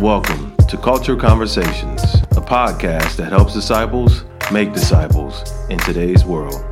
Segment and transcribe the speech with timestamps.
[0.00, 6.62] Welcome to Culture Conversations, a podcast that helps disciples make disciples in today's world.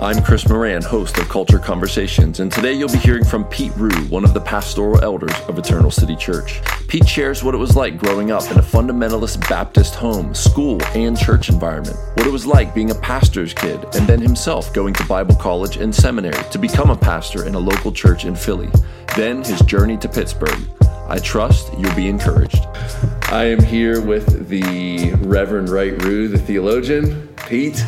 [0.00, 4.04] I'm Chris Moran, host of Culture Conversations, and today you'll be hearing from Pete Rue,
[4.04, 6.60] one of the pastoral elders of Eternal City Church.
[6.86, 11.18] Pete shares what it was like growing up in a fundamentalist Baptist home, school, and
[11.18, 15.04] church environment, what it was like being a pastor's kid, and then himself going to
[15.06, 18.70] Bible college and seminary to become a pastor in a local church in Philly,
[19.16, 20.60] then his journey to Pittsburgh.
[21.08, 22.64] I trust you'll be encouraged.
[23.32, 27.26] I am here with the Reverend Wright Rue, the theologian.
[27.48, 27.84] Pete,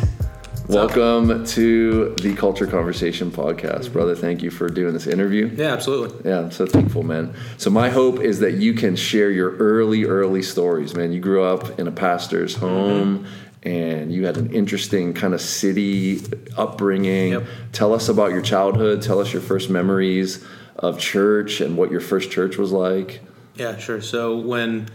[0.71, 4.15] welcome to the Culture Conversation podcast, brother.
[4.15, 5.51] Thank you for doing this interview.
[5.53, 6.29] Yeah, absolutely.
[6.29, 7.35] Yeah, I'm so thankful, man.
[7.57, 11.11] So my hope is that you can share your early, early stories, man.
[11.11, 13.27] You grew up in a pastor's home.
[13.63, 16.19] And you had an interesting kind of city
[16.57, 17.33] upbringing.
[17.33, 17.43] Yep.
[17.73, 19.03] Tell us about your childhood.
[19.03, 20.43] Tell us your first memories
[20.77, 23.21] of church and what your first church was like.
[23.53, 24.01] Yeah, sure.
[24.01, 24.87] So when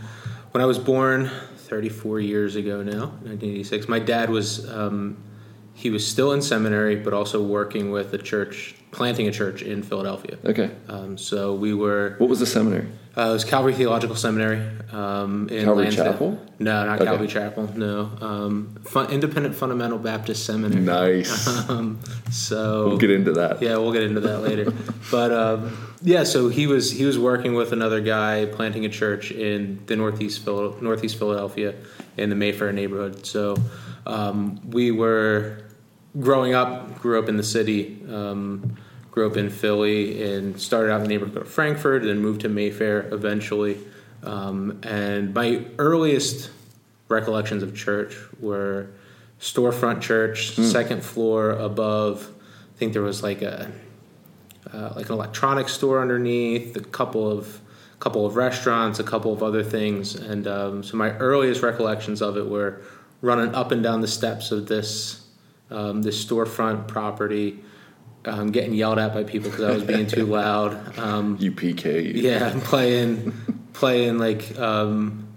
[0.50, 5.16] when I was born 34 years ago now, 1986, my dad was um,
[5.76, 9.82] he was still in seminary, but also working with a church, planting a church in
[9.82, 10.38] Philadelphia.
[10.44, 10.70] Okay.
[10.88, 12.86] Um, so we were What was the seminary?
[13.16, 14.58] uh, it was Calvary Theological Seminary
[14.90, 16.12] um, in Calvary Lansdale.
[16.12, 16.40] Chapel?
[16.58, 17.04] No, not Okay.
[17.04, 17.70] Calvary Chapel.
[17.76, 20.80] No, um, fun, Independent Fundamental Baptist Seminary.
[20.82, 21.46] Nice.
[21.68, 23.60] Um, so We'll get into that.
[23.60, 24.72] Yeah, we'll get into that later.
[25.10, 29.30] but um, yeah, so he was he was working with another guy planting a church
[29.30, 31.74] in the northeast Phil- northeast Philadelphia
[32.16, 33.26] in the Mayfair neighborhood.
[33.26, 33.56] So
[34.06, 35.58] um, we were
[36.20, 38.76] growing up, grew up in the city, um,
[39.10, 42.42] grew up in Philly, and started out in the neighborhood of Frankford, and then moved
[42.42, 43.78] to Mayfair eventually.
[44.22, 46.50] Um, and my earliest
[47.08, 48.88] recollections of church were
[49.40, 52.30] storefront church, second floor above.
[52.74, 53.70] I think there was like a
[54.72, 57.60] uh, like an electronics store underneath, a couple of
[58.00, 62.36] couple of restaurants, a couple of other things, and um, so my earliest recollections of
[62.36, 62.82] it were
[63.22, 65.25] running up and down the steps of this
[65.70, 67.58] um, this storefront property,
[68.24, 70.98] um, getting yelled at by people because I was being too loud.
[70.98, 72.12] Um, You PK.
[72.14, 73.32] yeah, playing
[73.72, 75.28] playing like um,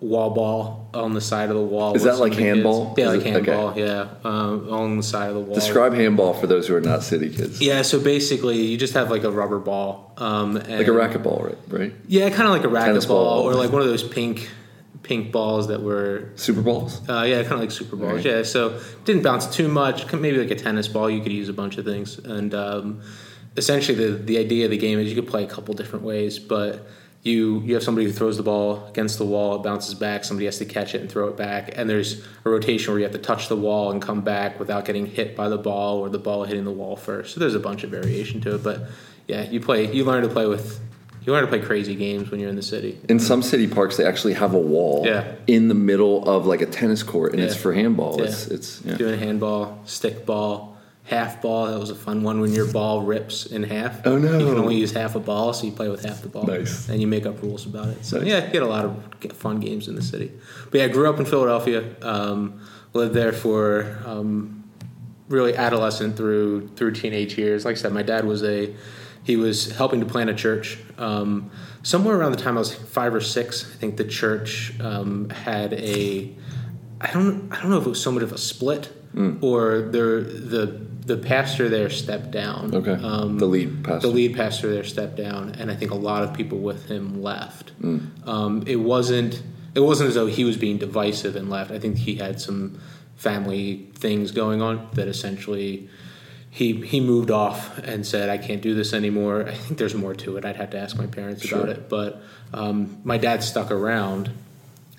[0.00, 1.94] wall ball on the side of the wall.
[1.94, 2.46] Is that like the kids.
[2.48, 2.94] handball?
[2.96, 3.50] Yeah, Is like it- okay.
[3.52, 3.78] handball.
[3.78, 5.54] Yeah, um, on the side of the wall.
[5.54, 7.60] Describe handball for those who are not city kids.
[7.60, 11.44] Yeah, so basically, you just have like a rubber ball, um, and, Like a racquetball,
[11.46, 11.58] right?
[11.68, 11.94] Right.
[12.06, 13.42] Yeah, kind of like a racquetball ball.
[13.44, 14.48] or like one of those pink
[15.06, 16.30] pink balls that were.
[16.36, 17.00] Super balls.
[17.08, 18.14] Uh, yeah, kind of like super balls.
[18.14, 18.24] Right.
[18.24, 20.12] Yeah, so didn't bounce too much.
[20.12, 21.08] Maybe like a tennis ball.
[21.08, 23.02] You could use a bunch of things, and um,
[23.56, 26.38] essentially the the idea of the game is you could play a couple different ways,
[26.38, 26.86] but
[27.22, 30.24] you you have somebody who throws the ball against the wall, it bounces back.
[30.24, 33.04] Somebody has to catch it and throw it back, and there's a rotation where you
[33.04, 36.08] have to touch the wall and come back without getting hit by the ball or
[36.08, 37.34] the ball hitting the wall first.
[37.34, 38.88] So there's a bunch of variation to it, but
[39.26, 40.80] yeah, you play you learn to play with
[41.26, 42.98] you learn to play crazy games when you're in the city.
[43.08, 45.32] In some city parks, they actually have a wall Yeah.
[45.46, 48.18] in the middle of like a tennis court, and it's for handball.
[48.18, 48.26] Yeah.
[48.26, 48.96] It's it's yeah.
[48.96, 51.66] Doing handball, stick ball, half ball.
[51.66, 54.06] That was a fun one when your ball rips in half.
[54.06, 54.38] Oh, no.
[54.38, 56.44] You can only use half a ball, so you play with half the ball.
[56.46, 56.88] Nice.
[56.88, 58.04] And you make up rules about it.
[58.04, 58.26] So Nice.
[58.28, 60.30] yeah, you get a lot of fun games in the city.
[60.70, 61.84] But yeah, I grew up in Philadelphia.
[62.02, 62.60] Um,
[62.92, 64.64] lived there for um,
[65.28, 67.64] really adolescent through through teenage years.
[67.64, 68.72] Like I said, my dad was a
[69.26, 70.78] he was helping to plant a church.
[70.98, 71.50] Um,
[71.82, 75.72] somewhere around the time I was five or six, I think the church um, had
[75.72, 76.32] a
[77.00, 78.92] I don't I don't know if it was so much of a split
[79.42, 80.66] or the the
[81.06, 82.72] the pastor there stepped down.
[82.72, 82.92] Okay.
[82.92, 84.06] Um, the lead pastor.
[84.06, 87.20] the lead pastor there stepped down, and I think a lot of people with him
[87.20, 87.72] left.
[87.82, 88.28] Mm.
[88.28, 89.42] Um, it wasn't
[89.74, 91.72] it wasn't as though he was being divisive and left.
[91.72, 92.80] I think he had some
[93.16, 95.88] family things going on that essentially
[96.56, 100.14] he he moved off and said, "I can't do this anymore." I think there's more
[100.14, 100.44] to it.
[100.46, 102.22] I'd have to ask my parents about it, but
[102.54, 104.30] um, my dad stuck around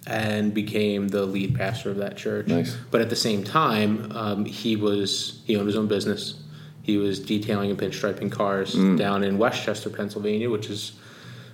[0.05, 2.45] and became the lead pastor of that church.
[2.47, 2.77] Nice.
[2.91, 6.35] But at the same time, um, he was he owned his own business.
[6.83, 8.97] He was detailing and pinstriping cars Mm.
[8.97, 10.91] down in West Chester, Pennsylvania, which is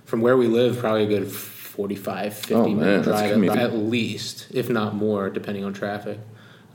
[0.04, 3.56] from where we live probably a good 45, 50 Oh, minute drive commute.
[3.56, 6.18] at least, if not more, depending on traffic.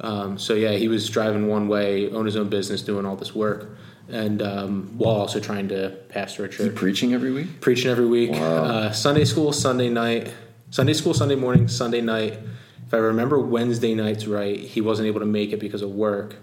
[0.01, 3.35] Um, so yeah, he was driving one way, owned his own business, doing all this
[3.35, 3.69] work,
[4.07, 7.61] and um, while also trying to pastor a church preaching every week?
[7.61, 8.31] preaching every week.
[8.31, 8.63] Wow.
[8.63, 10.33] Uh, Sunday school, Sunday night.
[10.71, 12.39] Sunday school, Sunday morning, Sunday night.
[12.85, 16.35] If I remember Wednesday nights right, he wasn't able to make it because of work.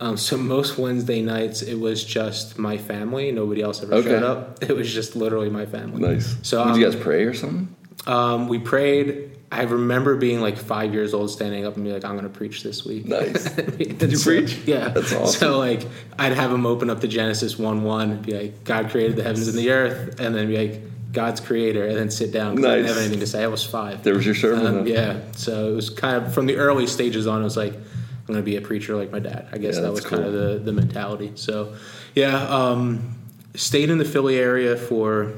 [0.00, 3.32] Um, so most Wednesday nights, it was just my family.
[3.32, 4.08] Nobody else ever Okay.
[4.10, 4.62] showed up.
[4.68, 6.00] It was just literally my family.
[6.00, 6.36] Nice.
[6.42, 7.74] So Did you um, guys pray or something?
[8.06, 9.31] um, we prayed.
[9.52, 12.30] I remember being like five years old, standing up and be like, "I'm going to
[12.30, 13.44] preach this week." Nice.
[13.54, 14.54] Did you preach?
[14.64, 15.38] Yeah, That's awesome.
[15.40, 15.82] So like,
[16.18, 19.22] I'd have him open up to Genesis one one, and be like, "God created the
[19.22, 20.80] heavens and the earth," and then be like,
[21.12, 22.56] "God's creator," and then sit down.
[22.56, 23.44] 'cause I didn't have anything to say.
[23.44, 24.02] I was five.
[24.02, 24.78] There was your sermon.
[24.80, 27.42] Um, yeah, so it was kind of from the early stages on.
[27.42, 29.48] It was like I'm going to be a preacher like my dad.
[29.52, 31.32] I guess Yeah, that was kind of the the mentality.
[31.34, 31.74] So,
[32.14, 33.16] yeah, um,
[33.54, 35.32] stayed in the Philly area for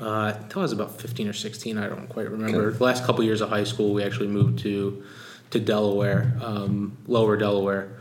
[0.00, 1.78] uh, until I was about 15 or 16.
[1.78, 2.68] I don't quite remember.
[2.68, 2.78] Okay.
[2.78, 5.02] The last couple years of high school, we actually moved to
[5.50, 7.96] to Delaware, um, Lower Delaware.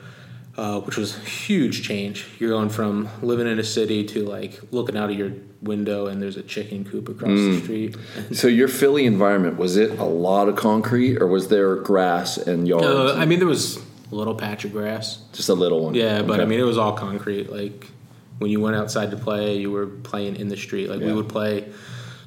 [0.57, 2.25] Uh, which was a huge change.
[2.37, 5.31] You're going from living in a city to like looking out of your
[5.61, 7.55] window and there's a chicken coop across Mm.
[7.55, 7.95] the street.
[8.35, 12.67] So your Philly environment was it a lot of concrete, or was there grass and
[12.67, 12.85] yards?
[12.87, 13.77] Uh, I mean, there was
[14.11, 15.19] a little patch of grass.
[15.31, 15.93] Just a little one.
[15.93, 17.49] Yeah, but I mean, it was all concrete.
[17.49, 17.87] Like
[18.39, 20.89] when you went outside to play, you were playing in the street.
[20.89, 21.67] Like we would play,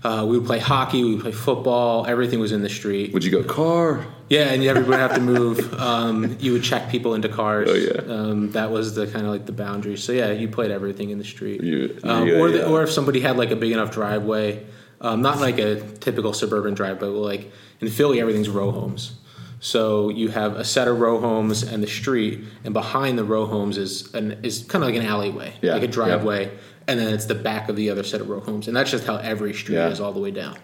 [0.04, 2.06] uh, we would play hockey, we would play football.
[2.06, 3.12] Everything was in the street.
[3.12, 4.06] would you go car?
[4.28, 5.74] Yeah, and everybody would have to move.
[5.74, 7.68] Um, you would check people into cars.
[7.70, 8.12] Oh, yeah.
[8.14, 9.96] um, that was the kind of like the boundary.
[9.96, 11.62] So yeah, you played everything in the street.
[11.62, 12.64] You- um, yeah, or the, yeah.
[12.66, 14.64] or if somebody had like a big enough driveway,
[15.00, 19.14] um, not like a typical suburban driveway, but like in Philly, everything's row homes.
[19.64, 23.46] So you have a set of row homes and the street, and behind the row
[23.46, 26.50] homes is an is kind of like an alleyway, Yeah, like a driveway,
[26.88, 29.06] and then it's the back of the other set of row homes, and that's just
[29.06, 29.86] how every street Yeah.
[29.90, 30.56] is all the way down.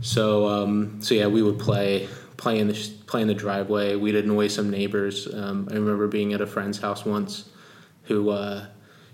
[0.00, 2.08] So um, so yeah, we would play
[2.38, 3.96] play in the play in the driveway.
[3.96, 5.28] We'd annoy some neighbors.
[5.32, 7.50] Um, I remember being at a friend's house once,
[8.04, 8.64] who uh,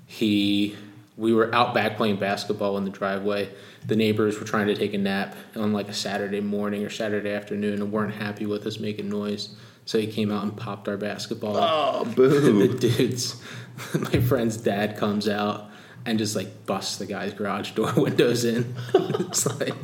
[0.06, 0.76] he
[1.16, 3.48] we were out back playing basketball in the driveway.
[3.86, 7.30] The neighbors were trying to take a nap on like a Saturday morning or Saturday
[7.32, 9.54] afternoon and weren't happy with us making noise.
[9.84, 11.56] So he came out and popped our basketball.
[11.56, 12.66] Oh, boo.
[12.68, 13.40] the dudes,
[14.12, 15.70] my friend's dad comes out
[16.06, 18.74] and just like busts the guy's garage door windows in.
[18.94, 19.74] it's like,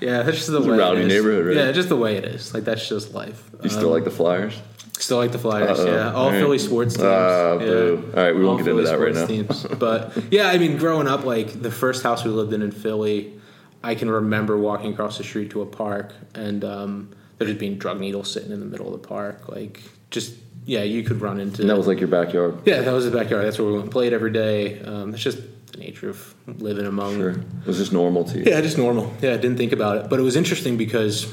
[0.00, 0.78] yeah, that's just the It's way.
[0.78, 1.12] rowdy it is.
[1.12, 1.56] neighborhood, right?
[1.56, 2.54] Yeah, just the way it is.
[2.54, 3.50] Like that's just life.
[3.62, 4.58] you still Um, like the Flyers?
[4.98, 5.86] Still like the Flyers, Uh-oh.
[5.94, 6.12] yeah.
[6.12, 6.38] All right.
[6.40, 7.06] Philly sports teams.
[7.06, 7.72] Ah, yeah.
[7.72, 9.26] All right, we won't All get into Philly that right sports now.
[9.26, 9.66] Teams.
[9.78, 13.38] But yeah, I mean, growing up, like the first house we lived in in Philly,
[13.84, 17.76] I can remember walking across the street to a park and um, there just being
[17.78, 19.48] drug needles sitting in the middle of the park.
[19.48, 20.34] Like, just
[20.64, 21.60] yeah, you could run into.
[21.60, 22.58] And that was like your backyard.
[22.64, 23.44] yeah, that was the backyard.
[23.44, 24.80] That's where we went and played every day.
[24.80, 25.38] Um, it's just
[25.72, 27.30] the nature of living among Sure.
[27.30, 28.44] It was just normal to you.
[28.46, 29.12] yeah, just normal.
[29.20, 31.32] Yeah, I didn't think about it, but it was interesting because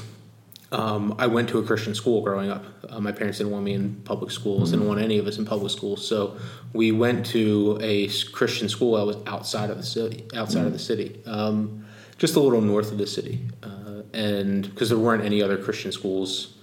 [0.74, 2.64] um, I went to a Christian school growing up.
[2.88, 5.44] Uh, my parents didn't want me in public schools, didn't want any of us in
[5.44, 6.06] public schools.
[6.06, 6.36] So
[6.72, 10.78] we went to a Christian school that was outside of the city, outside of the
[10.80, 11.86] city, um,
[12.18, 15.92] just a little north of the city, uh, and because there weren't any other Christian
[15.92, 16.56] schools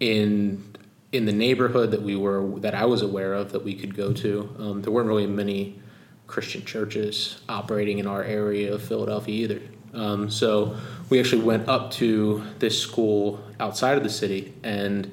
[0.00, 0.64] in
[1.12, 4.14] in the neighborhood that we were that I was aware of that we could go
[4.14, 4.56] to.
[4.58, 5.78] Um, there weren't really many
[6.26, 9.60] Christian churches operating in our area of Philadelphia either.
[9.94, 10.76] Um, so
[11.10, 15.10] we actually went up to this school outside of the city, and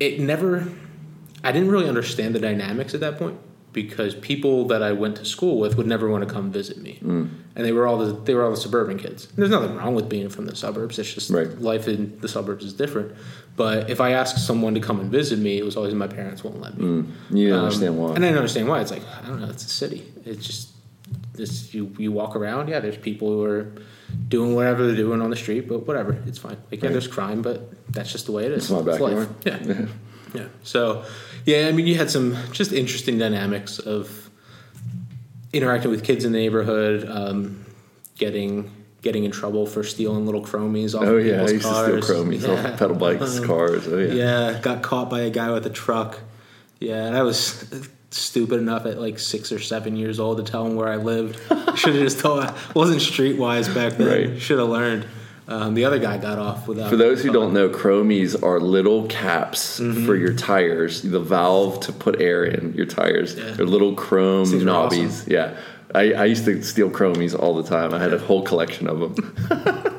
[0.00, 0.68] it never.
[1.44, 3.38] I didn't really understand the dynamics at that point
[3.72, 6.98] because people that I went to school with would never want to come visit me,
[7.02, 7.28] Mm.
[7.54, 9.28] and they were all the they were all the suburban kids.
[9.36, 10.98] There's nothing wrong with being from the suburbs.
[10.98, 11.60] It's just Right.
[11.60, 13.12] life in the suburbs is different.
[13.56, 16.44] But if I asked someone to come and visit me, it was always my parents
[16.44, 16.84] won't let me.
[16.84, 17.06] Mm.
[17.30, 18.08] You Um, understand why.
[18.14, 18.80] And I didn't understand why.
[18.82, 19.48] It's like I don't know.
[19.48, 20.02] It's a city.
[20.26, 20.68] It's just
[21.32, 21.72] this.
[21.74, 22.68] You you walk around.
[22.68, 23.72] Yeah, there's people who are
[24.28, 26.16] doing whatever they're doing on the street, but whatever.
[26.26, 26.56] It's fine.
[26.70, 26.92] Like yeah, Right.
[26.92, 28.64] there's crime, but that's just the way it is.
[28.64, 29.00] It's my life.
[29.00, 29.28] backyard.
[30.34, 30.40] Yeah.
[30.42, 30.46] yeah.
[30.62, 31.04] So
[31.44, 34.30] yeah, I mean, you had some just interesting dynamics of
[35.52, 37.64] interacting with kids in the neighborhood, um,
[38.16, 38.70] getting.
[39.02, 41.94] Getting in trouble for stealing little chromies off Oh of yeah, I used cars.
[41.94, 42.70] to steal chromies Yeah.
[42.72, 43.86] off pedal bikes, Um, cars.
[43.86, 44.12] Oh yeah.
[44.52, 46.18] yeah, got caught by a guy with a truck.
[46.80, 47.64] Yeah, and I was
[48.10, 51.38] stupid enough at like six or seven years old to tell him where I lived.
[51.76, 52.52] Should have just told.
[52.74, 54.30] wasn't streetwise back then.
[54.32, 54.40] Right.
[54.40, 55.06] Should have learned.
[55.48, 56.90] Um, the other guy got off without.
[56.90, 60.04] For those who don't know, chromies are little caps Mm-hmm.
[60.04, 61.02] for your tires.
[61.02, 63.36] The valve to put air in your tires.
[63.36, 63.52] Yeah.
[63.52, 65.06] They're little chrome things knobbies.
[65.08, 65.32] awesome.
[65.32, 65.56] Yeah.
[65.94, 67.94] I, I used to steal chromies all the time.
[67.94, 69.36] I had a whole collection of them.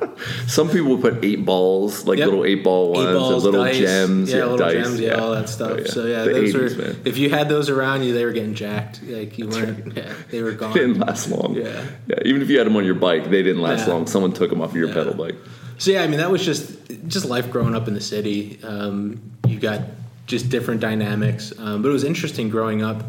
[0.48, 2.28] Some people put eight balls, like Yep.
[2.30, 5.32] little eight ball ones, Eight balls, little dice, gems, yeah, little dice, gems, yeah, all
[5.32, 5.72] that stuff.
[5.74, 5.88] Oh, yeah.
[5.88, 6.84] So yeah, The those 80s, were.
[6.84, 6.96] man.
[7.06, 9.02] If you had those around you, they were getting jacked.
[9.04, 9.96] Like you weren't.
[9.96, 10.74] Yeah, they were gone.
[10.78, 11.56] Didn't last long.
[11.56, 11.84] Yeah.
[12.26, 13.94] Even if you had them on your bike, they didn't last Yeah.
[13.94, 14.08] long.
[14.08, 14.94] Someone took them off of your Yeah.
[14.94, 15.36] pedal bike.
[15.78, 16.72] So yeah, I mean that was just
[17.08, 18.60] just life growing up in the city.
[18.64, 19.82] Um, you got
[20.26, 23.04] just different dynamics, um, but it was interesting growing up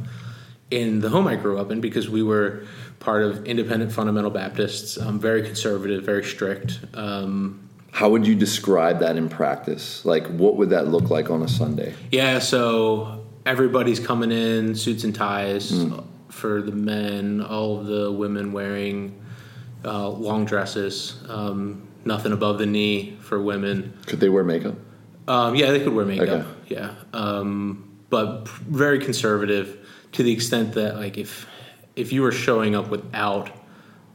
[0.70, 2.64] in the home I grew up in because we were
[3.00, 6.80] part of independent fundamental Baptists, um, very conservative, very strict.
[6.94, 10.04] Um, How would you describe that in practice?
[10.04, 11.94] Like, what would that look like on a Sunday?
[12.10, 15.72] yeah, so everybody's coming in suits and ties
[16.28, 17.40] for the men.
[17.40, 19.20] All of the women wearing
[19.84, 21.22] uh, long dresses.
[21.28, 23.96] Um, nothing above the knee for women.
[24.06, 24.74] Could they wear makeup?
[25.26, 26.28] Um, yeah, they could wear makeup.
[26.28, 26.46] Okay.
[26.68, 31.46] Yeah, um, but very conservative to the extent that like if
[31.98, 33.50] if you were showing up without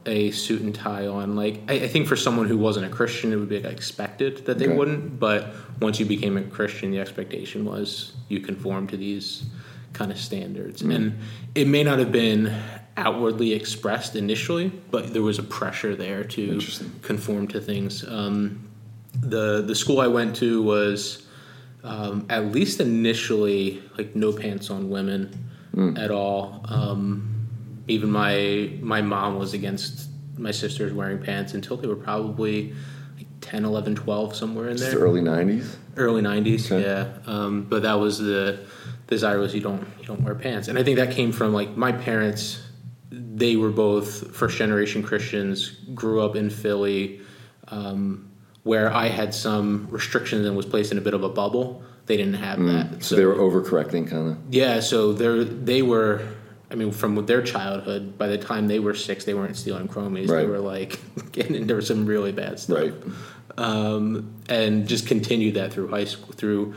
[0.06, 3.32] a suit and tie on, like I, I think for someone who wasn't a Christian,
[3.32, 4.76] it would be like, expected that they Okay.
[4.76, 5.18] wouldn't.
[5.20, 9.44] But once you became a Christian, the expectation was you conform to these
[9.92, 10.94] kind of standards, Mm.
[10.94, 11.18] and
[11.54, 12.52] it may not have been
[12.96, 16.60] outwardly expressed initially, but there was a pressure there to
[17.02, 18.04] conform to things.
[18.08, 18.68] Um,
[19.20, 21.26] the the school I went to was
[21.84, 25.20] um, at least initially like no pants on women
[25.96, 26.64] at all.
[26.68, 27.33] Um,
[27.88, 32.72] even my my mom was against my sisters wearing pants until they were probably
[33.16, 35.76] like 10, 11, 12, somewhere in It's there the early '90s.
[35.96, 36.70] early '90s.
[36.72, 36.82] Okay.
[36.82, 38.58] Yeah, um, but that was the
[39.06, 41.76] desire was you don't you don't wear pants, and I think that came from like
[41.76, 42.60] my parents.
[43.10, 47.20] They were both first generation Christians, grew up in Philly,
[47.68, 48.28] um,
[48.64, 51.82] where I had some restrictions and was placed in a bit of a bubble.
[52.06, 53.02] They didn't have that, Mm.
[53.02, 54.36] So, they were overcorrecting, kind of.
[54.50, 56.22] yeah, so they they were.
[56.70, 60.28] I mean, from their childhood, by the time they were six, they weren't stealing chromies.
[60.28, 60.98] They were like
[61.32, 62.94] getting into some really bad stuff Right.
[63.58, 66.32] um, and just continued that through high school.
[66.34, 66.74] Through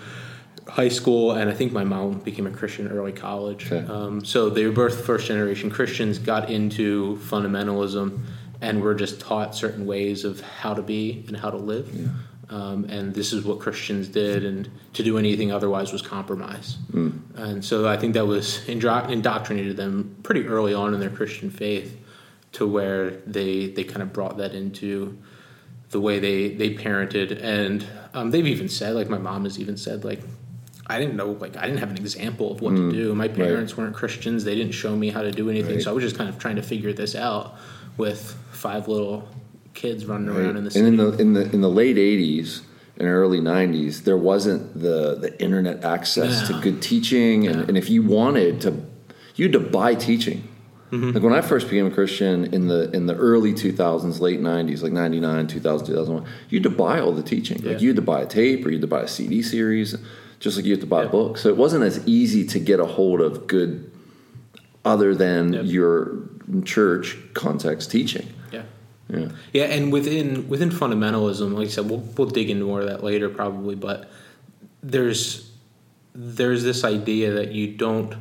[0.68, 3.72] high school, and I think my mom became a Christian early college.
[3.72, 3.88] Okay.
[3.92, 8.20] Um, so they were both first generation Christians, got into fundamentalism,
[8.62, 11.88] and were just taught certain ways of how to be and how to live.
[12.50, 16.78] Um, and this is what Christians did, and to do anything otherwise was compromise.
[17.36, 21.50] And so I think that was indro- indoctrinated them pretty early on in their Christian
[21.50, 21.98] faith,
[22.54, 25.18] to where they they kind of brought that into
[25.90, 27.38] the way they they parented.
[27.44, 30.22] And um, they've even said like my mom has even said like
[30.90, 33.14] i didn't know like i didn't have an example of what to do.
[33.14, 34.46] My parents weren't christians.
[34.46, 35.76] They didn't show me how to do anything.
[35.76, 35.84] Right.
[35.84, 37.56] so i was just kind of trying to figure this out
[37.98, 39.28] with five little
[39.78, 40.40] kids running Right.
[40.46, 42.62] around in the and in the in the in the late '80s
[42.98, 46.48] and early '90s, there wasn't the the internet access No.
[46.58, 47.66] to good teaching, and, No.
[47.68, 48.74] and if you wanted to,
[49.36, 50.44] you had to buy teaching.
[50.92, 51.12] Mm-hmm.
[51.12, 54.82] Like when I first became a Christian in the in the early 2000s, late 90s,
[54.82, 57.62] like 99, 2000, 2001, you had to buy all the teaching.
[57.64, 59.96] Like you had to buy a tape or you had to buy a CD series,
[60.40, 61.38] just like you had to buy a book.
[61.38, 63.92] So it wasn't as easy to get a hold of good,
[64.86, 65.66] other than Yep.
[65.66, 65.98] your
[66.64, 68.28] church context teaching.
[69.10, 69.66] Yeah Yeah.
[69.66, 73.30] and within within fundamentalism like i said we'll, we'll dig into more of that later
[73.30, 74.10] probably but
[74.84, 75.52] there's
[76.14, 78.16] there's this idea that you don't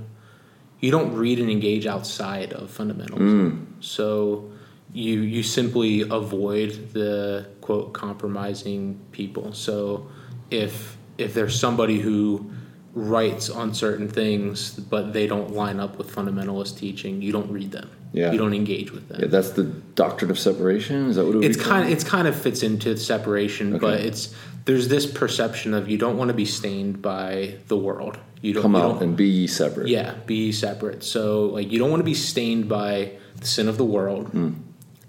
[0.80, 3.18] you don't read and engage outside of fundamentalism.
[3.18, 3.66] Mm.
[3.80, 4.50] So
[4.92, 9.52] you you simply avoid the quote compromising people.
[9.52, 10.08] So
[10.50, 12.50] if if there's somebody who
[12.92, 17.72] writes on certain things but they don't line up with fundamentalist teaching, you don't read
[17.72, 17.90] them.
[18.12, 18.32] Yeah.
[18.32, 21.08] You don't engage with them Yeah, that's the doctrine of separation.
[21.10, 24.34] Is that what it it's kind of it's kind of fits into separation, but it's
[24.64, 28.18] there's this perception of you don't want to be stained by the world.
[28.40, 29.88] You don't come you out don't- and be ye separate.
[29.88, 31.02] yeah, be separate.
[31.04, 34.32] So like you don't want to be stained by the sin of the world.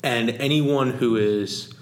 [0.04, 1.74] And anyone who is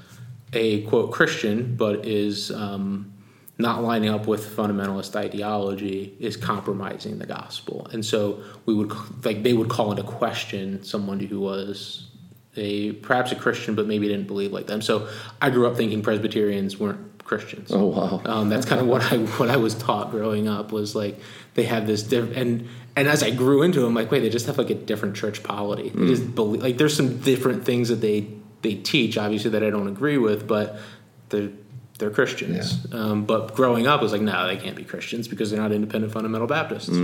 [0.53, 3.13] a quote Christian but is um,
[3.57, 7.87] not lining up with fundamentalist ideology is compromising the gospel.
[7.91, 8.91] And so we would
[9.25, 12.09] like they would call into question someone who was
[12.57, 14.81] a perhaps a Christian but maybe didn't believe like them.
[14.81, 15.09] So
[15.41, 17.71] I grew up thinking Presbyterians weren't Christians.
[17.71, 18.21] Oh wow.
[18.25, 21.19] Um, that's kind of what I what I was taught growing up was like
[21.53, 24.45] they have this diff- and and as I grew into them, like wait, they just
[24.47, 25.89] have like a different church polity.
[25.89, 28.27] They just believe like there's some different things that they
[28.61, 30.77] they teach, obviously that I don't agree with, but
[31.29, 31.51] they're
[31.97, 32.85] they're Christians.
[32.93, 35.71] Um, but growing up, I was like, no, they can't be Christians because they're not
[35.71, 36.97] independent fundamental Baptists.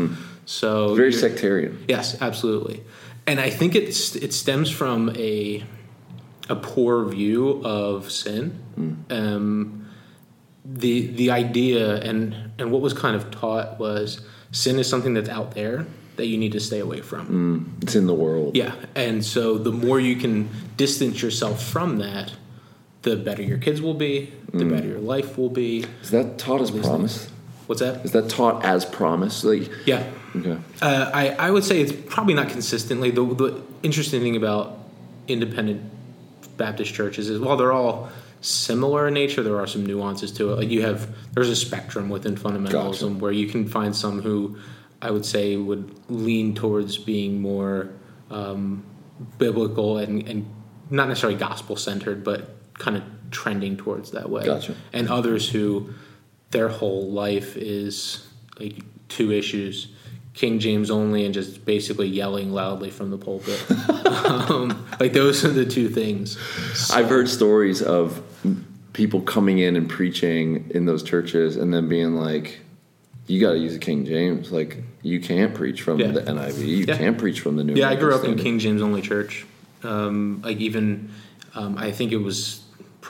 [0.46, 1.86] So Very sectarian.
[1.88, 2.84] Yes, absolutely.
[3.28, 5.64] And I think it's it stems from a
[6.50, 8.60] a poor view of sin.
[9.10, 9.90] Um,
[10.66, 14.22] the the idea and and what was kind of taught was
[14.52, 15.86] sin is something that's out there
[16.18, 17.78] that you need to stay away from.
[17.82, 18.56] It's in the world.
[18.58, 22.34] Yeah, and so the more you can distance yourself from that,
[23.04, 25.86] the better your kids will be, the better your life will be.
[26.02, 27.30] Is that taught as promise?
[27.68, 28.04] What's that?
[28.06, 29.44] Is that taught as promise?
[29.44, 30.10] Like Yeah.
[30.36, 30.58] okay.
[30.82, 33.12] Uh, I, I would say it's probably not consistently.
[33.12, 34.78] The, the interesting thing about
[35.28, 35.90] independent
[36.58, 38.10] Baptist churches is while they're all
[38.42, 40.56] similar in nature, there are some nuances to it.
[40.56, 43.08] Like you have, there's a spectrum within fundamentalism Gotcha.
[43.08, 44.58] where you can find some who
[45.02, 47.90] I would say would lean towards being more
[48.30, 48.84] um,
[49.38, 50.46] biblical and, and
[50.90, 54.44] not necessarily gospel centered, but kind of trending towards that way.
[54.46, 54.76] Gotcha.
[54.94, 55.94] And others who
[56.52, 58.28] their whole life is
[58.60, 59.88] like two issues
[60.34, 63.60] King James only and just basically yelling loudly from the pulpit.
[64.26, 66.38] um, like those are the two things.
[66.92, 68.22] I've heard stories of
[68.94, 72.60] people coming in and preaching in those churches and then being like,
[73.28, 74.52] you got to use the King James.
[74.52, 76.12] Like, you can't preach from Yeah.
[76.12, 76.66] the NIV.
[76.66, 76.98] You Yeah.
[76.98, 79.46] can't preach from the New Yeah, I grew American up in King James only church.
[79.84, 81.10] Um, like even,
[81.56, 82.61] um, I think it was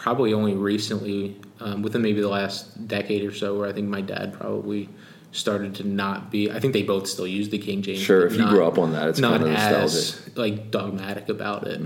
[0.01, 4.01] probably only recently, um, within maybe the last decade or so, where I think my
[4.01, 4.89] dad probably
[5.31, 6.49] started to not be.
[6.49, 7.99] I think they both still use the King James.
[7.99, 10.33] Sure, if you grew up on that, it's not kind of as nostalgic.
[10.33, 10.39] Mm-hmm.
[10.39, 11.79] like dogmatic about it.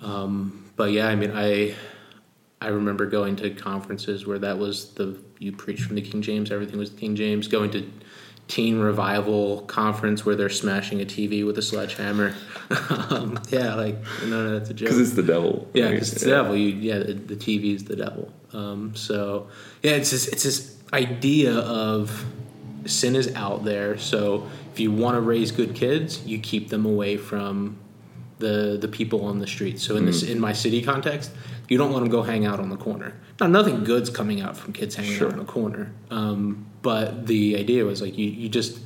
[0.00, 1.74] Um, but yeah, I mean, I
[2.62, 6.50] I remember going to conferences where that was the you preach from the King James,
[6.50, 7.48] everything was the King James.
[7.48, 7.86] Going to
[8.48, 12.34] teen revival conference where they're smashing a TV with a sledgehammer.
[13.10, 14.86] um, yeah, like no, no, that's a joke.
[14.88, 15.68] Because it's the devil.
[15.74, 16.56] Yeah, because it's the devil.
[16.56, 18.32] You, yeah, the, the TV is the devil.
[18.52, 19.48] Um, so
[19.82, 22.24] yeah, it's this, it's this idea of
[22.86, 23.98] sin is out there.
[23.98, 27.76] So if you want to raise good kids, you keep them away from
[28.38, 29.78] the the people on the street.
[29.80, 30.30] So in this Mm.
[30.30, 31.30] in my city context,
[31.68, 33.14] you don't let them go hang out on the corner.
[33.40, 35.26] Now nothing good's coming out from kids hanging Sure.
[35.28, 35.92] out on the corner.
[36.10, 38.78] Um, but the idea was like you you just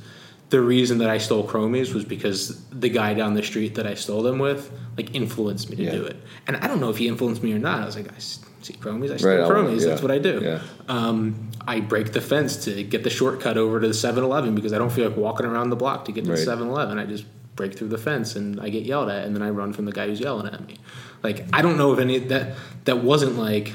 [0.49, 3.95] the reason that I stole chromies was because the guy down the street that I
[3.95, 5.91] stole them with like influenced me to Yeah.
[5.91, 6.15] do it.
[6.45, 7.81] And I don't know if he influenced me or not.
[7.81, 9.81] I was like, I see chromies, I steal Right, chromies.
[9.81, 9.87] yeah.
[9.87, 10.41] That's what I do.
[10.43, 10.59] Yeah.
[10.87, 14.77] Um, I break the fence to get the shortcut over to the 7-Eleven because I
[14.77, 16.37] don't feel like walking around the block to get to Right.
[16.39, 16.99] the 7-Eleven.
[16.99, 19.73] I just break through the fence and I get yelled at, and then I run
[19.73, 20.75] from the guy who's yelling at me.
[21.23, 22.53] Like I don't know if any that
[22.85, 23.73] that wasn't like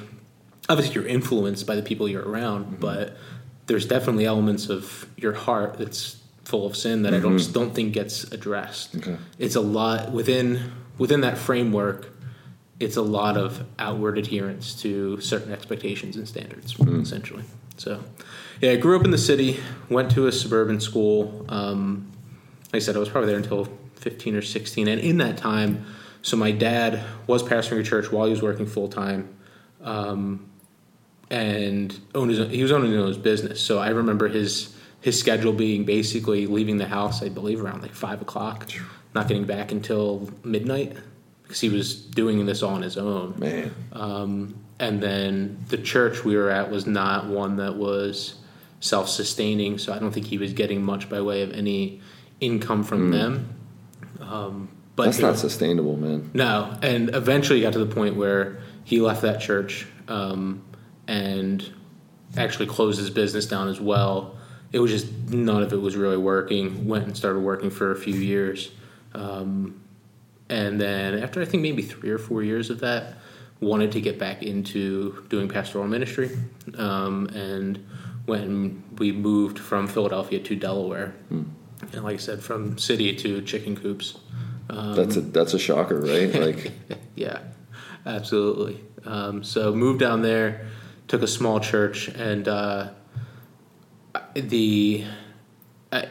[0.69, 2.75] obviously you're influenced by the people you're around, Mm-hmm.
[2.81, 3.17] but
[3.69, 7.75] there's definitely elements of your heart that's full of sin that I don't just don't
[7.75, 8.97] think gets addressed.
[8.99, 9.13] Mm-hmm.
[9.13, 9.23] Okay.
[9.39, 12.11] It's a lot within within that framework.
[12.81, 17.03] It's a lot of outward adherence to certain expectations and standards, Mm.
[17.03, 17.43] essentially.
[17.77, 18.03] So,
[18.61, 19.59] yeah, I grew up in the city,
[19.89, 21.45] went to a suburban school.
[21.49, 22.11] Um,
[22.73, 24.87] like I said, I was probably there until 15 or 16.
[24.89, 25.85] And in that time,
[26.23, 29.29] so my dad was pastoring a church while he was working full time.
[29.83, 30.49] Um,
[31.30, 33.61] and owned his, he was owning his own business.
[33.61, 37.94] So I remember his his schedule being basically leaving the house, I believe, around like
[37.94, 38.68] five o'clock,
[39.14, 40.97] not getting back until midnight
[41.42, 43.35] because he was doing this all on his own.
[43.38, 43.75] Man.
[43.92, 48.34] Um, and then the church we were at was not one that was
[48.80, 52.00] self sustaining, so I don't think he was getting much by way of any
[52.41, 53.54] income from them.
[54.21, 56.30] Um, but That's not sustainable, man.
[56.34, 60.62] no, and eventually got to the point where he left that church um,
[61.08, 61.73] and
[62.36, 64.36] actually closed his business down as well.
[64.71, 66.86] It was just none of it was really working.
[66.86, 68.71] Went and started working for a few years,
[69.14, 69.80] um,
[70.49, 73.14] and then after I think maybe three or four years of that,
[73.60, 76.36] wanted to get back into doing pastoral ministry,
[76.76, 77.84] um, and
[78.26, 83.75] when we moved from Philadelphia to Delaware, and like I said, from city to chicken
[83.75, 84.18] coops.
[84.71, 86.34] Um, That's a that's a shocker, right?
[86.34, 86.73] Like,
[87.14, 87.38] yeah,
[88.04, 88.84] absolutely.
[89.06, 90.66] Um, so moved down there,
[91.08, 92.90] took a small church, and uh,
[94.34, 95.04] the
[95.90, 96.08] I,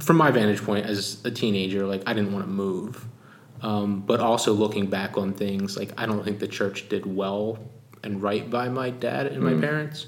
[0.00, 3.06] from my vantage point as a teenager, like I didn't want to move,
[3.60, 7.58] um, but also looking back on things, like I don't think the church did well
[8.02, 10.06] and right by my dad and my parents.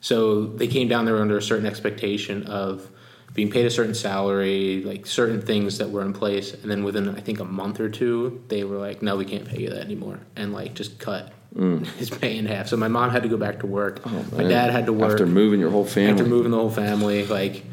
[0.00, 2.90] So they came down there under a certain expectation of
[3.34, 7.08] being paid a certain salary, like certain things that were in place, and then within
[7.08, 9.80] I think a month or two, they were like, "No, we can't pay you that
[9.80, 12.68] anymore," and like just cut his pay in half.
[12.68, 14.04] So my mom had to go back to work.
[14.04, 14.48] my Mm.
[14.48, 16.10] dad had to work after moving your whole family.
[16.10, 17.24] after moving the whole family.
[17.26, 17.64] Like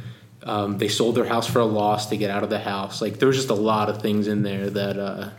[0.44, 3.02] um, they sold their house for a loss to get out of the house.
[3.02, 5.30] Like there was just a lot of things in there that uh,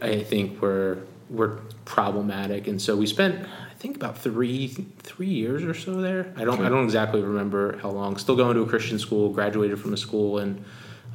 [0.00, 4.68] I think were were problematic, and so we spent I think about three
[5.02, 6.32] three years or so there.
[6.36, 8.16] I don't I don't exactly remember how long.
[8.16, 9.30] Still going to a Christian school.
[9.30, 10.64] Graduated from a school in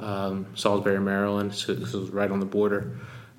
[0.00, 1.54] um, Salisbury, Maryland.
[1.54, 2.92] So this was right on the border.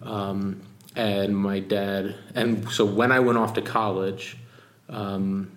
[0.04, 0.62] Um,
[0.98, 4.36] and my dad, and so when I went off to college,
[4.90, 5.52] um,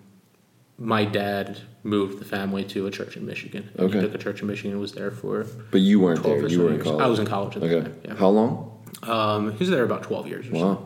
[0.77, 3.69] my dad moved the family to a church in Michigan.
[3.77, 3.99] Okay.
[3.99, 6.37] He took a church in Michigan and was there for but you weren't there.
[6.47, 7.01] You so were in college.
[7.01, 7.95] I was in college at the time.
[8.05, 8.15] Yeah.
[8.15, 8.79] How long?
[9.03, 10.65] Um, he was there about 12 years or so.
[10.65, 10.85] Wow.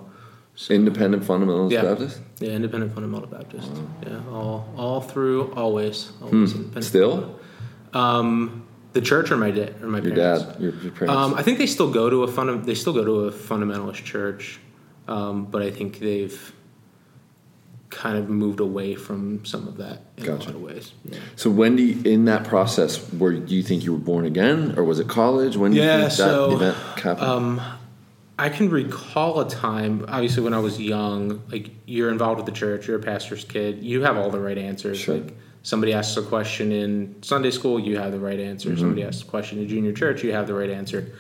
[0.70, 1.82] Independent fundamentalist Yeah.
[1.82, 2.22] Baptist.
[2.40, 3.70] Yeah, independent fundamental Baptist.
[4.08, 6.74] Yeah, all all through, always, always independent.
[6.76, 6.82] Hmm.
[6.82, 7.40] Still,
[7.94, 8.65] Um,
[8.96, 10.46] the church or my dad or my your parents?
[10.46, 11.14] dad, your, your parents.
[11.16, 14.04] Um, I think they still go to a funda- They still go to a fundamentalist
[14.06, 14.58] church,
[15.08, 16.54] um, but I think they've
[17.90, 20.46] kind of moved away from some of that in Gotcha.
[20.46, 20.94] a lot of ways.
[21.04, 21.20] Yeah.
[21.36, 24.74] so when do you, in that process, where do you think you were born again,
[24.78, 25.56] or was it college?
[25.58, 27.20] When Yeah, think that so, event happened?
[27.28, 27.62] Um,
[28.40, 32.52] I can recall a time, obviously, when I was young, like you're involved with the
[32.54, 34.98] church, you're a pastor's kid, you have all the right answers.
[34.98, 35.16] Sure.
[35.18, 35.34] Like
[35.66, 38.70] somebody asks a question in Sunday school, you have the right answer.
[38.70, 38.80] Mm-hmm.
[38.80, 41.12] Somebody asks a question in junior church, you have the right answer.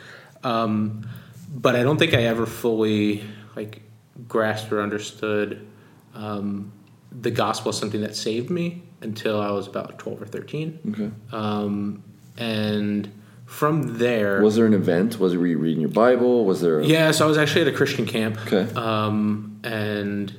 [0.43, 1.09] Um,
[1.51, 3.23] but I don't think I ever fully
[3.55, 3.81] like
[4.27, 5.67] grasped or understood
[6.13, 6.71] um,
[7.11, 10.79] the gospel is something that saved me until I was about 12 or 13.
[10.91, 11.11] Okay.
[11.31, 12.03] Um,
[12.37, 13.11] and
[13.45, 15.19] from there, Was there an event?
[15.19, 16.45] Was it were you reading your Bible?
[16.45, 16.81] Was there?
[16.81, 18.37] A, yeah, so I was actually at a Christian camp.
[18.45, 18.71] Okay.
[18.75, 20.35] Um, and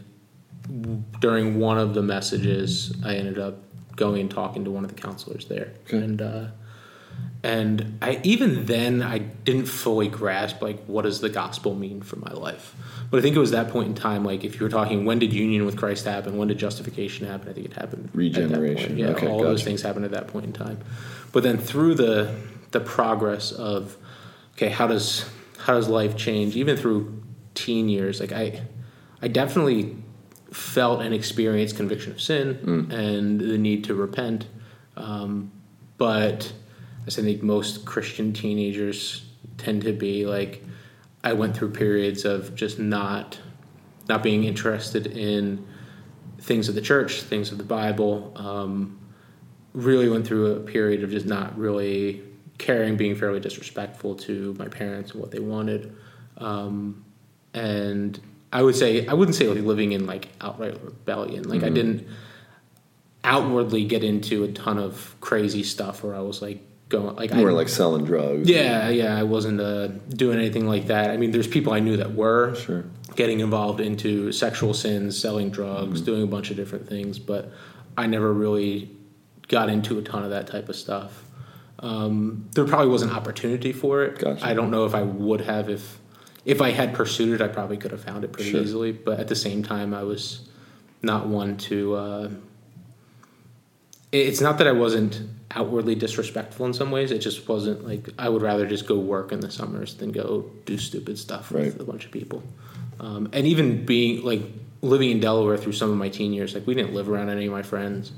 [1.21, 3.66] during one of the messages, I ended up
[3.97, 5.73] going and talking to one of the counselors there.
[5.87, 5.99] Okay.
[5.99, 6.47] And uh,
[7.43, 12.17] and I even then I didn't fully grasp like what does the gospel mean for
[12.17, 12.75] my life.
[13.11, 15.19] But I think it was that point in time, like if you were talking when
[15.19, 17.49] did union with Christ happen, when did justification happen?
[17.49, 18.35] I think it happened at that point.
[18.35, 18.99] Regeneration.
[18.99, 20.79] Yeah, Okay, all those things happened at that point in time.
[21.33, 22.35] But then through the
[22.73, 23.97] the progress of
[24.55, 25.29] okay, how does
[25.59, 26.57] how does life change?
[26.57, 27.23] Even through
[27.55, 28.63] teen years, like I
[29.23, 29.97] I definitely
[30.57, 34.47] felt and experienced conviction of sin and the need to repent.
[34.97, 35.53] Um,
[35.99, 36.51] but
[37.07, 39.27] as I think most Christian teenagers
[39.59, 40.65] tend to be, like
[41.23, 43.39] I went through periods of just not
[44.09, 45.67] not being interested in
[46.39, 48.33] things of the church, things of the Bible.
[48.37, 48.99] Um,
[49.75, 52.23] really went through a period of just not really
[52.57, 55.95] caring, being fairly disrespectful to my parents and what they wanted.
[56.39, 57.05] Um,
[57.53, 58.19] and
[58.53, 61.49] I would say I wouldn't say like living in like outright rebellion.
[61.49, 62.07] Like I didn't
[63.25, 67.43] outwardly get into a ton of crazy stuff where I was like going like You
[67.43, 68.49] were I, like selling drugs.
[68.49, 71.11] yeah yeah I wasn't uh, doing anything like that.
[71.11, 72.85] I mean, there's people I knew that were Sure.
[73.17, 76.05] getting involved into sexual sins, selling drugs, Mm-hmm.
[76.07, 77.51] doing a bunch of different things, but
[77.99, 78.91] I never really
[79.49, 81.25] got into a ton of that type of stuff.
[81.81, 84.19] Um, there probably was an opportunity for it.
[84.21, 84.47] Gotcha.
[84.47, 85.99] I don't know if I would have if
[86.47, 87.45] if I had pursued it.
[87.45, 88.63] I probably could have found it pretty Sure.
[88.63, 88.93] easily.
[88.93, 90.49] But at the same time, I was
[91.03, 91.95] not one to.
[91.95, 92.31] Uh,
[94.13, 97.11] it's not that I wasn't outwardly disrespectful in some ways.
[97.11, 100.51] It just wasn't like I would rather just go work in the summers than go
[100.65, 102.43] do stupid stuff with a bunch of people.
[103.01, 104.43] Um, and even being like
[104.83, 107.47] living in Delaware through some of my teen years, like we didn't live around any
[107.47, 108.13] of my friends.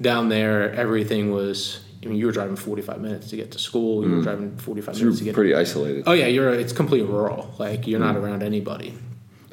[0.00, 1.80] Down there, everything was.
[2.04, 4.04] I mean, you were driving forty-five minutes to get to school.
[4.04, 4.98] You were driving forty-five Mm.
[4.98, 5.34] So minutes to get.
[5.34, 6.04] pretty isolated.
[6.06, 6.52] Oh yeah, you're.
[6.52, 7.54] It's completely rural.
[7.58, 8.04] Like you're Mm.
[8.06, 8.94] not around anybody.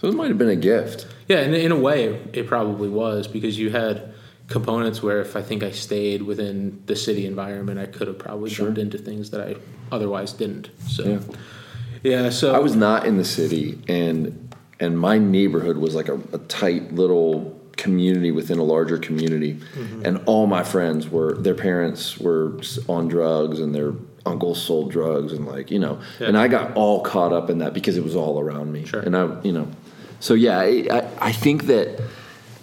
[0.01, 1.05] So it might have been a gift.
[1.27, 4.13] Yeah, in, in a way, it probably was because you had
[4.47, 8.49] components where if I think I stayed within the city environment, I could have probably
[8.49, 8.65] Sure.
[8.67, 9.55] jumped into things that I
[9.91, 10.69] otherwise didn't.
[10.87, 11.19] So, Yeah.
[12.01, 14.47] yeah, so I was not in the city, and
[14.79, 20.05] and my neighborhood was like a, a tight little community within a larger community, Mm-hmm.
[20.05, 22.45] and all my friends were their parents were
[22.87, 23.91] on drugs, and their
[24.25, 26.27] uncles sold drugs, and like you know, Yeah.
[26.27, 29.01] and I got all caught up in that because it was all around me, Sure.
[29.07, 29.67] and I you know,
[30.19, 31.87] so yeah, I, I, I think that.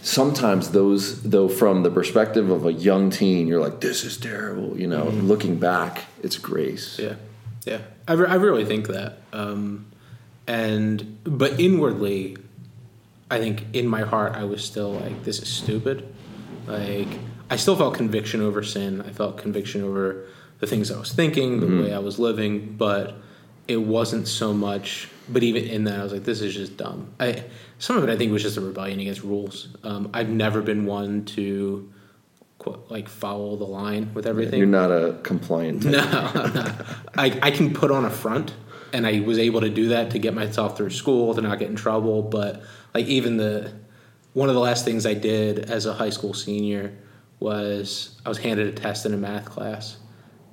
[0.03, 4.79] Sometimes those, though, from the perspective of a young teen, you're like, "This is terrible,"
[4.79, 5.07] you know.
[5.33, 6.97] Looking back, it's grace.
[7.01, 7.17] Yeah,
[7.65, 7.81] yeah.
[8.07, 9.19] I, re- I really think that.
[9.33, 9.87] Um,
[10.47, 12.37] and but inwardly,
[13.31, 16.07] I think in my heart I was still like, this is stupid.
[16.67, 17.09] Like
[17.51, 19.01] I still felt conviction over sin.
[19.03, 20.27] I felt conviction over
[20.61, 23.15] the things I was thinking, the way I was living, but
[23.69, 25.09] it wasn't so much.
[25.29, 27.13] But even in that, I was like, this is just dumb.
[27.21, 27.45] I
[27.79, 29.69] some of it I think was just a rebellion against rules.
[29.83, 31.93] Um, I've never been one to.
[32.59, 34.59] Quote, like follow the line with everything.
[34.59, 35.83] You're not a compliant.
[35.83, 35.93] type.
[36.55, 36.73] No,
[37.17, 38.55] I, I can put on a front,
[38.95, 41.69] and I was able to do that to get myself through school to not get
[41.69, 42.23] in trouble.
[42.23, 42.63] But
[42.97, 43.71] like even the
[44.33, 46.97] one of the last things I did as a high school senior
[47.41, 49.99] was I was handed a test in a math class,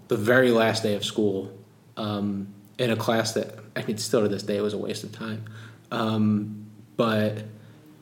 [0.10, 1.58] the very last day of school,
[1.96, 5.14] um, in a class that I mean still to this day was a waste of
[5.14, 5.46] time.
[5.90, 6.66] Um,
[6.98, 7.44] but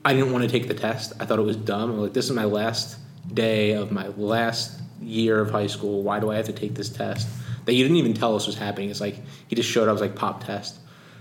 [0.04, 1.14] I didn't want to take the test.
[1.20, 1.92] I thought it was dumb.
[1.92, 2.98] I'm like, this is my last
[3.32, 6.02] day of my last year of high school.
[6.02, 7.28] Why do I have to take this test?
[7.66, 8.90] That you didn't even tell us was happening.
[8.90, 9.94] It's like he just showed up.
[9.94, 10.80] Was like pop test.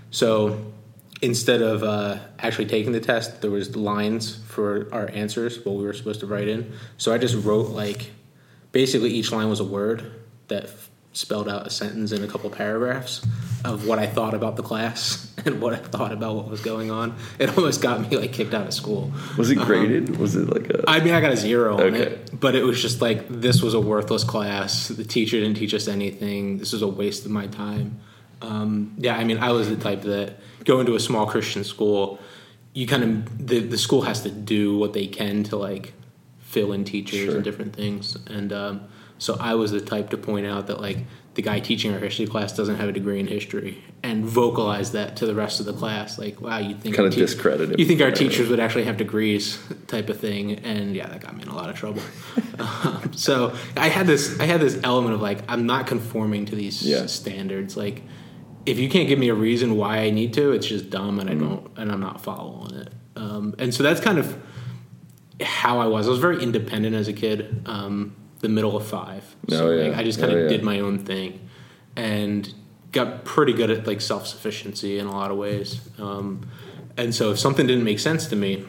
[0.09, 0.73] So
[1.21, 5.83] instead of uh, actually taking the test, there was lines for our answers, what we
[5.83, 6.71] were supposed to write in.
[6.97, 8.11] So I just wrote like
[8.71, 10.11] basically each line was a word
[10.47, 13.25] that f- spelled out a sentence in a couple paragraphs
[13.65, 16.89] of what I thought about the class and what I thought about what was going
[16.89, 17.15] on.
[17.37, 19.11] It almost got me like kicked out of school.
[19.37, 20.17] Was it graded?
[20.17, 20.83] Was it like a?
[20.89, 21.99] I mean, I got a zero on Okay.
[22.01, 24.87] it, but it was just like this was a worthless class.
[24.87, 26.57] The teacher didn't teach us anything.
[26.57, 27.99] This was a waste of my time.
[28.41, 32.19] Um, yeah, I mean, I was the type that go into a small Christian school.
[32.73, 35.93] You kind of the the school has to do what they can to like
[36.39, 37.35] fill in teachers Sure.
[37.35, 38.81] and different things, and um,
[39.17, 40.99] so I was the type to point out that like
[41.33, 45.15] the guy teaching our history class doesn't have a degree in history and vocalize that
[45.15, 46.19] to the rest of the class.
[46.19, 47.79] Like, wow, you think Kinda our te- discredit.
[47.79, 51.33] You think our teachers would actually have degrees, type of thing, and yeah, that got
[51.35, 52.01] me in a lot of trouble.
[52.59, 56.55] um, so I had this, I had this element of like, I'm not conforming to
[56.55, 57.05] these Yeah.
[57.05, 57.77] standards.
[57.77, 58.01] Like,
[58.65, 61.29] if you can't give me a reason why I need to, it's just dumb, and
[61.29, 61.47] I Mm-hmm.
[61.49, 62.89] don't, and I'm not following it.
[63.15, 64.37] Um, and so that's kind of
[65.41, 66.07] how I was.
[66.07, 67.63] I was very independent as a kid.
[67.65, 69.89] Um, the middle of five, so Oh, yeah.
[69.89, 70.49] like, I just kind of Oh, yeah.
[70.49, 71.47] did my own thing,
[71.95, 72.51] and
[72.91, 75.79] got pretty good at like self sufficiency in a lot of ways.
[75.99, 76.47] Um,
[76.97, 78.65] and so if something didn't make sense to me,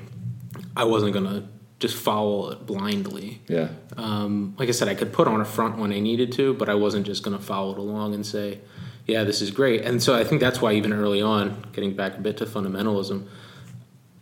[0.76, 1.48] I wasn't gonna
[1.81, 3.40] just follow it blindly.
[3.48, 3.68] Yeah.
[3.96, 6.68] Um, like I said, I could put on a front when I needed to, but
[6.68, 8.61] I wasn't just going to follow it along and say,
[9.07, 12.19] "Yeah, this is great." And so I think that's why even early on, getting back
[12.19, 13.25] a bit to fundamentalism,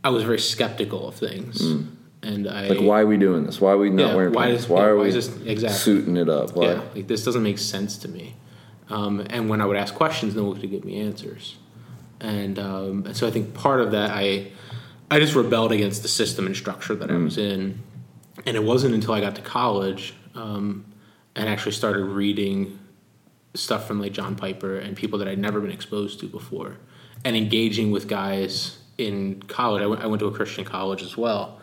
[0.03, 1.61] I was very skeptical of things.
[2.23, 3.61] And I Like, why are we doing this?
[3.61, 4.69] Why are we not Yeah, wearing why pants?
[4.69, 5.79] why yeah, are why we is this- exactly.
[5.79, 6.55] suiting it up?
[6.55, 6.67] Why?
[6.67, 8.35] Yeah, like this doesn't make sense to me.
[8.91, 11.57] Um, and when I would ask questions, no one could give me answers.
[12.21, 14.49] And, um, and so I think part of that, I
[15.13, 17.81] I just rebelled against the system and structure that I was in.
[18.47, 20.85] And it wasn't until I got to college um,
[21.35, 22.79] and actually started reading
[23.55, 26.77] stuff from like John Piper and people that I'd never been exposed to before,
[27.25, 29.83] and engaging with guys in college.
[29.83, 31.61] I went, I went to a Christian college as well.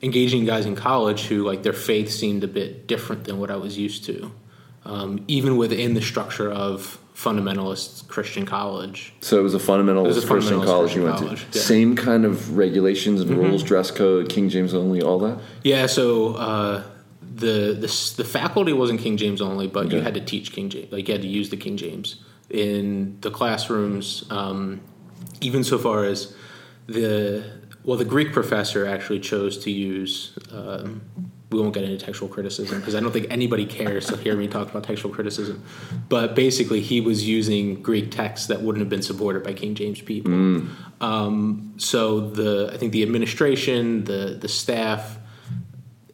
[0.00, 3.56] Engaging guys in college who like their faith seemed a bit different than what I
[3.56, 4.32] was used to,
[4.84, 9.12] um, even within the structure of fundamentalist Christian college.
[9.20, 11.46] So it was a fundamentalist was a Christian fundamentalist college you went college, to.
[11.46, 11.50] yeah.
[11.50, 11.58] Mm-hmm.
[11.58, 15.40] Same kind of regulations and rules, dress code, King James only, all that.
[15.64, 16.84] Yeah, so uh,
[17.38, 20.92] the, the the faculty wasn't King James only, but you had to teach King James.
[20.92, 22.16] Like you had to use the King James
[22.50, 24.24] in the classrooms.
[24.30, 24.80] Um,
[25.40, 26.34] even so far as
[26.86, 27.44] the
[27.84, 30.36] well, the Greek professor actually chose to use.
[30.52, 31.02] Um,
[31.50, 34.48] we won't get into textual criticism because I don't think anybody cares to hear me
[34.48, 35.62] talk about textual criticism.
[36.10, 40.02] But basically, he was using Greek texts that wouldn't have been supported by King James
[40.02, 40.32] people.
[41.00, 45.18] Um, so the I think the administration, the the staff,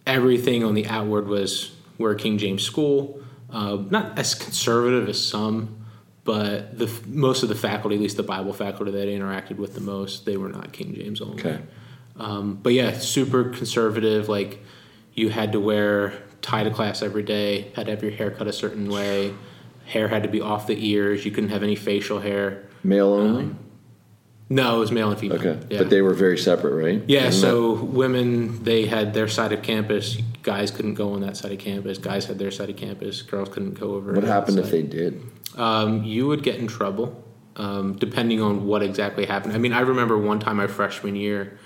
[0.06, 5.84] everything on the outward was we're King James school, uh, not as conservative as some,
[6.24, 9.74] but the most of the faculty, at least the Bible faculty that I interacted with
[9.74, 11.40] the most, they were not King James only.
[11.40, 11.62] Okay.
[12.16, 14.28] Um, but yeah, super conservative.
[14.28, 14.60] Like
[15.14, 18.46] you had to wear tie to class every day, had to have your hair cut
[18.46, 19.34] a certain way,
[19.86, 22.64] hair had to be off the ears, you couldn't have any facial hair.
[22.82, 23.54] Male only.
[24.50, 25.38] No, it was male and female.
[25.38, 25.58] okay.
[25.70, 25.78] Yeah.
[25.78, 27.02] But they were very separate, right?
[27.06, 30.18] Yeah, Isn't so women they had their side of campus.
[30.42, 31.96] Guys couldn't go on that side of campus.
[31.98, 33.22] Guys had their side of campus.
[33.22, 34.12] Girls couldn't go over.
[34.12, 35.22] what that happened if they did?
[35.56, 37.24] Um, you would get in trouble,
[37.56, 39.54] um, depending on what exactly happened.
[39.54, 41.58] I mean, I remember one time my freshman year,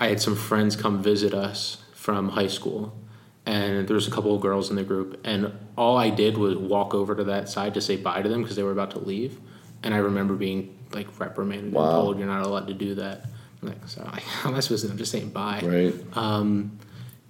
[0.00, 2.96] I had some friends come visit us from high school,
[3.44, 6.56] and there was a couple of girls in the group, and all I did was
[6.56, 8.98] walk over to that side to say bye to them because they were about to
[8.98, 9.38] leave,
[9.82, 11.82] and I remember being like reprimanded Wow.
[11.84, 13.26] and told you're not allowed to do that.
[13.62, 14.90] I'm like, so like, how am I supposed to?
[14.90, 15.94] I'm just saying bye Right.
[16.16, 16.78] um,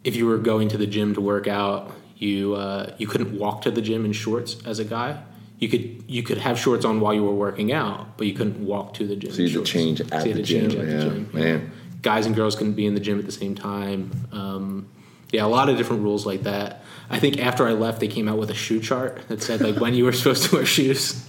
[0.04, 3.62] if you were going to the gym to work out, you uh, you couldn't walk
[3.62, 5.22] to the gym in shorts as a guy.
[5.58, 8.64] You could you could have shorts on while you were working out, but you couldn't
[8.64, 9.32] walk to the gym.
[9.32, 10.80] So you had to change at So the to change gym.
[10.82, 11.70] at the Yeah, gym, man.
[12.02, 14.10] Guys and girls couldn't be in the gym at the same time.
[14.30, 14.86] Um,
[15.32, 16.82] yeah, a lot of different rules like that.
[17.08, 19.76] I think after I left, they came out with a shoe chart that said like
[19.80, 21.26] when you were supposed to wear shoes.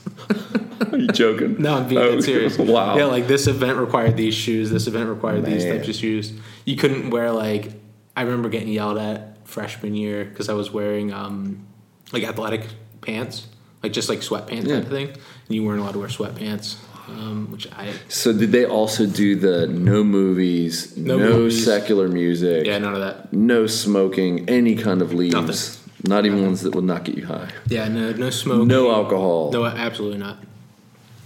[0.91, 1.61] Are you joking?
[1.61, 2.57] No, I'm being Oh, serious.
[2.59, 2.97] wow.
[2.97, 4.69] Yeah, like this event required these shoes.
[4.69, 6.33] This event required these types of shoes.
[6.65, 7.71] You couldn't wear like.
[8.17, 11.65] I remember getting yelled at freshman year because I was wearing um,
[12.13, 12.65] like athletic
[13.01, 13.47] pants,
[13.83, 14.75] like just like sweatpants Yeah.
[14.75, 15.07] type of thing.
[15.09, 16.77] And you weren't allowed to wear sweatpants,
[17.09, 21.65] um, which I So did they also do the no movies, no, No movies.
[21.65, 23.33] secular music, yeah none of that.
[23.33, 25.84] no smoking, any kind of leaves, Nothing.
[26.07, 28.67] Not even ones that will not get you high, Yeah, no no smoking.
[28.67, 29.51] no alcohol.
[29.51, 30.37] No, absolutely not.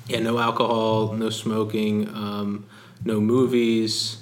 [0.08, 2.66] Yeah, no alcohol, no smoking, um,
[3.06, 4.18] no movies.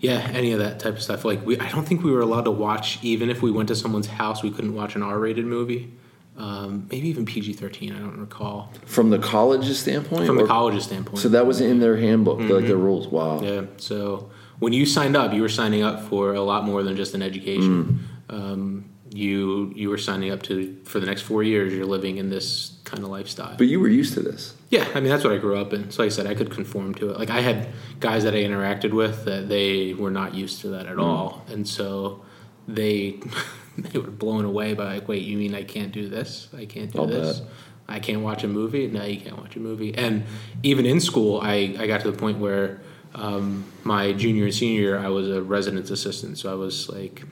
[0.00, 1.24] Yeah, any of that type of stuff.
[1.24, 2.98] Like we, I don't think we were allowed to watch.
[3.02, 5.92] Even if we went to someone's house, we couldn't watch an R-rated movie.
[6.36, 7.96] Um, maybe even PG-13.
[7.96, 8.72] I don't recall.
[8.86, 11.18] From the college's standpoint, From the Or- college's standpoint.
[11.18, 13.08] So that was in their handbook, like their rules.
[13.08, 13.40] Wow.
[13.42, 13.62] Yeah.
[13.78, 14.30] So
[14.60, 17.22] when you signed up, you were signing up for a lot more than just an
[17.22, 17.98] education.
[18.30, 21.72] Um, you you were signing up to for the next four years.
[21.72, 23.56] You're living in this kind of lifestyle.
[23.56, 24.54] But you were used to this.
[24.70, 25.90] Yeah, I mean that's what I grew up in.
[25.90, 27.18] So like I said, I could conform to it.
[27.18, 27.68] Like I had
[28.00, 30.90] guys that I interacted with that they were not used to that Mm.
[30.92, 32.22] at all, and so
[32.66, 33.18] they
[33.78, 36.48] they were blown away by like, wait, you mean I can't do this?
[36.56, 37.40] I can't do I'll this.
[37.40, 37.48] bet.
[37.90, 38.86] I can't watch a movie.
[38.88, 39.94] No, you can't watch a movie.
[39.94, 40.24] And
[40.62, 42.80] even in school, I I got to the point where
[43.14, 47.22] um, my junior and senior year, I was a residence assistant, so I was like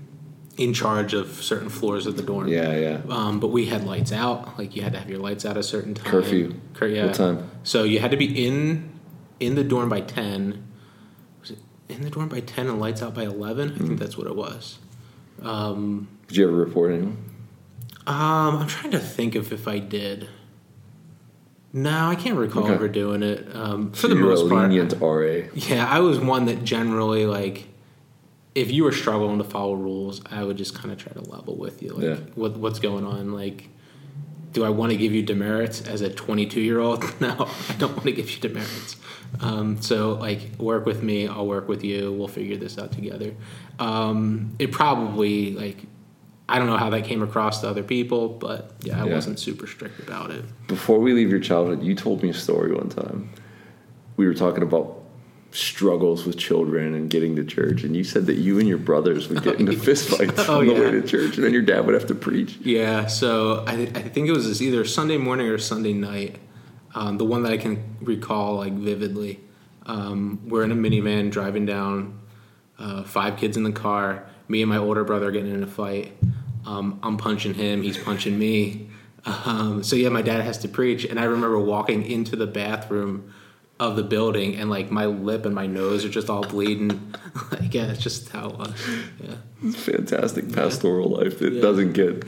[0.56, 2.48] in charge of certain floors of the dorm.
[2.48, 3.00] Yeah, yeah.
[3.10, 4.58] Um, but we had lights out.
[4.58, 6.06] Like you had to have your lights out a certain time.
[6.10, 6.54] Curfew.
[6.74, 7.06] Cur- yeah.
[7.06, 7.50] What time?
[7.62, 8.90] So you had to be in
[9.40, 10.64] in the dorm by ten.
[11.40, 13.72] Was it in the dorm by ten and lights out by eleven?
[13.72, 13.86] I Mm.
[13.86, 14.78] think that's what it was.
[15.42, 17.18] Um, Did you ever report anyone?
[18.06, 20.28] um, I'm trying to think of if I did.
[21.72, 22.72] No, I can't recall Okay.
[22.72, 23.48] ever doing it.
[23.54, 25.42] Um, for So the you were most a part, lenient RA.
[25.54, 27.66] yeah, I was one that generally like
[28.56, 31.56] if you were struggling to follow rules, I would just kind of try to level
[31.56, 31.90] with you.
[31.92, 32.16] Like, Yeah.
[32.34, 33.32] what what's going on?
[33.32, 33.68] Like,
[34.52, 37.04] do I want to give you demerits as a 22 year old?
[37.20, 37.32] No,
[37.68, 38.96] I don't want to give you demerits.
[39.40, 41.28] Um, so like, work with me.
[41.28, 42.12] I'll work with you.
[42.12, 43.34] We'll figure this out together.
[43.78, 45.78] Um, it probably like.
[46.48, 49.14] I don't know how that came across to other people, but yeah, I Yeah.
[49.14, 50.44] wasn't super strict about it.
[50.68, 53.30] Before we leave your childhood, you told me a story one time.
[54.16, 55.02] We were talking about
[55.52, 59.28] struggles with children and getting to church, and you said that you and your brothers
[59.28, 60.80] would get into fistfights Oh, on the yeah.
[60.80, 62.56] way to church, and then your dad would have to preach.
[62.62, 66.38] Yeah, so I, I think it was either Sunday morning or Sunday night.
[66.94, 69.40] Um, the one that I can recall like vividly.
[69.84, 72.18] Um, we're in a minivan driving down,
[72.78, 74.26] uh, five kids in the car.
[74.48, 76.16] Me and my older brother getting in a fight.
[76.64, 77.82] Um, I'm punching him.
[77.82, 78.90] He's punching me.
[79.44, 83.34] Um, so yeah, my dad has to preach, and I remember walking into the bathroom
[83.78, 87.12] of the building, and like my lip and my nose are just all bleeding.
[87.52, 88.74] like yeah, that's just how it was.
[89.22, 89.34] Yeah.
[89.62, 91.62] It's fantastic pastoral life It Yeah.
[91.62, 92.24] doesn't get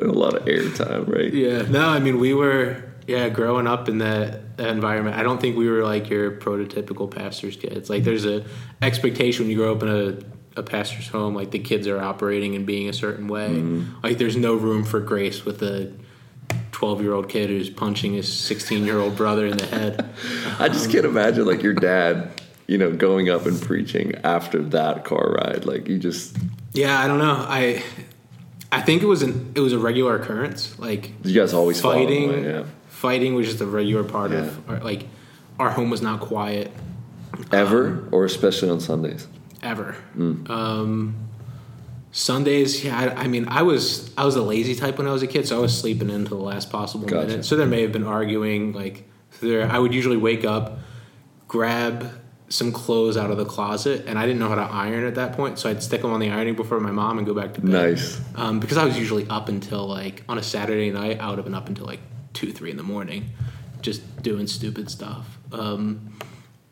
[0.00, 1.32] a lot of airtime, right?
[1.32, 5.16] Yeah, no, I mean we were yeah growing up in that, that environment.
[5.16, 7.88] I don't think we were like your prototypical pastor's kids.
[7.90, 8.44] Like there's a
[8.82, 12.54] expectation when you grow up in a a pastor's home, like the kids are operating
[12.54, 13.48] and being a certain way.
[13.48, 14.00] Mm-hmm.
[14.02, 15.90] Like there's no room for grace with a
[16.82, 20.04] 12 year old kid who's punching his 16 year old brother in the head.
[20.58, 22.28] I just can't imagine like your dad,
[22.66, 25.64] you know, going up and preaching after that car ride.
[25.64, 26.36] Like you just,
[26.72, 27.36] Yeah, I don't know.
[27.48, 27.84] I
[28.72, 30.76] I think it was an it was a regular occurrence.
[30.80, 32.42] Like you guys always fighting right?
[32.42, 32.64] yeah.
[32.88, 34.38] fighting was just a regular part Yeah.
[34.38, 35.06] of our, like
[35.60, 36.72] our home was not quiet
[37.52, 39.28] Ever or especially on Sundays.
[39.62, 39.94] ever.
[40.18, 40.50] Mm.
[40.50, 41.14] Um,
[42.14, 42.98] Sundays, yeah.
[43.16, 45.48] I, I mean, I was I was a lazy type when I was a kid,
[45.48, 47.26] so I was sleeping into the last possible Gotcha.
[47.26, 47.44] minute.
[47.44, 48.72] So there may have been arguing.
[48.72, 49.08] Like
[49.40, 50.78] there, I would usually wake up,
[51.48, 52.10] grab
[52.50, 55.32] some clothes out of the closet, and I didn't know how to iron at that
[55.32, 57.62] point, so I'd stick them on the ironing before my mom and go back to
[57.62, 57.70] bed.
[57.70, 58.20] Nice.
[58.34, 61.46] Um, because I was usually up until like on a Saturday night, I would have
[61.46, 62.00] been up until like
[62.34, 63.30] two, three in the morning,
[63.80, 65.38] just doing stupid stuff.
[65.50, 66.12] Um,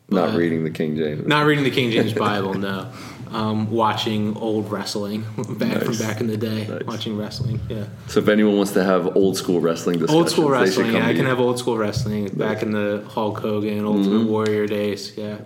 [0.07, 1.25] Not reading the King James.
[1.25, 2.91] not reading the King James Bible, no.
[3.31, 5.21] Um, watching old wrestling
[5.57, 6.67] back from back in the day.
[6.67, 6.83] Nice.
[6.83, 7.85] Watching wrestling, yeah.
[8.07, 10.93] So if anyone wants to have old school wrestling discussions, Old school wrestling.
[10.93, 14.29] Yeah, I can have old school wrestling back in the Hulk Hogan, Ultimate Mm-hmm.
[14.29, 15.17] Warrior days.
[15.17, 15.37] Yeah,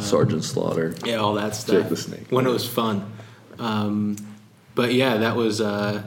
[0.00, 0.94] Sergeant Slaughter.
[1.04, 1.88] yeah, all that stuff.
[1.88, 2.26] the Snake.
[2.30, 3.12] when it was fun.
[3.60, 4.16] Um,
[4.74, 6.02] but yeah, that was uh,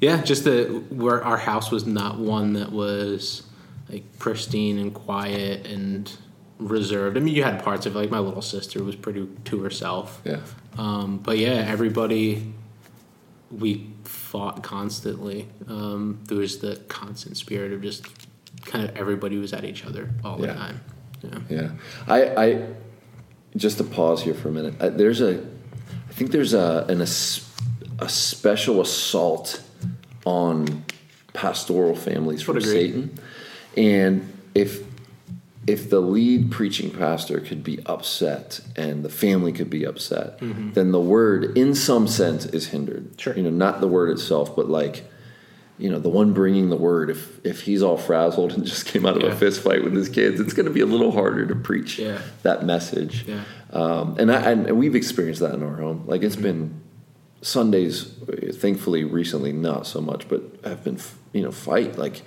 [0.00, 3.44] yeah, just the where our house was not one that was
[3.88, 6.12] like pristine and quiet and
[6.58, 7.16] reserved.
[7.16, 10.20] I mean, you had parts of it, like my little sister was pretty to herself.
[10.24, 10.40] Yeah.
[10.78, 12.54] Um, but yeah, everybody
[13.50, 15.48] we fought constantly.
[15.68, 18.06] Um, there was the constant spirit of just
[18.64, 20.80] kind of everybody was at each other all the time.
[21.22, 21.38] Yeah.
[21.48, 21.70] Yeah,
[22.06, 22.66] I, I
[23.56, 24.74] just to pause here for a minute.
[24.80, 25.38] Uh, there's a,
[26.08, 27.48] I think there's a an as,
[27.98, 29.62] a special assault
[30.26, 30.84] on
[31.32, 33.18] pastoral families from Satan,
[33.76, 34.82] and if
[35.66, 40.92] if the lead preaching pastor could be upset and the family could be upset, then
[40.92, 43.04] the word, in some sense, is hindered.
[43.04, 43.18] Mm-hmm.
[43.18, 43.36] Sure.
[43.36, 45.04] You know, not the word itself, but like
[45.76, 49.04] you know, the one bringing the word, if if he's all frazzled and just came
[49.06, 49.30] out of Yeah.
[49.30, 51.98] a fist fight with his kids, it's going to be a little harder to preach
[51.98, 52.18] Yeah.
[52.42, 53.24] that message.
[53.26, 53.40] Yeah.
[53.72, 56.04] Um, and I and we've experienced that in our home.
[56.06, 56.26] Like Mm-hmm.
[56.26, 56.80] it's been
[57.42, 58.04] Sundays,
[58.52, 60.98] thankfully recently not so much, but have been
[61.32, 62.22] you know fight like.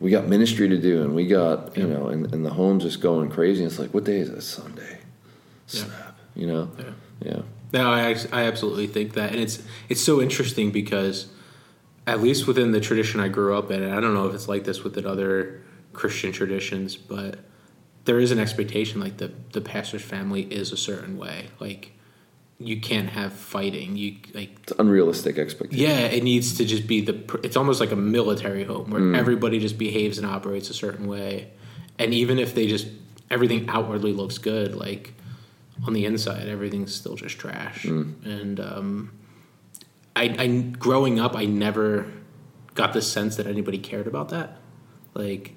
[0.00, 3.00] We got ministry to do, and we got you know, and, and the home's just
[3.00, 3.64] going crazy.
[3.64, 4.42] It's like, what day is it?
[4.42, 4.98] Sunday.
[5.68, 5.84] Yeah.
[5.84, 6.18] Snap.
[6.34, 6.70] You know.
[6.78, 6.92] Yeah.
[7.20, 7.40] Yeah.
[7.72, 11.26] No, I, I absolutely think that, and it's it's so interesting because,
[12.06, 14.48] at least within the tradition I grew up in, and I don't know if it's
[14.48, 17.40] like this within other Christian traditions, but
[18.04, 21.48] there is an expectation like the the pastor's family is a certain way.
[21.60, 21.92] Like
[22.60, 23.96] you can't have fighting.
[23.96, 25.84] You like It's unrealistic expectation.
[25.84, 27.38] yeah, it needs to just be the.
[27.42, 31.50] It's almost like a military home where everybody just behaves and operates a certain way,
[31.98, 32.88] and even if they just
[33.30, 35.14] everything outwardly looks good, like
[35.86, 37.84] on the inside, everything's still just trash.
[37.84, 39.12] And um,
[40.16, 40.46] I, I,
[40.78, 42.10] growing up, I never
[42.74, 44.56] got the sense that anybody cared about that.
[45.14, 45.54] Like,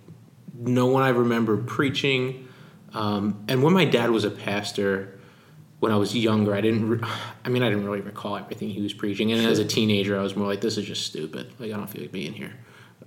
[0.54, 2.48] no one I remember preaching.
[2.94, 5.18] Um, and when my dad was a pastor,
[5.82, 6.88] when I was younger, I didn't.
[6.88, 7.00] Re-
[7.44, 9.32] I mean, I didn't really recall everything he was preaching.
[9.34, 11.52] And as a teenager, I was more like, "This is just stupid.
[11.60, 12.54] Like, I don't feel like being here."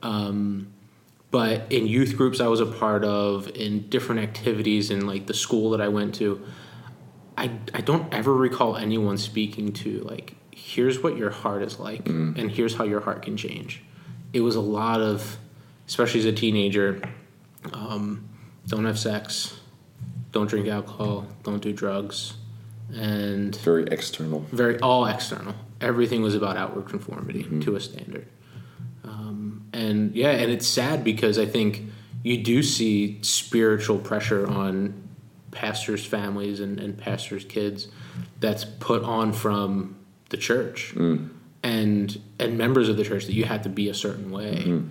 [0.03, 0.73] Um,
[1.31, 5.35] but in youth groups I was a part of, in different activities, in like the
[5.35, 6.45] school that I went to,
[7.39, 12.09] I I don't ever recall anyone speaking to like, "Here's what your heart is like,
[12.09, 13.85] and here's how your heart can change."
[14.33, 15.39] It was a lot of,
[15.87, 17.01] especially as a teenager,
[17.73, 18.29] um,
[18.67, 19.61] don't have sex,
[20.33, 22.35] don't drink alcohol, don't do drugs,
[22.93, 24.47] and Very external.
[24.53, 25.55] very all external.
[25.81, 27.61] Everything was about outward conformity mm-hmm.
[27.61, 28.27] to a standard.
[29.05, 31.83] Um, and yeah, and it's sad because I think
[32.23, 34.95] you do see spiritual pressure on
[35.51, 37.89] pastors' families and, and pastors' kids
[38.41, 39.97] that's put on from
[40.31, 41.29] the church mm.
[41.63, 44.65] and and members of the church that you have to be a certain way.
[44.67, 44.91] Mm-hmm.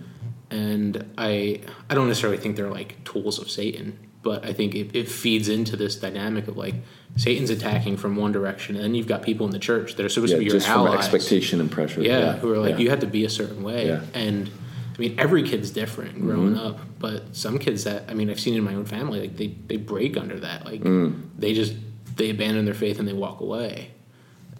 [0.50, 4.96] And I I don't necessarily think they're like tools of Satan, but I think it,
[4.96, 6.74] it feeds into this dynamic of like
[7.16, 10.08] Satan's attacking from one direction, and then you've got people in the church that are
[10.08, 10.98] supposed Yeah, to be your just from allies.
[11.00, 12.00] expectation and pressure.
[12.02, 12.78] Yeah, who are like yeah.
[12.78, 14.00] you have to be a certain way, Yeah.
[14.14, 14.50] and
[14.96, 16.66] I mean every kid's different growing Mm-hmm.
[16.66, 19.48] up, but some kids that I mean I've seen in my own family like they
[19.68, 21.28] they break under that, like Mm.
[21.38, 21.74] they just
[22.16, 23.90] they abandon their faith and they walk away,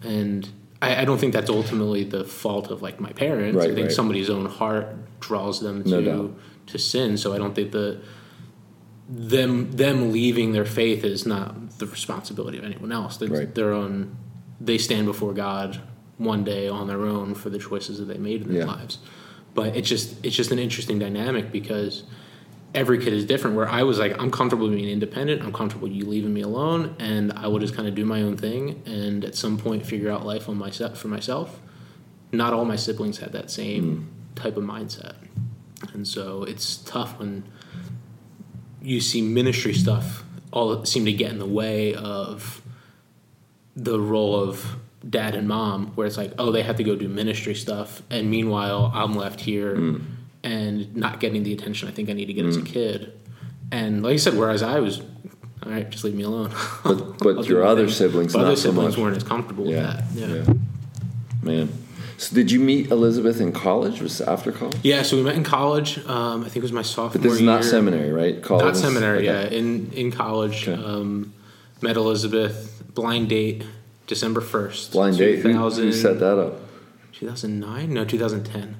[0.03, 0.47] and
[0.81, 3.57] I, I don't think that's ultimately the fault of like my parents.
[3.57, 3.95] Right, I think right.
[3.95, 4.87] somebody's own heart
[5.19, 6.31] draws them to doubt.
[6.67, 8.01] to sin, so I don't think the
[9.07, 13.21] them them leaving their faith is not the responsibility of anyone else.
[13.21, 13.53] It's Right.
[13.53, 14.15] their own.
[14.59, 15.79] They stand before God
[16.17, 18.67] one day on their own for the choices that they made in their Yeah.
[18.73, 18.99] lives.
[19.53, 22.03] But it's just it's just an interesting dynamic because
[22.73, 23.55] every kid is different.
[23.55, 25.41] Where I was like, I'm comfortable being independent.
[25.43, 28.37] I'm comfortable you leaving me alone, and I will just kind of do my own
[28.37, 31.61] thing, and at some point figure out life on myself for myself.
[32.31, 34.41] Not all my siblings had that same mm.
[34.41, 35.15] type of mindset,
[35.93, 37.43] and so it's tough when
[38.85, 42.61] you see ministry stuff all seem to get in the way of
[43.75, 44.77] the role of
[45.09, 48.29] dad and mom where it's like oh they have to go do ministry stuff and
[48.29, 50.01] meanwhile i'm left here mm.
[50.43, 52.65] and not getting the attention i think i need to get as a mm.
[52.65, 53.11] kid
[53.71, 55.01] and like you said whereas i was
[55.63, 56.51] all right just leave me alone
[56.83, 57.93] But, but your other thing.
[57.93, 59.01] siblings, but not other so siblings much.
[59.03, 60.53] weren't as comfortable Yeah, with that yeah.
[61.43, 61.84] Man.
[62.17, 64.01] So did you meet Elizabeth in college?
[64.01, 64.77] Was it after college?
[64.83, 67.33] yeah so we met in college um, i think it was my sophomore But this
[67.33, 67.71] is not year.
[67.71, 68.41] seminary, right?
[68.41, 68.65] College.
[68.65, 69.51] Not seminary, okay.
[69.51, 69.57] yeah.
[69.59, 70.81] In in college, Okay.
[70.83, 71.33] um,
[71.81, 72.71] met Elizabeth.
[72.93, 73.63] Blind date,
[74.07, 74.93] December first.
[74.93, 75.39] Blind date.
[75.39, 76.61] Who, who set that up?
[77.11, 77.93] 2009?
[77.93, 78.75] No, 2010.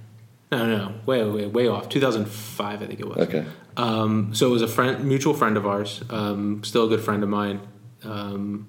[0.54, 0.94] No, no, no.
[1.06, 1.90] Way, way, way off.
[1.90, 3.18] 2005, I think it was.
[3.28, 3.44] Okay.
[3.76, 7.24] Um, so it was a friend, mutual friend of ours, um, still a good friend
[7.24, 7.60] of mine,
[8.06, 8.68] um,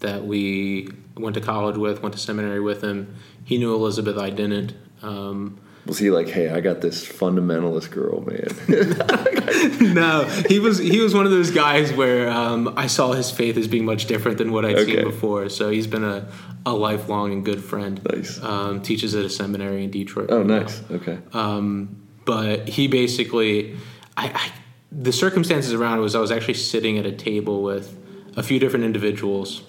[0.00, 3.14] that we went to college with, went to seminary with him.
[3.44, 4.74] He knew Elizabeth, I didn't.
[5.02, 8.48] Um, Was he like, hey, I got this fundamentalist girl, man?
[9.94, 13.56] no, he was he was one of those guys where um, I saw his faith
[13.56, 14.94] as being much different than what I'd Okay.
[14.96, 15.48] seen before.
[15.48, 16.28] So he's been a,
[16.64, 18.00] a lifelong and good friend.
[18.12, 18.40] Nice.
[18.42, 20.28] Um, teaches at a seminary in Detroit.
[20.30, 20.58] oh, right now.
[20.60, 20.82] nice.
[20.90, 21.18] Okay.
[21.32, 23.76] Um, but he basically,
[24.16, 24.52] I, I
[24.92, 27.98] the circumstances around it was I was actually sitting at a table with
[28.36, 29.62] a few different individuals,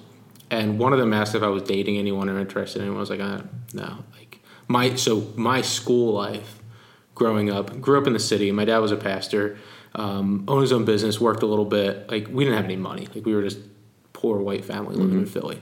[0.54, 2.98] and one of them asked if I was dating anyone or interested in anyone.
[2.98, 3.42] I was like, uh,
[3.74, 4.04] no.
[4.18, 6.60] Like my so my school life,
[7.16, 8.52] growing up, grew up in the city.
[8.52, 9.58] My dad was a pastor,
[9.96, 12.10] um, owned his own business, worked a little bit.
[12.10, 13.08] Like we didn't have any money.
[13.14, 13.60] Like we were just
[14.14, 15.60] poor white family living in Philly.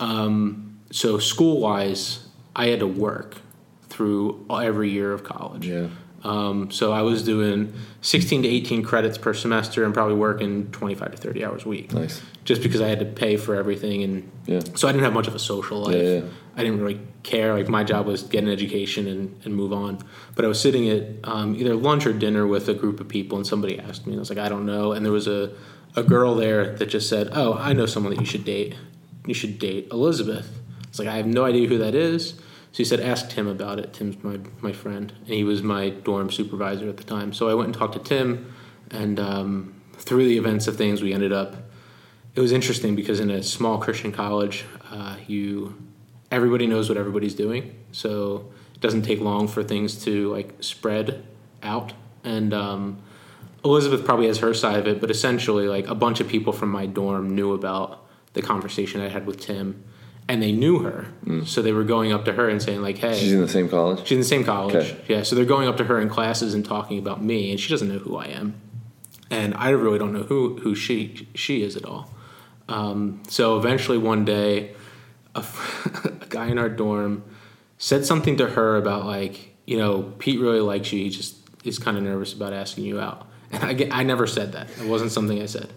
[0.00, 3.36] Um, so school wise, I had to work
[3.88, 5.66] through every year of college.
[5.66, 5.88] Yeah.
[6.24, 11.10] Um, so I was doing 16 to 18 credits per semester and probably working 25
[11.12, 11.92] to 30 hours a week.
[11.92, 12.22] Nice.
[12.44, 14.60] Just because I had to pay for everything, and Yeah.
[14.74, 15.94] so I didn't have much of a social life.
[15.96, 16.22] Yeah, yeah.
[16.56, 17.54] I didn't really care.
[17.54, 19.98] Like my job was get an education and, and move on.
[20.34, 23.36] But I was sitting at um, either lunch or dinner with a group of people,
[23.38, 24.92] and somebody asked me, and I was like, I don't know.
[24.92, 25.52] And there was a
[25.96, 28.74] a girl there that just said, Oh, I know someone that you should date.
[29.26, 30.60] You should date Elizabeth.
[30.88, 32.34] It's like I have no idea who that is.
[32.74, 33.92] So he said, ask Tim about it.
[33.92, 37.32] Tim's my, my friend, and he was my dorm supervisor at the time.
[37.32, 38.52] So I went and talked to Tim,
[38.90, 41.54] and um, through the events of things, we ended up.
[42.34, 45.76] It was interesting because in a small Christian college, uh, you
[46.32, 51.24] everybody knows what everybody's doing, so it doesn't take long for things to like spread
[51.62, 51.92] out.
[52.24, 52.98] And um,
[53.64, 56.72] Elizabeth probably has her side of it, but essentially, like a bunch of people from
[56.72, 59.84] my dorm knew about the conversation I had with Tim,
[60.28, 61.06] and they knew her,
[61.44, 63.68] so they were going up to her and saying like, "Hey, She's in the same
[63.68, 64.00] college?
[64.00, 64.74] She's in the same college.
[64.74, 64.96] Okay.
[65.08, 67.68] Yeah, so they're going up to her in classes and talking about me, and she
[67.68, 68.54] doesn't know who I am,
[69.30, 72.10] and I really don't know who who she she is at all.
[72.68, 74.74] Um, so eventually, one day,
[75.34, 75.44] a
[76.30, 77.22] guy in our dorm
[77.76, 81.00] said something to her about like, you know, Pete really likes you.
[81.00, 84.52] He just is kind of nervous about asking you out, and I I never said
[84.52, 84.70] that.
[84.80, 85.70] It wasn't something I said.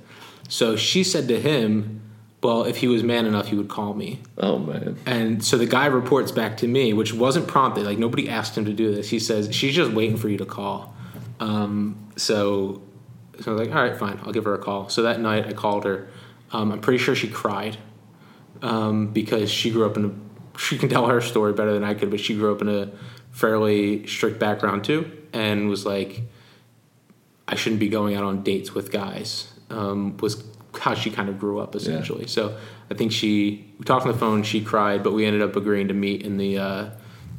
[0.48, 2.02] So she said to him,
[2.42, 4.98] "Well, if he was man enough, he would call me." Oh, man.
[5.06, 7.86] And so the guy reports back to me, which wasn't prompted.
[7.86, 9.10] Like nobody asked him to do this.
[9.10, 10.96] He says she's just waiting for you to call.
[11.40, 12.82] Um, so,
[13.40, 14.90] so I was like, all right, fine, I'll give her a call.
[14.90, 16.08] So that night I called her.
[16.52, 17.78] Um, I'm pretty sure she cried
[18.62, 20.58] um, because she grew up in a.
[20.58, 22.92] She can tell her story better than I could, but she grew up in a
[23.32, 26.24] fairly strict background too, and was like,
[27.48, 29.54] I shouldn't be going out on dates with guys.
[29.70, 30.44] Um, was
[30.80, 32.21] how she kind of grew up essentially.
[32.21, 32.28] Yeah.
[32.28, 32.57] So
[32.89, 34.43] I think she we talked on the phone.
[34.43, 36.89] She cried, but we ended up agreeing to meet in the uh,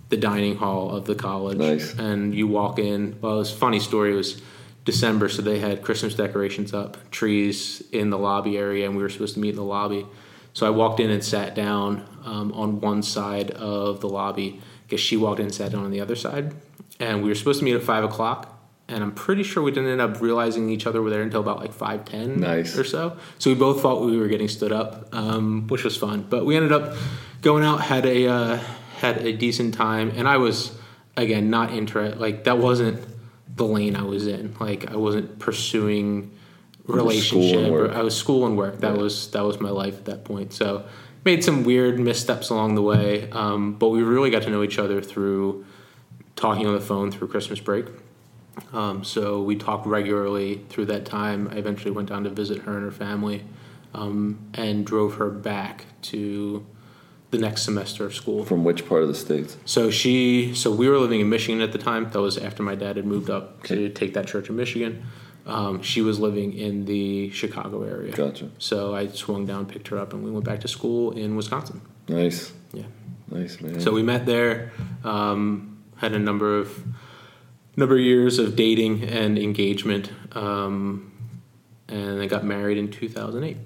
[0.08, 1.58] the dining hall of the college.
[1.58, 1.94] Nice.
[1.94, 3.18] And you walk in.
[3.20, 4.12] Well, it was a funny story.
[4.12, 4.40] It was
[4.84, 9.10] December, so they had Christmas decorations up, trees in the lobby area, and we were
[9.10, 10.06] supposed to meet in the lobby.
[10.54, 15.00] So I walked in and sat down um, on one side of the lobby because
[15.00, 16.54] she walked in and sat down on the other side.
[16.98, 18.57] And we were supposed to meet at five o'clock
[18.88, 21.58] and I'm pretty sure we didn't end up realizing each other were there until about
[21.58, 22.76] like five ten nice.
[22.76, 23.16] or so.
[23.38, 26.26] So we both thought we were getting stood up, um, which was fun.
[26.28, 26.96] But we ended up
[27.42, 28.60] going out, had a uh,
[28.98, 30.76] had a decent time, and I was
[31.16, 32.18] again not interested.
[32.18, 33.04] Like that wasn't
[33.54, 34.56] the lane I was in.
[34.58, 36.34] Like I wasn't pursuing
[36.86, 37.92] relationship.
[37.92, 38.80] I was school and work.
[38.80, 39.02] That yeah.
[39.02, 40.54] was that was my life at that point.
[40.54, 40.86] So
[41.24, 44.78] made some weird missteps along the way, um, but we really got to know each
[44.78, 45.66] other through
[46.36, 47.86] talking on the phone through Christmas break.
[48.72, 51.48] Um, so we talked regularly through that time.
[51.52, 53.44] I eventually went down to visit her and her family
[53.94, 56.66] um, and drove her back to
[57.30, 58.44] the next semester of school.
[58.44, 59.56] From which part of the states?
[59.64, 62.10] So she, so we were living in Michigan at the time.
[62.10, 63.76] That was after my dad had moved up okay.
[63.76, 65.04] to take that church in Michigan.
[65.46, 68.12] Um, she was living in the Chicago area.
[68.12, 68.50] Gotcha.
[68.58, 71.80] So I swung down, picked her up, and we went back to school in Wisconsin.
[72.06, 72.52] Nice.
[72.72, 72.84] Yeah.
[73.30, 73.80] Nice man.
[73.80, 74.72] So we met there.
[75.04, 76.82] Um, had a number of
[77.78, 81.12] number of years of dating and engagement, um,
[81.88, 83.56] and I got married in 2008.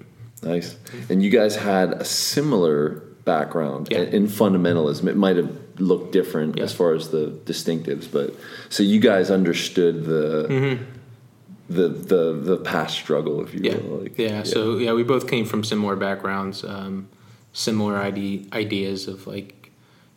[0.43, 0.77] Nice.
[1.09, 4.01] And you guys had a similar background yeah.
[4.01, 5.07] in fundamentalism.
[5.07, 6.63] It might have looked different yeah.
[6.63, 8.35] as far as the distinctives, but
[8.69, 10.47] so you guys understood the.
[10.49, 10.83] Mm-hmm.
[11.69, 13.77] The, the the past struggle, if you yeah.
[13.77, 14.01] will.
[14.01, 14.27] Like, yeah.
[14.27, 14.43] yeah.
[14.43, 17.07] So yeah, we both came from similar backgrounds, um,
[17.53, 19.62] similar ide- ideas of like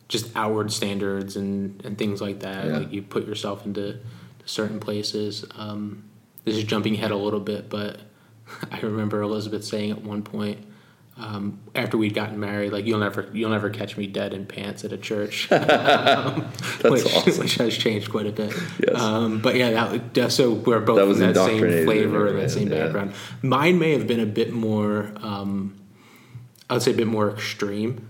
[0.07, 2.65] just outward standards and, and things like that.
[2.65, 2.77] Yeah.
[2.77, 3.99] Like you put yourself into
[4.45, 5.45] certain places.
[5.55, 6.05] Um,
[6.45, 7.99] this is jumping ahead a little bit, but
[8.71, 10.65] I remember Elizabeth saying at one point
[11.19, 14.85] um, after we'd gotten married, like you'll never you'll never catch me dead in pants
[14.85, 16.41] at a church, um,
[16.83, 17.39] which, awesome.
[17.39, 18.53] which has changed quite a bit.
[18.79, 19.01] Yes.
[19.01, 22.71] Um, but yeah, that, so we're both that in that same flavor and that same
[22.71, 22.83] yeah.
[22.83, 23.13] background.
[23.41, 25.79] Mine may have been a bit more, um,
[26.69, 28.07] I would say, a bit more extreme.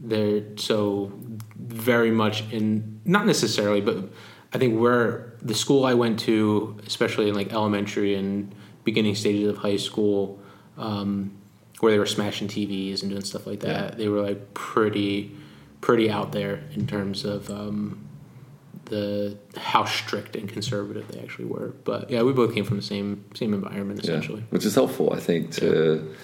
[0.00, 1.12] They're so
[1.56, 3.96] very much in not necessarily, but
[4.52, 9.48] I think where the school I went to, especially in like elementary and beginning stages
[9.48, 10.38] of high school,
[10.76, 11.36] um,
[11.80, 13.96] where they were smashing TVs and doing stuff like that, yeah.
[13.96, 15.36] they were like pretty
[15.80, 18.08] pretty out there in terms of um,
[18.86, 21.74] the how strict and conservative they actually were.
[21.84, 24.46] But yeah, we both came from the same same environment essentially, yeah.
[24.50, 25.52] which is helpful, I think.
[25.56, 26.14] To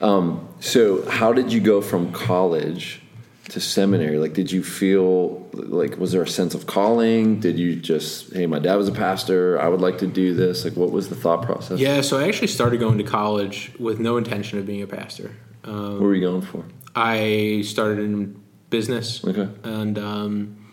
[0.00, 0.06] yeah.
[0.06, 3.02] um, so, how did you go from college?
[3.50, 4.18] To seminary?
[4.18, 7.40] Like did you feel like was there a sense of calling?
[7.40, 9.60] Did you just hey my dad was a pastor.
[9.60, 10.64] I would like to do this.
[10.64, 11.78] Like what was the thought process?
[11.78, 15.34] Yeah so i actually started going to college with no intention of being a pastor.
[15.64, 16.64] Um, what were you going for?
[16.94, 18.40] I started in
[18.70, 19.24] business.
[19.24, 19.48] Okay.
[19.62, 20.66] And um,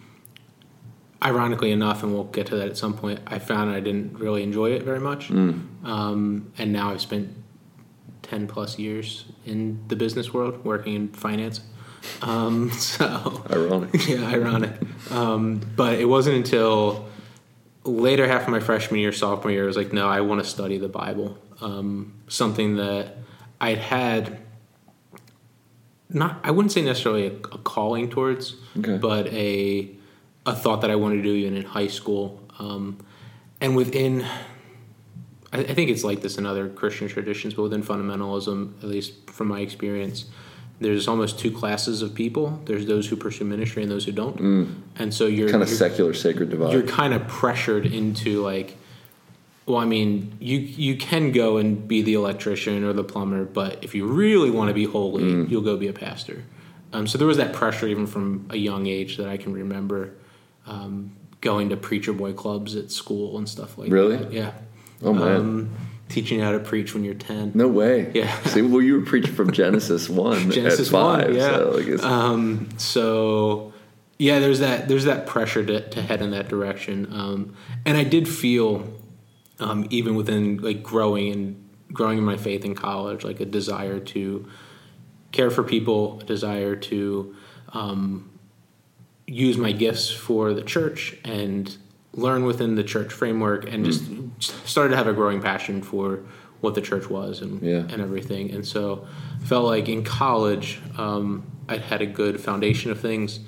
[1.23, 4.43] ironically enough and we'll get to that at some point i found i didn't really
[4.43, 5.29] enjoy it very much.
[5.29, 5.85] Mm.
[5.85, 7.33] um, and now i've spent
[8.23, 11.61] 10 plus years in the business world working in finance
[12.21, 13.91] um, so ironic.
[14.07, 14.71] Yeah, ironic.
[15.11, 17.09] Um, but it wasn't until
[17.83, 20.49] later half of my freshman year, sophomore year, I was like, no, I want to
[20.49, 21.37] study the Bible.
[21.61, 23.17] Um, something that
[23.61, 24.39] I'd had
[26.09, 28.97] not I wouldn't say necessarily a, a calling towards, okay.
[28.97, 29.89] but a
[30.45, 32.41] a thought that I wanted to do even in high school.
[32.59, 33.03] Um,
[33.61, 34.25] and within
[35.51, 39.29] I, I think it's like this in other Christian traditions, but within fundamentalism, at least
[39.29, 40.25] from my experience,
[40.79, 42.61] there's almost two classes of people.
[42.65, 44.37] There's those who pursue ministry and those who don't.
[44.37, 44.75] Mm.
[44.97, 46.73] And so you're kind of secular sacred divide.
[46.73, 48.77] You're kind of pressured into like,
[49.65, 53.83] well, I mean, you you can go and be the electrician or the plumber, but
[53.83, 55.49] if you really want to be holy, mm.
[55.49, 56.43] you'll go be a pastor.
[56.91, 60.13] Um, so there was that pressure even from a young age that I can remember
[60.67, 64.17] um, going to preacher boy clubs at school and stuff like really?
[64.17, 64.31] that.
[64.31, 64.51] Yeah.
[65.01, 65.35] Oh man.
[65.35, 65.75] Um,
[66.13, 67.51] teaching you how to preach when you're 10.
[67.55, 68.11] No way.
[68.13, 68.39] Yeah.
[68.43, 71.27] See, well, you were preaching from Genesis 1 Genesis at 5.
[71.27, 71.97] 1, yeah.
[71.97, 73.73] So, um, so,
[74.19, 77.07] yeah, there's that, there's that pressure to, to head in that direction.
[77.11, 77.55] Um,
[77.85, 78.87] and I did feel,
[79.59, 83.99] um, even within like growing and growing in my faith in college, like a desire
[83.99, 84.47] to
[85.31, 87.35] care for people, a desire to
[87.69, 88.29] um,
[89.25, 91.77] use my gifts for the church and
[92.13, 94.29] learn within the church framework and just mm.
[94.39, 96.23] started to have a growing passion for
[96.61, 97.79] what the church was and yeah.
[97.89, 98.51] and everything.
[98.51, 99.05] And so
[99.43, 103.39] felt like in college um, I had a good foundation of things,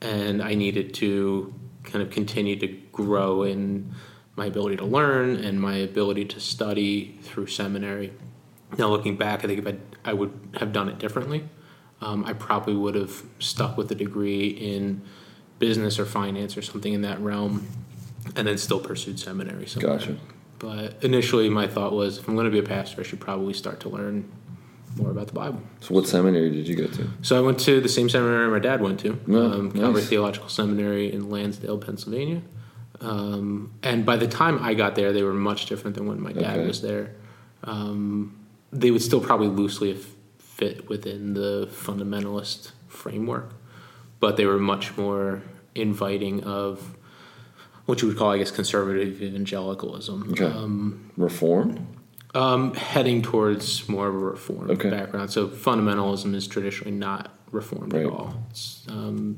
[0.00, 1.54] and I needed to
[1.84, 3.94] kind of continue to grow in
[4.36, 8.12] my ability to learn and my ability to study through seminary.
[8.78, 11.48] Now, looking back, I think if I, I would have done it differently,
[12.00, 15.02] um, I probably would have stuck with a degree in
[15.58, 17.66] business or finance or something in that realm,
[18.36, 19.98] and then still pursued seminary somewhere.
[19.98, 20.16] Gotcha.
[20.58, 23.54] But initially, my thought was, if I'm going to be a pastor, I should probably
[23.54, 24.30] start to learn
[24.96, 25.62] more about the Bible.
[25.80, 27.08] So, what seminary did you go to?
[27.22, 30.08] So I went to the same seminary my dad went to, Oh, um, Calvary nice.
[30.08, 32.42] Theological Seminary in Lansdale, Pennsylvania.
[33.00, 36.32] Um, and by the time I got there, they were much different than when my
[36.32, 36.66] dad Okay.
[36.66, 37.14] was there.
[37.64, 38.36] Um,
[38.72, 39.96] they would still probably loosely
[40.38, 43.54] fit within the fundamentalist framework,
[44.18, 45.42] but they were much more
[45.74, 46.94] inviting of
[47.90, 50.30] what you would call, I guess, conservative evangelicalism.
[50.32, 50.44] Okay.
[50.46, 51.86] Um, Reformed?
[52.32, 54.88] um, heading towards more of a reform Okay.
[54.88, 55.30] background.
[55.32, 58.06] So fundamentalism is traditionally not reformed Right.
[58.06, 58.32] at all.
[58.50, 59.36] It's um,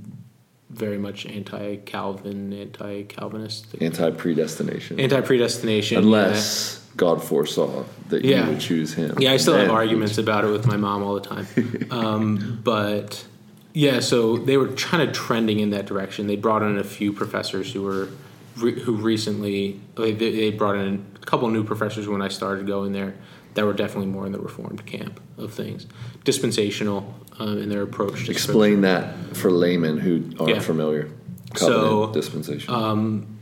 [0.69, 5.01] very much anti-Calvin, anti-Calvinist, Anti predestination.
[5.01, 5.97] anti-predestination.
[5.99, 8.45] Unless God foresaw that Yeah.
[8.45, 9.17] you would choose him.
[9.19, 11.47] Yeah, I still have arguments about it with my mom all the time.
[11.91, 13.25] Um, but
[13.73, 16.27] yeah, so they were kind of trending in that direction.
[16.27, 18.09] They brought in a few professors who were
[18.57, 22.93] re- who recently they, they brought in a couple new professors when I started going
[22.93, 23.15] there
[23.55, 25.87] that were definitely more in the reformed camp of things,
[26.25, 30.61] dispensational um, in their approach to Explain that for laymen who aren't Yeah.
[30.61, 31.11] familiar.
[31.57, 32.75] So, Covenant dispensation.
[32.75, 33.39] Um,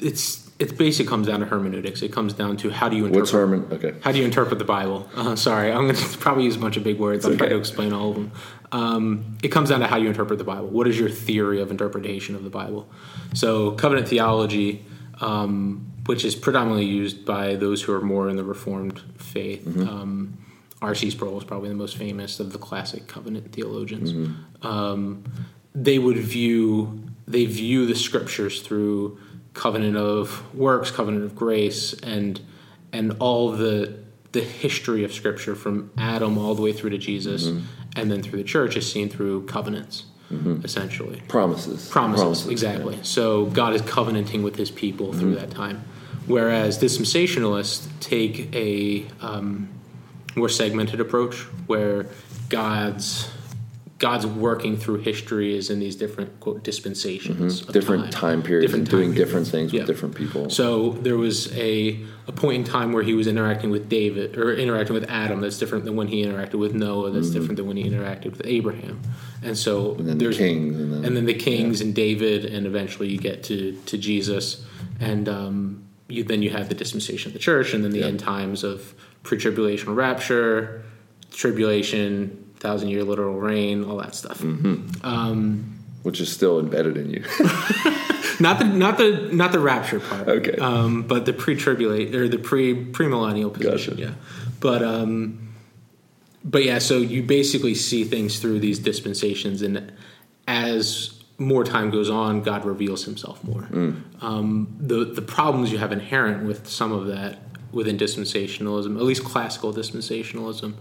[0.00, 2.02] it's it basically comes down to hermeneutics.
[2.02, 3.68] It comes down to how do you interpret What's Herman?
[3.72, 3.94] Okay.
[4.02, 5.08] How do you interpret the Bible?
[5.14, 7.24] Uh, sorry, I'm going to probably use a bunch of big words.
[7.24, 7.54] I'll try okay.
[7.54, 8.30] to explain all of them.
[8.74, 10.66] Um, it comes down to how you interpret the Bible.
[10.66, 12.88] What is your theory of interpretation of the Bible?
[13.32, 14.84] So, covenant theology,
[15.20, 19.64] um, which is predominantly used by those who are more in the Reformed faith.
[19.88, 20.38] Um,
[20.82, 21.10] R.C.
[21.10, 24.10] Sproul is probably the most famous of the classic covenant theologians.
[24.62, 25.24] Um,
[25.74, 29.18] they would view they view the scriptures through
[29.54, 32.40] covenant of works, covenant of grace, and
[32.92, 34.02] and all the
[34.32, 37.46] the history of scripture from Adam all the way through to Jesus,
[37.96, 40.04] and then through the church is seen through covenants,
[40.64, 41.22] essentially.
[41.28, 41.88] Promises.
[41.88, 42.98] promises, exactly.
[43.02, 45.84] So God is covenanting with His people through that time,
[46.26, 49.68] whereas dispensationalists take a um,
[50.36, 52.06] more segmented approach, where
[52.48, 53.30] God's
[54.08, 57.72] God's working through history is in these different quote dispensations, Mm-hmm.
[57.78, 60.42] Different time periods Different and doing time different things with different people.
[60.50, 60.66] So
[61.06, 61.36] there was
[61.70, 61.72] a
[62.26, 65.58] a point in time where he was interacting with David or interacting with Adam that's
[65.62, 67.10] different than when he interacted with Noah.
[67.14, 68.96] That's different than when he interacted with Abraham.
[69.46, 70.00] And so Mm-hmm.
[70.00, 73.18] and then the kings and then, and then the kings and David, and eventually you
[73.30, 73.56] get to
[73.90, 74.44] to Jesus,
[75.10, 75.56] and um,
[76.14, 78.12] you then you have the dispensation of the church, and then the Yeah.
[78.12, 78.76] end times of
[79.22, 80.82] pre-tribulation rapture,
[81.32, 84.40] tribulation, thousand year literal reign, all that stuff.
[86.02, 87.24] which is still embedded in you.
[88.40, 90.28] Not the not the not the rapture part.
[90.28, 90.56] Okay.
[90.56, 93.96] Um, but the pre-tribulate or the pre premillennial position.
[93.96, 94.08] Gotcha.
[94.08, 94.14] Yeah.
[94.60, 95.54] But um,
[96.44, 96.78] but yeah.
[96.78, 99.92] So you basically see things through these dispensations, and
[100.48, 103.62] as more time goes on, God reveals Himself more.
[103.70, 104.02] Mm.
[104.22, 107.38] Um, the the problems you have inherent with some of that
[107.72, 110.74] within dispensationalism, at least classical dispensationalism,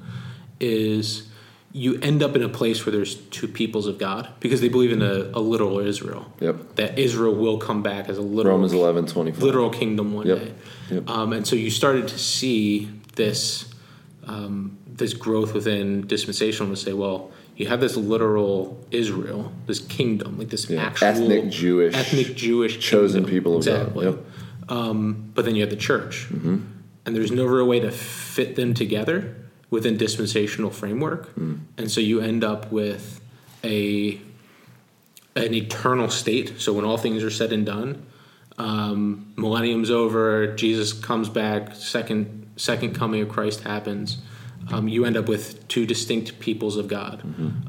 [0.60, 1.30] is
[1.76, 4.92] you end up in a place where there's two peoples of God because they believe
[4.92, 6.32] in a, a literal Israel.
[6.40, 6.76] Yep.
[6.76, 9.42] That Israel will come back as a literal Romans eleven twenty five.
[9.42, 10.38] literal kingdom one Yep.
[10.40, 10.54] day.
[10.92, 11.10] Yep.
[11.10, 13.74] Um, and so you started to see this
[14.26, 20.38] um, this growth within dispensational to say, well, you have this literal Israel, this kingdom,
[20.38, 20.84] like this Yeah.
[20.84, 23.32] actual Ethnic Jewish- ethnic Jewish chosen kingdom.
[23.32, 23.74] people of God.
[23.82, 24.06] exactly.
[24.06, 24.26] Yep.
[24.70, 26.58] Um, but then you have the church, Mm-hmm.
[27.06, 29.36] and there's no real way to fit them together
[29.74, 31.60] within dispensational framework, Mm.
[31.80, 33.20] and so you end up with
[33.64, 34.20] a
[35.36, 36.54] an eternal state.
[36.62, 38.04] So when all things are said and done,
[38.60, 44.18] um, millennium's over, Jesus comes back, second second coming of Christ happens.
[44.72, 47.22] Um, you end up with two distinct peoples of God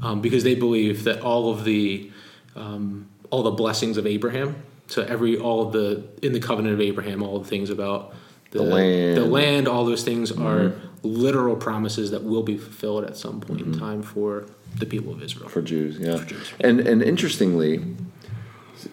[0.02, 2.10] um, because they believe that all of the
[2.54, 4.54] um, all the blessings of Abraham.
[4.86, 8.14] So every all of the in the covenant of Abraham, all the things about
[8.50, 9.16] the, The land.
[9.16, 10.72] the land, all those things are
[11.04, 14.46] literal promises that will be fulfilled at some point in time for
[14.78, 15.48] the people of Israel.
[15.48, 16.16] for Jews, yeah.
[16.16, 16.52] For Jews.
[16.60, 17.84] And and interestingly,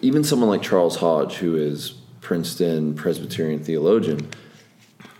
[0.00, 4.28] even someone like Charles Hodge, who is Princeton Presbyterian theologian,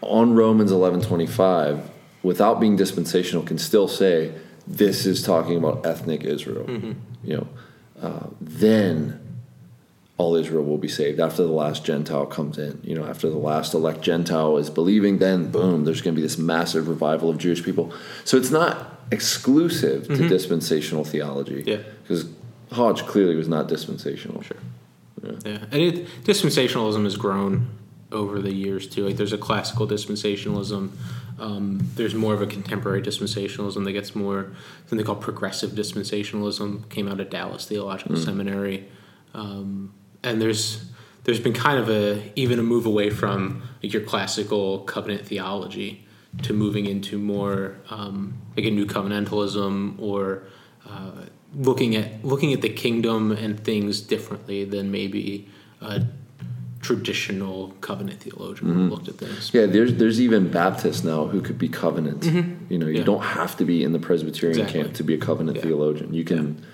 [0.01, 1.91] on Romans eleven twenty five,
[2.23, 4.33] without being dispensational, can still say
[4.67, 6.65] this is talking about ethnic Israel.
[6.65, 6.93] Mm-hmm.
[7.25, 7.49] You know,
[8.01, 9.22] uh, then
[10.19, 12.81] all Israel will be saved after the last Gentile comes in.
[12.85, 16.23] You know, after the last elect Gentile is believing, then boom, there's going to be
[16.23, 17.93] this massive revival of Jewish people.
[18.25, 21.61] So it's not exclusive to dispensational theology.
[21.61, 21.69] Mm-hmm.
[21.69, 21.79] Yeah.
[22.03, 22.29] Because
[22.73, 24.43] Hodge clearly was not dispensational.
[24.43, 24.57] Sure.
[25.45, 27.69] Yeah, and it, dispensationalism has grown
[28.11, 29.07] over the years too.
[29.07, 30.91] Like there's a classical dispensationalism.
[31.39, 34.53] Um, there's more of a contemporary dispensationalism that gets more
[34.87, 36.89] something called progressive dispensationalism.
[36.89, 38.89] Came out of Dallas Theological Seminary,
[39.35, 39.95] um,
[40.25, 40.85] and there's
[41.25, 46.07] there's been kind of a even a move away from like your classical covenant theology
[46.43, 50.45] to moving into more um, like a new covenantalism or
[50.89, 51.11] uh,
[51.55, 55.49] looking at looking at the kingdom and things differently than maybe
[55.81, 56.03] a
[56.81, 59.53] traditional covenant theologian looked at things.
[59.55, 62.25] Yeah, there's there's even Baptists now who could be covenant.
[62.69, 63.05] You know, you Yeah.
[63.05, 64.83] don't have to be in the Presbyterian Exactly.
[64.83, 65.63] camp to be a covenant Yeah.
[65.65, 66.13] theologian.
[66.15, 66.65] You can,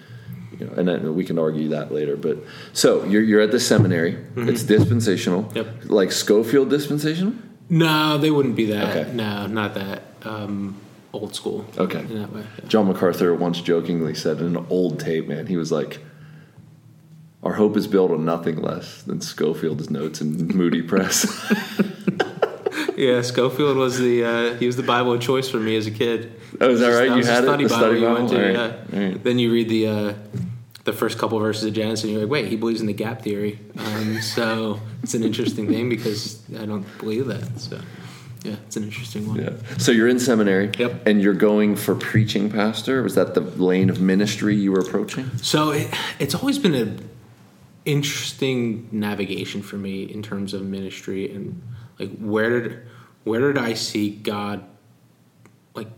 [0.59, 2.17] you know, and then we can argue that later.
[2.17, 2.39] But
[2.73, 4.19] so you're you're at the seminary.
[4.37, 5.45] It's dispensational.
[5.45, 5.57] Mm-hmm.
[5.57, 5.67] Yep.
[5.85, 7.35] Like Scofield dispensational.
[7.71, 8.97] No, they wouldn't be that.
[8.97, 9.13] Okay.
[9.13, 10.81] No, not that um,
[11.13, 11.67] old school.
[11.77, 12.01] Okay.
[12.01, 12.41] in that way.
[12.41, 12.69] yeah.
[12.69, 16.01] John MacArthur once jokingly said in an old tape, man, he was like,
[17.43, 21.27] "Our hope is built on nothing less than Scofield's notes and Moody Press."
[22.99, 25.91] Yeah, Schofield was the uh, he was the Bible of choice for me as a
[25.93, 26.33] kid.
[26.61, 27.17] Oh, is that right?
[27.17, 27.47] You had it?
[27.47, 28.37] study The Bible study you went to.
[28.37, 28.53] Right.
[28.93, 29.01] Yeah.
[29.01, 29.23] Right.
[29.23, 30.15] Then you read the uh,
[30.89, 33.23] the first couple verses of Genesis, and you're like, wait, he believes in the gap
[33.23, 33.59] theory.
[33.77, 37.61] Um, so it's an interesting thing because I don't believe that.
[37.61, 37.79] So
[38.43, 39.39] yeah, it's an interesting one.
[39.39, 39.51] Yeah.
[39.77, 40.71] So you're in seminary.
[40.79, 41.07] Yep.
[41.07, 43.03] And you're going for preaching pastor.
[43.03, 45.31] Was that the lane of ministry you were approaching?
[45.39, 47.11] So it, it's always been an
[47.85, 51.63] interesting navigation for me in terms of ministry and
[51.99, 52.83] like where did
[53.25, 54.65] where did I see God
[55.75, 55.89] like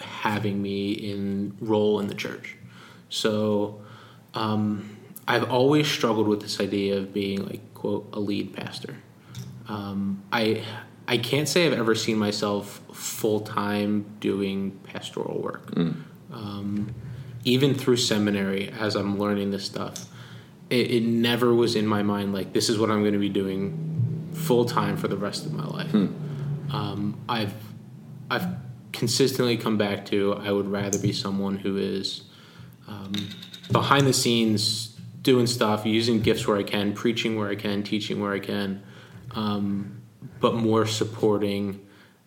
[0.00, 2.56] having me in role in the church.
[3.08, 3.83] So
[4.34, 8.96] um, I've always struggled with this idea of being like quote a lead pastor.
[9.68, 10.62] Um, I
[11.08, 15.72] I can't say I've ever seen myself full time doing pastoral work.
[16.32, 16.94] Um,
[17.44, 20.06] even through seminary, as I'm learning this stuff,
[20.70, 23.28] it, it never was in my mind like this is what I'm going to be
[23.28, 25.94] doing full time for the rest of my life.
[26.72, 27.54] Um, I've
[28.30, 28.46] I've
[28.92, 32.22] consistently come back to I would rather be someone who is
[32.88, 33.12] um,
[33.70, 34.88] behind the scenes
[35.22, 38.82] doing stuff, using gifts where I can, preaching where I can, teaching where I can,
[39.32, 40.02] um,
[40.40, 41.80] but more supporting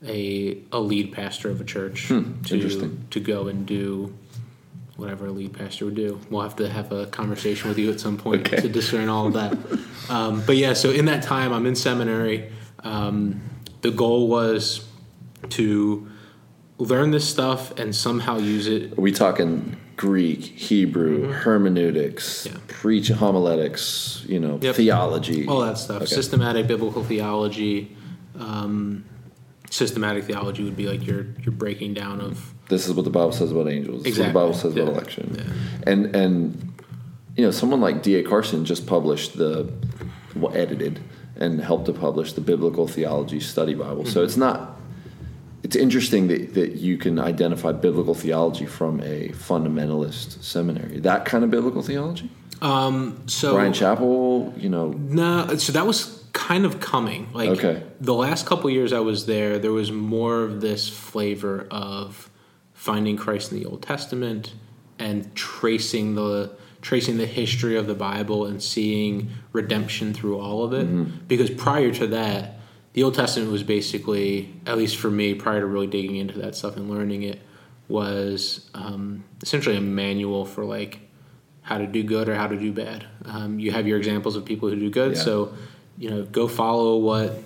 [0.05, 3.05] a a lead pastor of a church to interesting.
[3.09, 4.15] to go and do
[4.95, 6.19] whatever a lead pastor would do.
[6.29, 8.61] We'll have to have a conversation with you at some point Okay.
[8.61, 9.57] to discern all of that.
[10.09, 12.49] Um, but yeah, so in that time, I'm in seminary.
[12.81, 13.41] Um,
[13.81, 14.85] the goal was
[15.49, 16.07] to
[16.77, 22.55] learn this stuff and somehow use it Are we talking Greek, Hebrew, hermeneutics, Mm-hmm.
[22.55, 22.61] Yeah.
[22.67, 24.75] preach homiletics, you know, Yep.
[24.75, 25.47] theology?
[25.47, 26.15] all that stuff Okay.
[26.15, 27.95] systematic biblical theology
[28.39, 29.03] um,
[29.71, 33.31] systematic theology would be like your your breaking down of This is what the Bible
[33.31, 34.03] says about angels.
[34.03, 34.11] This Exactly.
[34.11, 35.35] is what the Bible says about election.
[35.35, 35.91] Yeah.
[35.91, 36.73] And and
[37.35, 38.23] you know, someone like D.A.
[38.23, 39.69] Carson just published the
[40.35, 40.99] well, edited
[41.35, 44.05] and helped to publish the Biblical Theology Study Bible.
[44.05, 44.25] So Mm-hmm.
[44.25, 44.76] it's not
[45.68, 50.99] it's interesting that, that you can identify biblical theology from a fundamentalist seminary.
[51.01, 52.30] That kind of biblical theology?
[52.61, 57.28] um, so Bryan Chapell, you know, No, so that was kind of coming.
[57.34, 57.84] Like Okay.
[57.99, 62.30] the last couple years I was there, there was more of this flavor of
[62.74, 64.53] finding Christ in the Old Testament
[64.97, 66.51] and tracing the
[66.82, 71.28] tracing the history of the Bible and seeing redemption through all of it.
[71.28, 72.57] Because prior to that,
[72.97, 76.55] the Old Testament was basically, at least for me, prior to really digging into that
[76.55, 77.39] stuff and learning it,
[77.87, 81.01] was um, essentially a manual for like
[81.61, 83.05] how to do good or how to do bad.
[83.25, 85.21] Um, you have your examples of people who do good, Yeah.
[85.21, 85.53] so
[85.99, 87.37] you know go follow what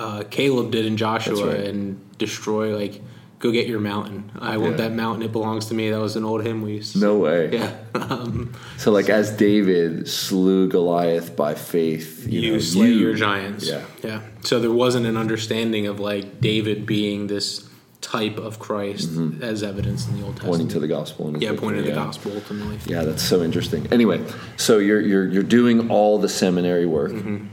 [0.00, 1.60] uh, Caleb did in Joshua right.
[1.60, 3.00] and destroy like
[3.42, 4.30] go get your mountain.
[4.38, 4.88] I want Yeah.
[4.88, 5.90] that mountain; it belongs to me.
[5.90, 6.92] That was an old hymn we used.
[6.94, 7.50] To no way.
[7.52, 12.94] Yeah, um, So like as David slew Goliath by faith, you, you, know, slay you-
[13.04, 13.68] your giants.
[13.68, 13.82] Yeah.
[14.02, 14.20] yeah.
[14.42, 17.68] So there wasn't an understanding of like David being this
[18.00, 19.10] type of Christ
[19.42, 20.38] as evidence in the Old Testament.
[20.38, 20.46] Mm-hmm.
[20.48, 21.24] pointing to the gospel.
[21.38, 22.78] Yeah, pointing to victory, the gospel ultimately.
[22.86, 23.86] Yeah, that's so interesting.
[23.92, 24.20] Anyway,
[24.56, 27.46] so you're you're you're doing all the seminary work, Mm-hmm.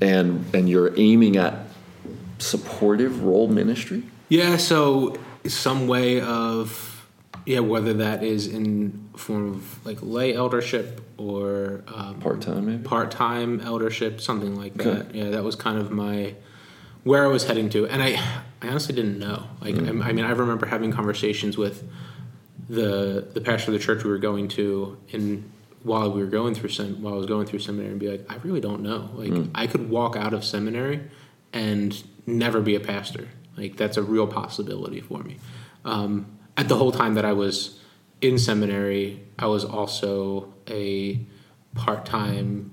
[0.00, 1.54] and and you're aiming at
[2.38, 4.02] supportive role ministry.
[4.28, 5.16] Yeah, so
[5.46, 6.88] some way of
[7.46, 12.82] yeah, whether that is in form of like lay eldership or um, Part time, maybe.
[12.84, 14.90] part-time eldership, something like Okay.
[15.02, 15.14] that.
[15.14, 16.34] Yeah, that was kind of my
[17.04, 18.10] where I was heading to, and I,
[18.62, 19.44] I honestly didn't know.
[19.60, 21.82] Like, I, I mean, I remember having conversations with
[22.68, 25.50] the the pastor of the church we were going to, in
[25.82, 28.24] while we were going through sem- while I was going through seminary, and be like,
[28.32, 29.10] I really don't know.
[29.14, 31.00] Like, I could walk out of seminary
[31.52, 33.26] and never be a pastor.
[33.56, 35.36] Like, that's a real possibility for me.
[35.84, 36.26] Um,
[36.56, 37.78] at the whole time that I was
[38.20, 41.20] in seminary, I was also a
[41.74, 42.72] part time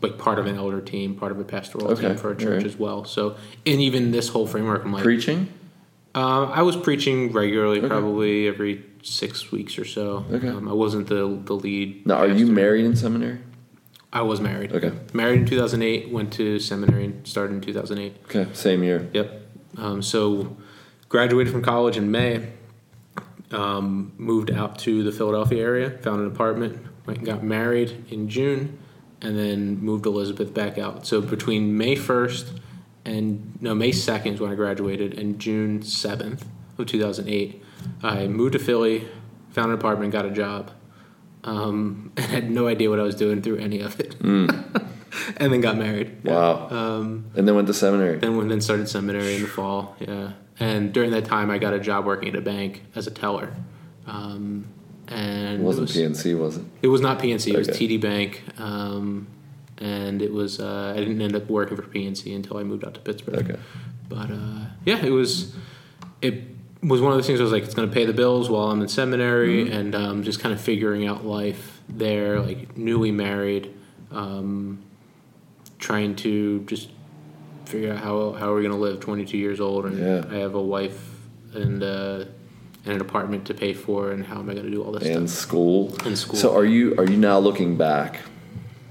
[0.00, 2.48] like part of an elder team, part of a pastoral Okay, team for a church
[2.48, 2.66] alright.
[2.66, 3.04] as well.
[3.04, 3.36] So,
[3.66, 5.48] and even this whole framework, I'm like, Preaching?
[6.14, 10.24] uh, I was preaching regularly, probably every six weeks or so.
[10.32, 10.48] Okay.
[10.48, 12.06] Um, I wasn't the the lead.
[12.06, 13.38] Now, are you married in seminary?
[14.12, 14.72] I was married.
[14.72, 14.92] Okay.
[15.14, 16.10] Married in 2008.
[16.10, 18.16] Went to seminary and started in 2008.
[18.24, 19.08] Okay, same year.
[19.12, 19.41] Yep.
[19.76, 20.56] Um, so
[21.08, 22.48] graduated from college in May.
[23.50, 25.90] Um, moved out to the Philadelphia area.
[26.02, 26.86] Found an apartment.
[27.06, 28.78] Went and got married in June,
[29.20, 31.06] and then moved Elizabeth back out.
[31.06, 32.60] So between May 1st
[33.04, 36.44] and no May 2nd is when I graduated, and June 7th
[36.78, 37.62] of 2008,
[38.02, 39.08] I moved to Philly.
[39.50, 40.12] Found an apartment.
[40.12, 40.70] Got a job.
[41.44, 44.16] Um, and had no idea what I was doing through any of it.
[45.36, 46.24] and then got married.
[46.24, 46.68] Wow.
[46.68, 48.18] Um, and then went to seminary.
[48.18, 49.96] then went then started seminary in the fall.
[50.00, 53.10] Yeah, and during that time, I got a job working at a bank as a
[53.10, 53.54] teller.
[54.06, 54.66] Um,
[55.08, 56.64] and it wasn't it was, PNC, was it?
[56.82, 57.52] It was not PNC.
[57.52, 58.42] It was TD Bank.
[58.58, 59.26] Um,
[59.78, 62.94] and it was uh, I didn't end up working for PNC until I moved out
[62.94, 63.50] to Pittsburgh.
[63.50, 63.60] Okay.
[64.08, 65.54] But uh, yeah, it was
[66.20, 66.44] it
[66.82, 67.40] was one of those things.
[67.40, 69.72] I was like, it's going to pay the bills while I'm in seminary, Mm-hmm.
[69.76, 72.40] and um, just kind of figuring out life there.
[72.40, 73.72] Like newly married,
[74.10, 74.82] um,
[75.82, 76.88] trying to just
[77.66, 79.00] figure out how how are we going to live.
[79.00, 80.24] 22 years old, and Yeah.
[80.30, 80.98] I have a wife
[81.52, 82.24] and uh,
[82.84, 85.06] and an apartment to pay for, and how am I going to do all this
[85.08, 85.42] And stuff?
[85.42, 85.94] school.
[86.06, 86.36] And school.
[86.36, 88.20] So are you are you now looking back?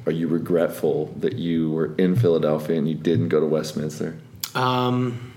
[0.05, 4.17] Are you regretful that you were in Philadelphia and you didn't go to Westminster?
[4.55, 5.31] Um,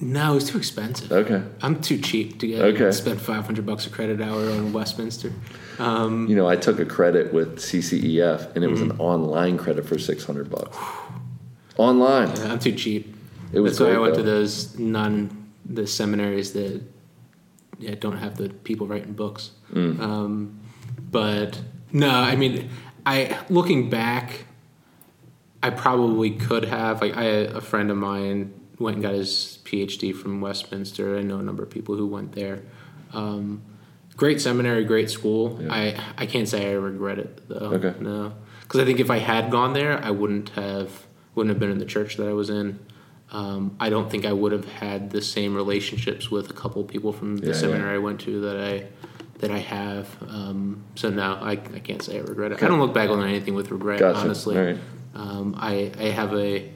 [0.00, 1.10] no, it's too expensive.
[1.10, 1.42] Okay.
[1.62, 2.92] I'm too cheap to get Okay.
[2.92, 5.32] spend 500 bucks a credit hour on Westminster.
[5.78, 8.92] Um, You know, I took a credit with CCEF and it was Mm-hmm.
[8.92, 10.76] an online credit for 600 bucks.
[11.76, 12.28] Online.
[12.36, 13.14] yeah, I'm too cheap.
[13.52, 15.30] It was That's why I went to those non
[15.64, 16.82] the seminaries that
[17.78, 19.52] yeah don't have the people writing books.
[19.72, 20.00] Mm.
[20.00, 20.60] Um,
[21.10, 21.60] but
[21.92, 22.68] no, I mean,
[23.06, 24.44] I looking back,
[25.62, 27.00] I probably could have.
[27.00, 31.16] Like, I a friend of mine went and got his PhD from Westminster.
[31.16, 32.62] I know a number of people who went there.
[33.12, 33.62] Um,
[34.18, 35.58] great seminary, great school.
[35.62, 35.72] Yeah.
[35.72, 37.72] I I can't say I regret it though.
[37.72, 37.94] Okay.
[38.00, 41.70] No, because I think if I had gone there, I wouldn't have wouldn't have been
[41.70, 42.78] in the church that I was in.
[43.30, 47.12] Um, I don't think I would have had the same relationships with a couple people
[47.12, 47.96] from the Yeah, seminary yeah.
[47.96, 48.86] I went to that I
[49.38, 50.08] that I have.
[50.28, 52.54] Um, so no, I, I can't say I regret it.
[52.56, 52.66] Okay.
[52.66, 54.00] I don't look back on anything with regret.
[54.00, 54.18] Gotcha.
[54.18, 54.78] Honestly, right.
[55.14, 56.70] um, I I have a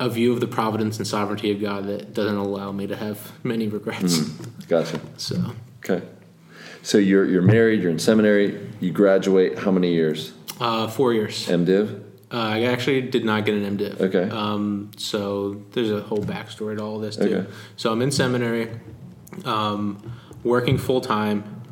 [0.00, 3.32] a view of the providence and sovereignty of God that doesn't allow me to have
[3.44, 4.18] many regrets.
[4.18, 4.68] Mm-hmm.
[4.68, 5.00] Gotcha.
[5.18, 6.06] So Okay.
[6.82, 10.32] So you're you're married, you're in seminary, you graduate how many years?
[10.60, 11.46] uh, four years.
[11.46, 12.02] MDiv?
[12.32, 14.00] Uh, I actually did not get an MDiv.
[14.00, 14.28] Okay.
[14.28, 17.22] Um, so there's a whole backstory to all this too.
[17.34, 17.50] Okay.
[17.76, 18.68] So I'm in seminary,
[19.44, 20.12] um,
[20.44, 21.62] working full time,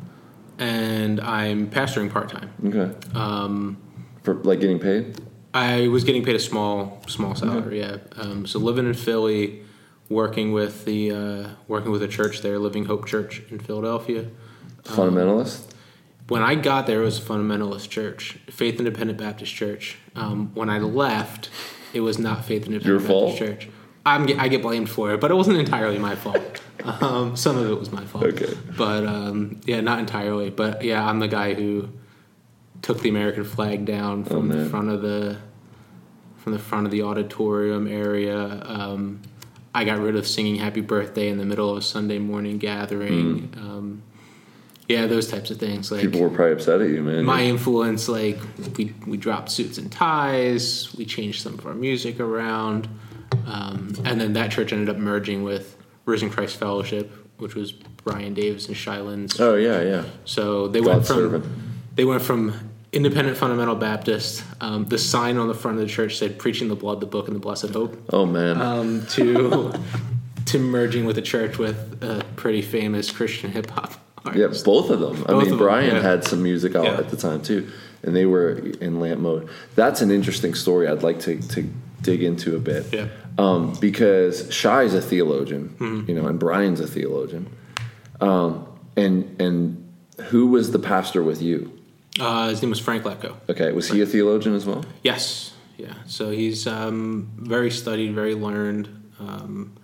[0.57, 2.49] and I'm pastoring part time.
[2.65, 2.95] Okay.
[3.13, 3.77] Um,
[4.23, 5.19] For like getting paid?
[5.53, 7.79] I was getting paid a small small salary.
[7.79, 7.97] Yeah.
[8.15, 9.61] Um, so living in Philly,
[10.09, 14.27] working with the uh, working with a church there, Living Hope Church in Philadelphia.
[14.87, 15.63] Fundamentalist?
[16.27, 19.97] When I got there, it was a fundamentalist church, Faith Independent Baptist Church.
[20.15, 21.49] Um, when I left,
[21.93, 23.37] it was not Faith Independent Your Baptist fault?
[23.37, 23.69] Church.
[24.05, 26.61] I'm, I get blamed for it, but it wasn't entirely my fault.
[26.83, 28.23] Um, some of it was my fault.
[28.25, 28.53] Okay.
[28.77, 30.51] But um, yeah, not entirely.
[30.51, 31.89] But yeah, I'm the guy who
[32.81, 34.69] took the American flag down from the Oh, man.
[34.69, 35.37] front of the
[36.37, 38.61] from the front of the auditorium area.
[38.63, 39.21] Um,
[39.73, 43.51] I got rid of singing "Happy Birthday" in the middle of a Sunday morning gathering.
[43.57, 44.03] Um,
[44.87, 45.91] yeah, those types of things.
[45.91, 46.01] Like.
[46.01, 47.25] People were probably upset at you, man.
[47.25, 48.39] my influence, like
[48.77, 50.93] we we dropped suits and ties.
[50.95, 52.87] We changed some of our music around,
[53.45, 55.75] um, and then that church ended up merging with
[56.05, 59.39] Risen Christ Fellowship, which was Brian Davis and Shai Linne's.
[59.39, 60.05] Oh yeah, yeah.
[60.23, 61.45] So they went from servant.
[61.95, 62.53] they went from
[62.93, 64.41] independent fundamental Baptist.
[64.61, 67.27] Um, the sign on the front of the church said "Preaching the Blood, the Book,
[67.27, 68.61] and the Blessed Hope." Oh man.
[68.61, 69.73] Um, to
[70.45, 73.95] to merging with a church with a pretty famous Christian hip hop
[74.35, 75.23] yeah, both of them.
[75.27, 76.01] I Both mean, them, Brian yeah.
[76.01, 76.97] had some music out Yeah.
[76.97, 77.69] at the time too,
[78.03, 78.51] and they were
[78.81, 79.47] in lamp mode.
[79.75, 80.87] That's an interesting story.
[80.87, 81.69] I'd like to to
[82.01, 82.85] dig into a bit.
[82.93, 83.07] Yeah.
[83.39, 86.09] Um, because Shai's a theologian, Mm-hmm.
[86.09, 87.47] you know, and Brian's a theologian.
[88.21, 88.65] Um,
[88.95, 89.83] and and
[90.29, 91.71] who was the pastor with you?
[92.19, 93.35] Uh, his name was Frank Lecco.
[93.47, 94.83] Okay, was he a theologian as well?
[95.03, 95.93] Yes, yeah.
[96.07, 98.87] So he's um, very studied, very learned.
[99.19, 99.75] Um,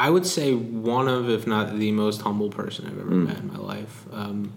[0.00, 3.48] I would say one of, if not the most humble person I've ever met in
[3.48, 4.06] my life.
[4.10, 4.54] Um,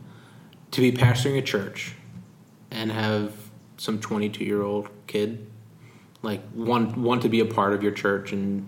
[0.71, 1.95] to be pastoring a church
[2.71, 3.33] and have
[3.75, 5.45] some 22 year old kid,
[6.21, 8.65] like want want to be a part of your church and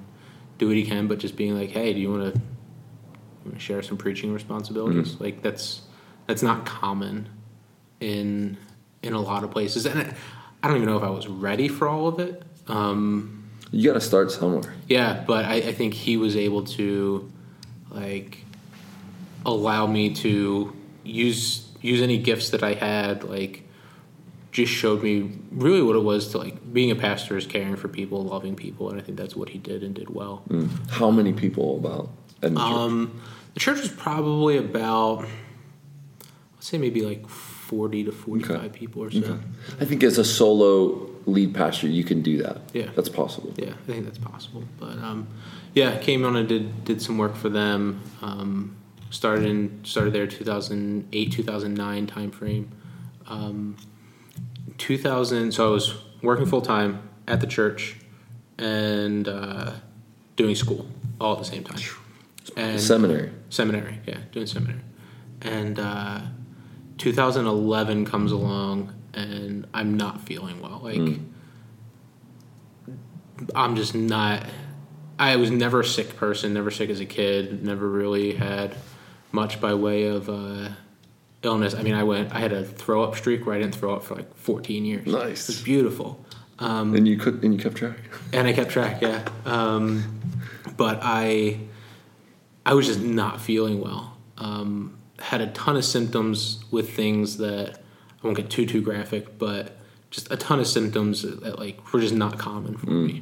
[0.58, 3.96] do what he can, but just being like, hey, do you want to share some
[3.96, 5.16] preaching responsibilities?
[5.22, 5.82] Like that's
[6.28, 7.30] that's not common
[8.02, 8.58] in
[9.02, 10.14] in a lot of places, and I,
[10.62, 12.44] I don't even know if I was ready for all of it.
[12.68, 14.74] Um, You got to start somewhere.
[14.88, 17.32] yeah, but I, I think he was able to
[17.90, 18.40] like
[19.46, 23.24] allow me to use use any gifts that I had.
[23.24, 23.64] Like,
[24.52, 27.88] just showed me really what it was to like being a pastor is caring for
[27.88, 30.44] people, loving people, and I think that's what he did and did well.
[30.90, 32.10] How many people about
[32.42, 32.58] the church?
[32.60, 33.22] Um,
[33.54, 35.26] the church was probably about,
[36.56, 38.70] let's say maybe like forty to forty-five Okay.
[38.70, 39.40] people or so.
[39.80, 42.62] I think as a solo lead pastor, you can do that.
[42.74, 42.90] Yeah.
[42.96, 43.54] that's possible.
[43.58, 44.64] Yeah, I think that's possible.
[44.80, 45.28] But um,
[45.74, 48.02] yeah, came on and did did some work for them.
[48.22, 48.78] Um,
[49.10, 52.72] started in started there 2008 2009 time frame.
[53.28, 53.78] Um,
[54.78, 55.52] 2000.
[55.52, 57.98] So I was working full time at the church
[58.58, 59.72] and uh,
[60.36, 60.86] doing school
[61.20, 61.80] all at the same time.
[62.56, 63.32] And Seminary.
[63.50, 64.82] seminary, yeah, doing seminary.
[65.42, 66.22] And uh,
[66.98, 70.82] 2011 comes along, and I'm not feeling well.
[70.84, 71.20] Like,
[73.56, 74.46] I'm just not.
[75.18, 78.76] I was never a sick person, never sick as a kid, never really had
[79.32, 80.70] much by way of uh,
[81.42, 81.74] illness.
[81.74, 84.04] I mean, I went, I had a throw up streak where I didn't throw up
[84.04, 85.08] for like 14 years.
[85.08, 85.48] Nice.
[85.48, 86.26] It was beautiful.
[86.60, 87.98] Um, and you could and you kept track.
[88.34, 89.28] and I kept track, yeah.
[89.46, 90.22] Um,
[90.78, 91.60] but I,
[92.66, 94.18] I was just not feeling well.
[94.38, 97.80] Um, had a ton of symptoms with things that
[98.26, 99.78] I won't get too too graphic, but
[100.10, 103.22] just a ton of symptoms that like were just not common for me.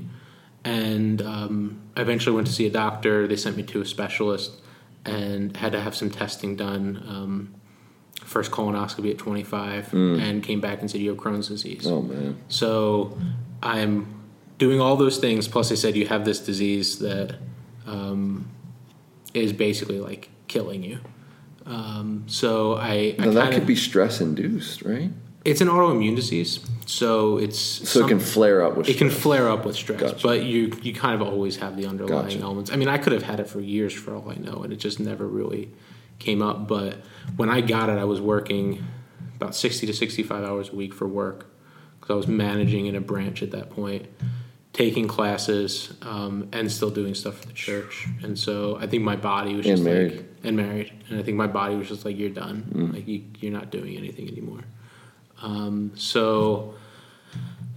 [0.63, 3.27] And um, I eventually went to see a doctor.
[3.27, 4.61] They sent me to a specialist
[5.03, 7.03] and had to have some testing done.
[7.05, 7.55] Um,
[8.23, 9.91] first colonoscopy at 25,
[10.21, 11.85] and came back and said you have Crohn's disease.
[11.85, 12.37] Oh man.
[12.47, 13.17] So
[13.61, 14.07] I'm
[14.57, 15.49] doing all those things.
[15.49, 17.35] Plus, they said you have this disease that
[17.85, 18.49] um,
[19.33, 20.99] is basically like killing you.
[21.65, 25.11] Um, so I, I Now that kinda- could be stress induced, right?
[25.45, 26.61] it's an autoimmune disease.
[26.85, 28.87] So it's So it can flare up with.
[28.89, 29.21] it can stress.
[29.23, 30.23] flare up with stress, Gotcha.
[30.27, 32.39] but you you kind of always have the underlying Gotcha.
[32.41, 32.71] elements.
[32.71, 34.77] I mean, I could have had it for years for all I know, and it
[34.77, 35.69] just never really
[36.19, 36.67] came up.
[36.67, 36.97] But
[37.35, 38.83] when I got it, I was working
[39.35, 41.47] about sixty to sixty-five hours a week for work
[41.99, 44.05] because I was managing in a branch at that point,
[44.73, 48.07] taking classes, um, and still doing stuff for the church.
[48.23, 50.11] And so I think my body was And just married.
[50.17, 52.65] like and married, and I think my body was just like, "You're done.
[52.73, 52.93] Mm.
[52.93, 54.61] Like you, you're not doing anything anymore."
[55.41, 56.73] Um, so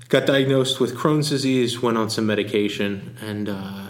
[0.08, 3.86] got diagnosed with Crohn's disease, went on some medication, and uh,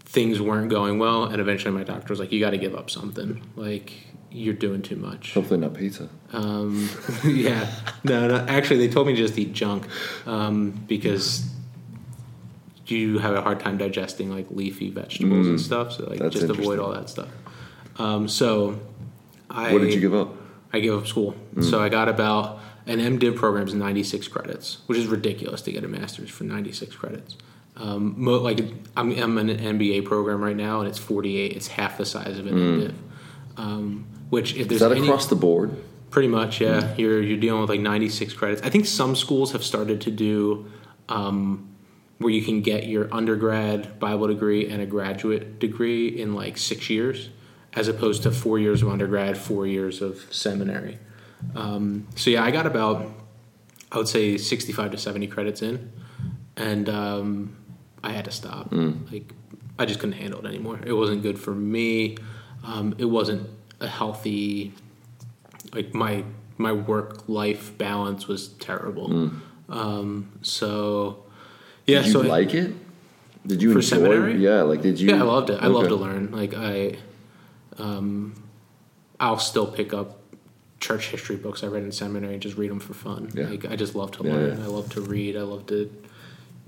[0.00, 1.24] things weren't going well.
[1.24, 3.42] And eventually, my doctor was like, "You got to give up something.
[3.56, 3.92] Like
[4.30, 6.08] you're doing too much." Hopefully not pizza.
[6.32, 6.88] Um,
[7.24, 7.70] yeah,
[8.04, 8.36] no, no.
[8.48, 9.86] Actually, they told me to just eat junk
[10.26, 11.44] um, because
[12.86, 15.92] you have a hard time digesting like leafy vegetables and stuff.
[15.92, 17.28] So like, just avoid all that stuff.
[17.96, 18.80] Um, so,
[19.50, 20.34] I What did you give up?
[20.72, 21.36] I gave up school.
[21.60, 25.84] So I got about an MDiv program is 96 credits, which is ridiculous to get
[25.84, 27.36] a master's for 96 credits.
[27.76, 28.60] Um, mo- like
[28.96, 31.52] I'm, I'm in an MBA program right now, and it's 48.
[31.52, 32.94] It's half the size of an MDiv.
[33.56, 35.76] Um, which if Is there's that any, across the board?
[36.10, 36.94] Pretty much, yeah.
[36.96, 38.62] You're you're dealing with like 96 credits.
[38.62, 40.66] I think some schools have started to do
[41.08, 41.68] um,
[42.18, 46.88] where you can get your undergrad Bible degree and a graduate degree in like six
[46.88, 47.30] years,
[47.74, 50.98] as opposed to four years of undergrad, four years of seminary.
[51.54, 53.12] Um, so yeah, I got about
[53.92, 55.92] I would say 65 to 70 credits in,
[56.56, 57.56] and um,
[58.02, 58.72] I had to stop.
[59.12, 59.32] Like
[59.78, 60.80] I just couldn't handle it anymore.
[60.84, 62.16] It wasn't good for me.
[62.64, 63.48] Um, it wasn't
[63.80, 64.72] a healthy
[65.72, 66.24] like my
[66.56, 69.10] my work life balance was terrible.
[69.68, 71.23] Um, so
[71.86, 72.72] yeah, Did you so like it?
[73.46, 73.88] Did you For enjoy?
[73.88, 74.36] seminary?
[74.36, 75.10] Yeah, like did you?
[75.10, 75.62] yeah, I loved it.
[75.62, 76.30] I love to learn.
[76.32, 76.96] Like I,
[77.78, 78.34] um,
[79.20, 80.20] I'll still pick up
[80.80, 83.30] church history books I read in seminary and just read them for fun.
[83.34, 83.48] Yeah.
[83.48, 84.58] Like I just love to Yeah, learn.
[84.58, 84.64] yeah.
[84.64, 85.36] I love to read.
[85.36, 85.90] I love to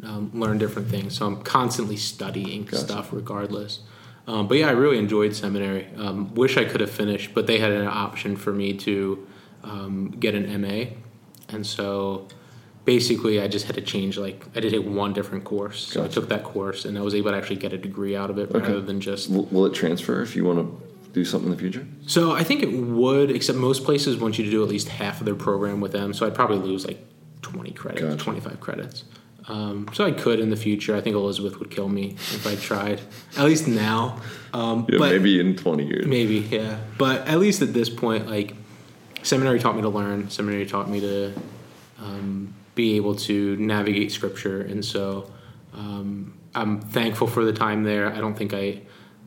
[0.03, 1.17] um, learn different things.
[1.17, 2.79] So I'm constantly studying Gotcha.
[2.79, 3.81] stuff, regardless.
[4.27, 5.87] Um, but yeah, I really enjoyed seminary.
[5.97, 9.27] Um, wish I could have finished, but they had an option for me to
[9.63, 10.87] um, get an MA,
[11.49, 12.27] and so
[12.87, 14.17] basically I just had to change.
[14.17, 17.15] Like I did take one different course, so I took that course, and I was
[17.15, 18.61] able to actually get a degree out of it Okay.
[18.61, 19.29] rather than just.
[19.29, 21.87] Will, will it transfer if you want to do something in the future?
[22.07, 25.21] So I think it would, except most places want you to do at least half
[25.21, 26.15] of their program with them.
[26.15, 27.05] So I'd probably lose like
[27.43, 28.17] twenty credits, Gotcha.
[28.17, 29.05] twenty five credits.
[29.49, 30.97] Um, so I could in the future.
[30.97, 33.01] I think Elizabeth would kill me if I tried.
[33.39, 34.21] At least now.
[34.53, 36.05] Um, Yeah, but maybe in twenty years.
[36.07, 36.79] Maybe, yeah.
[36.99, 38.55] But at least at this point, like,
[39.23, 40.31] seminary taught me to learn.
[40.31, 41.33] Seminary taught me to
[42.01, 45.29] um, be able to navigate scripture, and so
[45.75, 48.13] um, I'm thankful for the time there.
[48.13, 48.83] I don't think I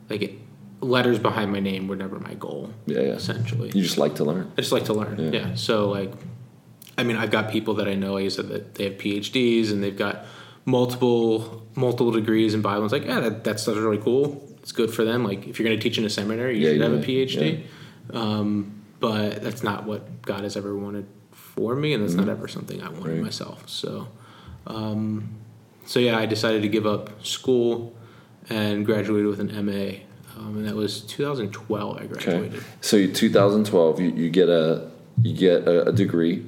[0.08, 0.32] like it.
[0.80, 2.72] Letters behind my name were never my goal.
[2.86, 3.08] Yeah, yeah.
[3.12, 4.50] Essentially, You just like to learn.
[4.56, 5.18] I just like to learn.
[5.18, 5.40] Yeah.
[5.48, 5.54] Yeah.
[5.54, 6.10] So like,
[6.96, 9.70] I mean, I've got people that I know, like I said, that they have PhDs
[9.70, 10.24] and they've got
[10.64, 12.84] multiple multiple degrees in Bible.
[12.84, 14.42] It's like, yeah, that, that stuff's really cool.
[14.62, 15.22] It's good for them.
[15.22, 17.64] Like, if you're going to teach in a seminary, you Yeah, should have a PhD.
[18.14, 21.06] Um, but that's not what God has ever wanted
[21.60, 23.10] for me, and that's not ever something I wanted Mm-hmm.
[23.16, 23.22] Right.
[23.22, 23.68] myself.
[23.68, 24.08] So,
[24.66, 25.28] um,
[25.84, 27.94] so yeah, I decided to give up school
[28.48, 29.98] and graduated with an MA,
[30.38, 31.96] um, and that was 2012.
[31.98, 32.06] I Okay.
[32.14, 32.62] graduated.
[32.80, 34.88] So 2012, you, you get a
[35.22, 36.46] you get a, a degree,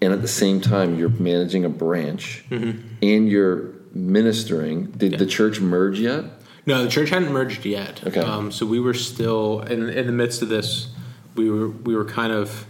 [0.00, 4.86] and at the same time you're managing a branch, and you're ministering.
[4.92, 5.28] Did the Mm-hmm.
[5.28, 6.24] Church merge yet?
[6.66, 8.02] No, the church hadn't merged yet.
[8.06, 8.20] Okay.
[8.20, 10.88] Um, so we were still in, in the midst of this.
[11.34, 12.64] We were we were kind of,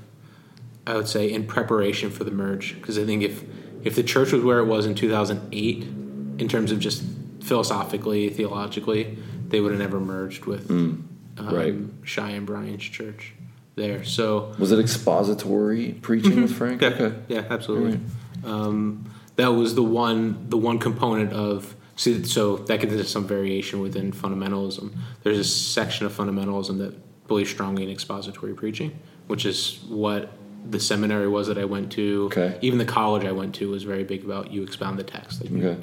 [0.87, 3.43] I would say, in preparation for the merge because I think if
[3.85, 7.03] if the church was where it was in 2008, in terms of just
[7.43, 9.19] philosophically, theologically,
[9.49, 11.09] they would have never merged with um,
[11.39, 11.75] right.
[12.03, 13.35] Shai and Brian's church
[13.77, 14.05] there.
[14.05, 16.81] So Was it expository preaching with Frank?
[16.81, 17.33] Mm-hmm.
[17.33, 18.01] yeah, yeah, absolutely.
[18.45, 23.27] Um, that was the one the one component of so, so that gets into some
[23.27, 24.97] variation within fundamentalism.
[25.23, 30.33] There's a section of fundamentalism that believes strongly in expository preaching, which is what
[30.69, 32.25] the seminary was that I went to.
[32.27, 32.59] Okay.
[32.63, 35.43] Even the college I went to was very big about you expound the text.
[35.43, 35.83] Like, Okay.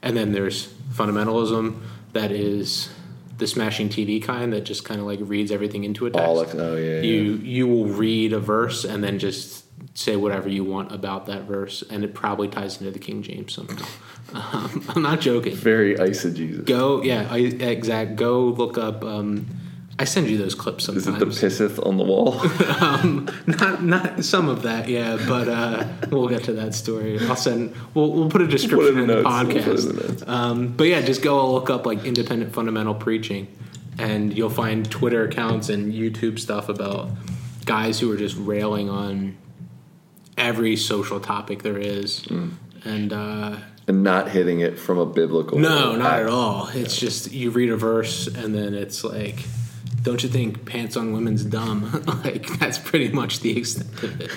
[0.00, 1.80] And then there's fundamentalism
[2.12, 2.88] that is
[3.38, 6.40] the smashing TV kind that just kind of like reads everything into a text All
[6.40, 7.00] ex- oh yeah, yeah.
[7.00, 9.64] you you will read a verse and then just
[9.94, 13.54] say whatever you want about that verse, and it probably ties into the King James
[13.54, 13.84] somehow.
[14.32, 15.54] Um, I'm not joking.
[15.54, 16.64] Very eisegesis.
[16.64, 18.16] Go, yeah, I, exact.
[18.16, 19.04] Go look up.
[19.04, 19.46] Um,
[20.00, 21.06] I send you those clips sometimes.
[21.08, 22.34] Is it the pisseth on the wall?
[23.46, 27.18] not not some of that, yeah, but uh, we'll get to that story.
[27.20, 27.74] I'll send.
[27.94, 29.84] We'll we'll put a description in the in the notes.
[29.84, 30.22] We'll podcast.
[30.22, 30.28] in.
[30.28, 33.48] Um, but yeah, just go look up like independent fundamental preaching,
[33.98, 37.10] and you'll find Twitter accounts and YouTube stuff about
[37.64, 39.36] guys who are just railing on
[40.36, 42.50] every social topic there is, Mm.
[42.84, 43.12] and.
[43.12, 43.56] Uh,
[43.88, 45.58] and not hitting it from a biblical.
[45.58, 46.68] no, not at all.
[46.74, 49.42] It's just you read a verse and then it's like,
[50.08, 52.02] don't you think pants on women's dumb?
[52.24, 54.30] like that's pretty much the extent of it.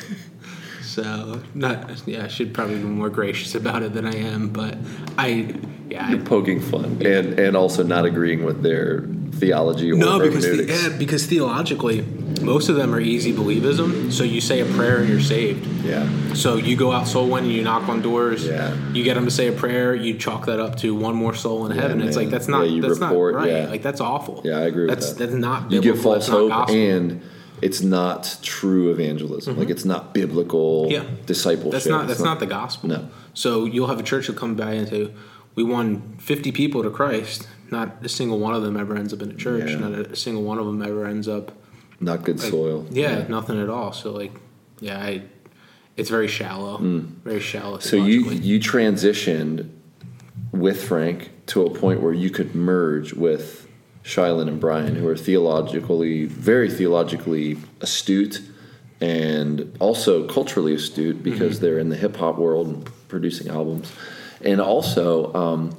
[0.91, 4.77] So not yeah, I should probably be more gracious about it than I am, but
[5.17, 5.55] I
[5.89, 10.43] yeah I, Poking fun and and also not agreeing with their theology or no because
[10.43, 12.01] the, yeah, because theologically
[12.41, 14.11] most of them are easy believism.
[14.11, 15.65] So you say a prayer and you're saved.
[15.85, 16.33] yeah.
[16.33, 18.75] So you go out soul winning, you knock on doors, Yeah.
[18.91, 21.65] you get them to say a prayer, you chalk that up to one more soul
[21.65, 22.01] in heaven.
[22.01, 23.51] It's like that's not Yeah, that's report, not right.
[23.51, 23.67] yeah.
[23.69, 24.41] Like that's awful.
[24.43, 25.19] Yeah, I agree with that's, that.
[25.19, 26.75] That's not you give false hope gospel.
[26.75, 27.21] and
[27.61, 29.57] it's not true evangelism.
[29.57, 31.03] Like it's not biblical Yeah.
[31.25, 31.71] discipleship.
[31.71, 32.89] That's not that's not the gospel.
[32.89, 33.09] No.
[33.33, 35.11] So you'll have a church that come by and say,
[35.55, 39.21] "We won 50 people to Christ." Not a single one of them ever ends up
[39.21, 39.69] in a church.
[39.71, 39.77] Yeah.
[39.77, 41.51] Not a single one of them ever ends up.
[42.03, 42.85] not good soil.
[42.89, 43.93] Yeah, nothing at all.
[43.93, 44.33] So like,
[44.79, 45.21] yeah, I,
[45.95, 46.79] it's very shallow.
[47.23, 47.77] Very shallow.
[47.77, 47.81] Mm.
[47.83, 49.69] So you you transitioned
[50.51, 53.67] with Frank to a point where you could merge with
[54.03, 58.41] Shai Linne and Brian, who are theologically very theologically astute
[58.99, 61.65] and also culturally astute because Mm-hmm.
[61.65, 63.91] they're in the hip hop world and producing albums,
[64.41, 65.75] and also um,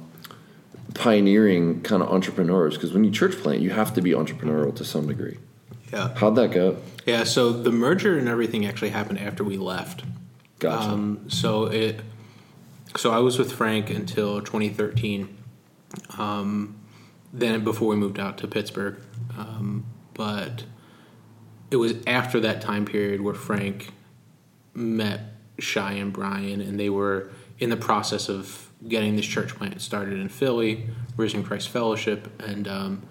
[0.93, 2.75] pioneering kind of entrepreneurs.
[2.75, 5.37] Because when you church plant, you have to be entrepreneurial to some degree.
[5.91, 6.13] yeah.
[6.15, 6.77] How'd that go?
[7.05, 10.03] Yeah, so the merger and everything actually happened after we left.
[10.59, 10.89] Gotcha.
[10.89, 11.99] Um, so it,
[12.95, 15.35] so I was with Frank until 2013.
[16.17, 16.75] Um,
[17.33, 18.97] then before we moved out to Pittsburgh,
[19.37, 20.63] um, but
[21.71, 23.91] it was after that time period where Frank
[24.75, 25.21] met
[25.59, 30.19] Shai and Brian, and they were in the process of getting this church plant started
[30.19, 30.87] in Philly,
[31.17, 33.03] Risen Christ Fellowship, and um,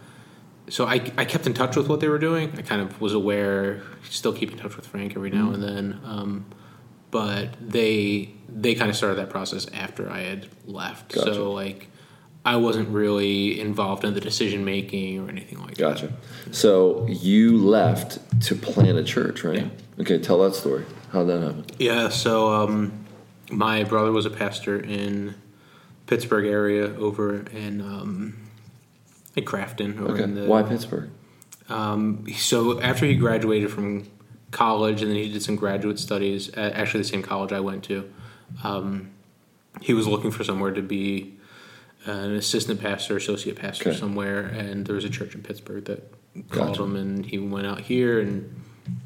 [0.68, 2.52] so I, I kept in touch with what they were doing.
[2.56, 6.00] I kind of was aware, still keep in touch with Frank every now and then.
[6.04, 6.46] Um,
[7.10, 11.12] but they they kind of started that process after I had left.
[11.12, 11.34] Gotcha.
[11.34, 11.88] So like
[12.44, 16.08] I wasn't really involved in the decision making or anything like Gotcha.
[16.08, 16.12] that.
[16.46, 16.54] Gotcha.
[16.54, 19.58] So you left to plant a church, right?
[19.58, 19.68] Yeah.
[20.00, 20.84] Okay, tell that story.
[21.12, 21.66] How'd that happen?
[21.78, 22.08] Yeah.
[22.08, 22.92] So um,
[23.50, 25.34] my brother was a pastor in
[26.06, 28.36] Pittsburgh area over in um,
[29.36, 30.00] in Crafton.
[30.00, 30.22] Over Okay.
[30.24, 31.10] in the, Why Pittsburgh?
[31.68, 34.08] Um, so after he graduated from
[34.50, 37.84] college, and then he did some graduate studies at actually the same college I went
[37.84, 38.10] to.
[38.64, 39.10] Um,
[39.80, 41.34] he was looking for somewhere to be
[42.06, 43.98] an assistant pastor, associate pastor Okay.
[43.98, 46.12] somewhere, and there was a church in Pittsburgh that
[46.50, 48.54] called him, and he went out here and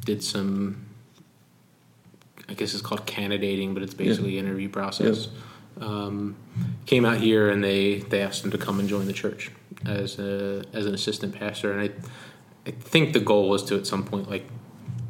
[0.04, 0.86] did some.
[2.48, 5.28] I guess it's called candidating, but it's basically an interview process.
[5.80, 6.36] Um,
[6.86, 9.50] came out here and they, they asked him to come and join the church
[9.84, 11.90] as a as an assistant pastor, and I
[12.66, 14.46] I think the goal was to at some point like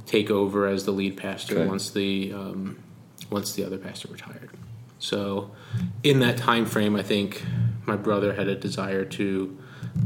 [0.07, 1.69] take over as the lead pastor Okay.
[1.69, 2.79] once the um,
[3.31, 4.51] once the other pastor retired.
[4.99, 5.51] So,
[6.03, 7.45] in that time frame, I think
[7.87, 9.59] my brother had a desire to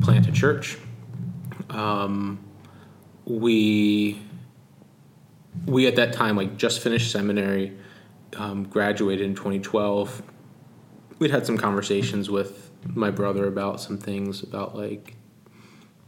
[0.03, 0.79] plant a church.
[1.69, 2.45] Um,
[3.25, 4.21] we
[5.67, 7.77] we at that time like just finished seminary,
[8.37, 10.23] um, graduated in 2012.
[11.19, 15.15] We'd had some conversations with my brother about some things about like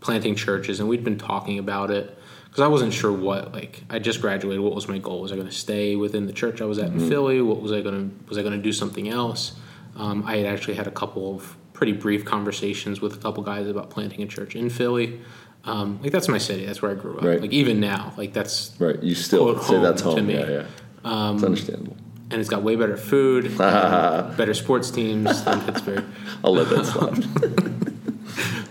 [0.01, 2.19] planting churches, and we'd been talking about it
[2.53, 4.61] because I wasn't sure what like I just graduated.
[4.61, 5.23] What was my goal?
[5.23, 7.41] Was I going to stay within the church I was at in Philly?
[7.41, 9.53] What was I going to was I going to do something else?
[9.97, 13.67] Um, I had actually had a couple of pretty brief conversations with a couple guys
[13.69, 15.21] about planting a church in Philly.
[15.65, 16.67] Um, like that's my city.
[16.67, 17.25] That's where I grew up.
[17.25, 17.41] Right.
[17.41, 19.03] Like even now, like that's Right.
[19.03, 20.35] You still say that's home to me.
[20.35, 20.67] Yeah,
[21.05, 21.33] yeah.
[21.35, 21.97] it's understandable.
[22.31, 26.05] and it's got way better food, better sports teams than Pittsburgh.
[26.45, 27.83] I'll let that slide.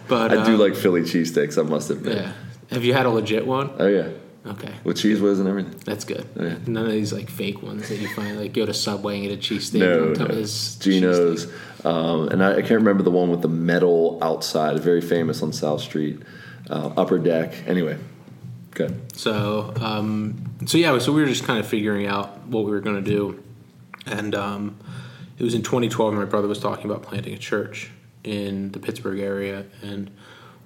[0.08, 2.18] But I do um, like Philly cheesesteaks, I must admit.
[2.18, 2.34] Yeah.
[2.72, 3.72] Have you had a legit one?
[3.78, 4.10] Oh, yeah.
[4.46, 4.74] Okay.
[4.84, 5.76] With Cheez Whiz and everything.
[5.86, 6.28] That's good.
[6.36, 6.56] Yeah.
[6.66, 9.34] None of these like fake ones that you find like go to Subway and get
[9.34, 9.80] a cheesesteak.
[9.80, 10.46] No, and no.
[10.80, 11.46] Geno's.
[11.86, 15.54] Um, and I, I can't remember the one with the metal outside, very famous on
[15.54, 16.22] South Street.
[16.70, 17.54] Uh, upper deck.
[17.68, 17.98] Anyway,
[18.72, 19.16] good.
[19.18, 22.80] So, um, so yeah, so we were just kind of figuring out what we were
[22.80, 23.44] going to do,
[24.06, 24.78] and um,
[25.38, 26.14] it was in 2012.
[26.14, 27.92] My brother was talking about planting a church
[28.24, 30.12] in the Pittsburgh area, and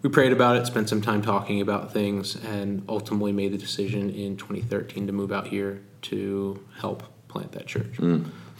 [0.06, 4.11] we prayed about it, spent some time talking about things, and ultimately made the decision
[4.11, 7.95] in 2013 to move out here to help plant that church.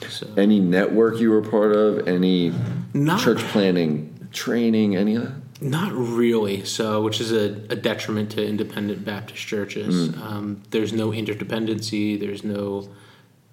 [0.10, 2.08] So, Any network you were part of?
[2.08, 2.52] Any
[2.96, 4.96] Not- church planning training?
[4.96, 5.34] Any of that?
[5.62, 6.66] Not really.
[6.66, 10.18] So, which is a, a detriment to independent Baptist churches.
[10.18, 12.20] Um, there's no interdependency.
[12.20, 12.90] There's no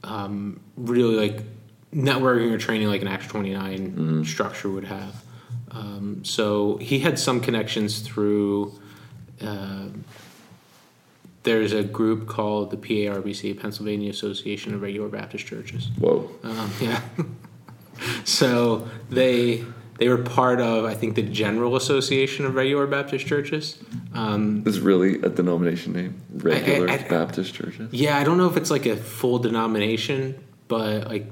[0.02, 1.42] um, really like
[1.94, 5.21] networking or training like an Acts 29 structure would have.
[5.72, 8.78] Um, so he had some connections through.
[9.40, 9.86] Uh,
[11.44, 15.88] there's a group called the PARBC, Pennsylvania Association of Regular Baptist Churches.
[15.98, 16.30] Whoa.
[16.44, 17.00] Um, yeah.
[18.24, 19.64] so they
[19.98, 23.78] they were part of I think the General Association of Regular Baptist Churches.
[24.14, 26.20] Um, This is really a denomination name.
[26.34, 27.92] Regular I- I- Baptist churches.
[27.92, 30.36] yeah, I don't know if it's like a full denomination,
[30.68, 31.26] but like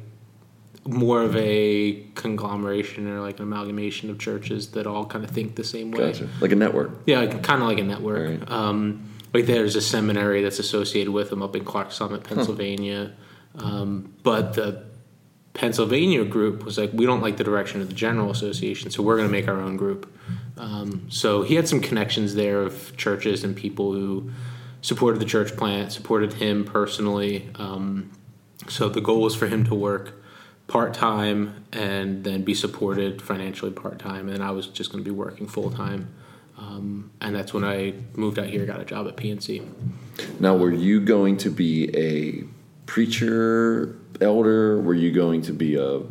[0.90, 5.56] more of a conglomeration or like an amalgamation of churches that all kind of think
[5.56, 6.12] the same way.
[6.12, 6.28] Gotcha.
[6.40, 6.90] Like a network.
[7.06, 8.40] Yeah, like, kind of like a network.
[8.40, 8.50] Right.
[8.50, 13.12] Um, like there's a seminary that's associated with them up in Clarks Summit, Pennsylvania.
[13.54, 14.84] Um, but the
[15.54, 19.16] Pennsylvania group was like, we don't like the direction of the General Association, so we're
[19.16, 20.12] going to make our own group.
[20.56, 24.30] Um, so he had some connections there of churches and people who
[24.82, 27.48] supported the church plant, supported him personally.
[27.56, 28.10] Um,
[28.68, 30.19] so the goal was for him to work
[30.70, 35.10] part time and then be supported financially part time, and I was just going to
[35.10, 36.14] be working full time.
[36.56, 39.66] Um, and that's when I moved out here, got a job at PNC.
[40.38, 42.44] Now, were you going to be a
[42.86, 44.80] preacher, elder?
[44.80, 46.02] Were you going to be a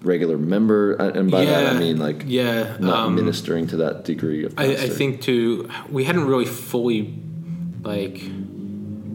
[0.00, 0.94] regular member?
[0.94, 4.72] And by that I mean like yeah, not um, ministering to that degree of I,
[4.72, 7.14] I think too, we hadn't really fully
[7.82, 8.22] like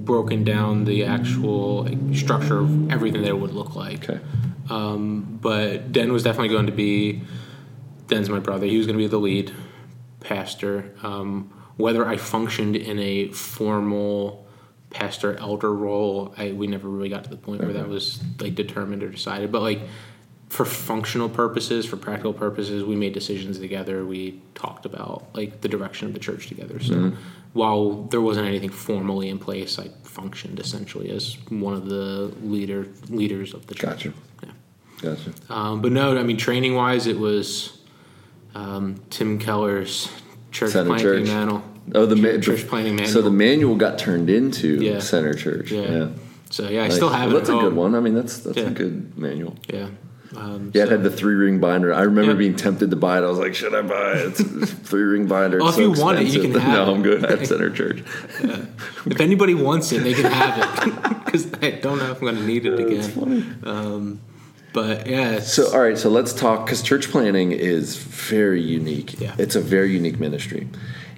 [0.05, 4.09] broken down the actual like, structure of everything that it would look like.
[4.09, 4.19] Okay.
[4.69, 7.21] Um, but Den was definitely going to be
[8.07, 8.65] Den's my brother.
[8.65, 9.53] He was going to be the lead
[10.19, 10.93] pastor.
[11.03, 14.47] Um, whether I functioned in a formal
[14.89, 18.55] pastor elder role, I, we never really got to the point where that was like
[18.55, 19.51] determined or decided.
[19.51, 19.81] But like
[20.49, 24.05] for functional purposes, for practical purposes, we made decisions together.
[24.05, 26.79] We talked about like the direction of the church together.
[26.79, 27.13] So
[27.53, 32.87] while there wasn't anything formally in place, I functioned essentially as one of the leader
[33.09, 33.89] leaders of the church.
[34.05, 34.13] Gotcha.
[34.43, 34.49] Yeah.
[35.01, 35.31] Gotcha.
[35.49, 37.79] Um, but no, I mean, training wise, it was
[38.55, 40.09] um, Tim Keller's
[40.51, 41.27] church Center planting Church.
[41.27, 41.63] manual.
[41.95, 43.13] Oh, the, ma- church planning manual.
[43.13, 44.99] So the manual got turned into Yeah.
[44.99, 45.71] Center Church.
[45.71, 45.81] yeah.
[45.81, 46.09] Yeah.
[46.49, 46.95] So yeah, I Nice.
[46.95, 47.39] still have Well, it.
[47.39, 47.93] That's at a good one.
[47.95, 48.67] I mean, that's that's Yeah.
[48.67, 49.55] a good manual.
[49.71, 49.89] Yeah.
[50.35, 51.93] Um, Yeah, so- it had the three ring binder.
[51.93, 52.37] I remember Yeah.
[52.37, 53.23] being tempted to buy it.
[53.23, 54.39] I was like, should I buy it?
[54.39, 55.59] It's three ring binder.
[55.59, 56.95] Well, if so you want it, you can have no, it.
[56.95, 57.25] I'm good.
[57.25, 58.03] I have Center Church.
[59.05, 62.35] if anybody wants it, they can have it because I don't know if I'm going
[62.35, 63.59] to need it again.
[63.63, 64.19] Um,
[64.73, 69.19] but yeah, So, all right, so let's talk because church planning is very unique.
[69.19, 69.33] Yeah.
[69.37, 70.67] It's a very unique ministry.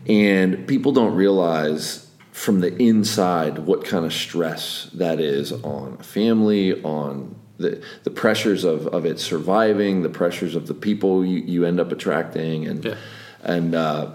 [0.07, 6.03] And people don't realize from the inside what kind of stress that is on a
[6.03, 11.39] family, on the, the pressures of, of it surviving, the pressures of the people you,
[11.39, 12.95] you end up attracting, and Yeah.
[13.43, 14.11] and uh,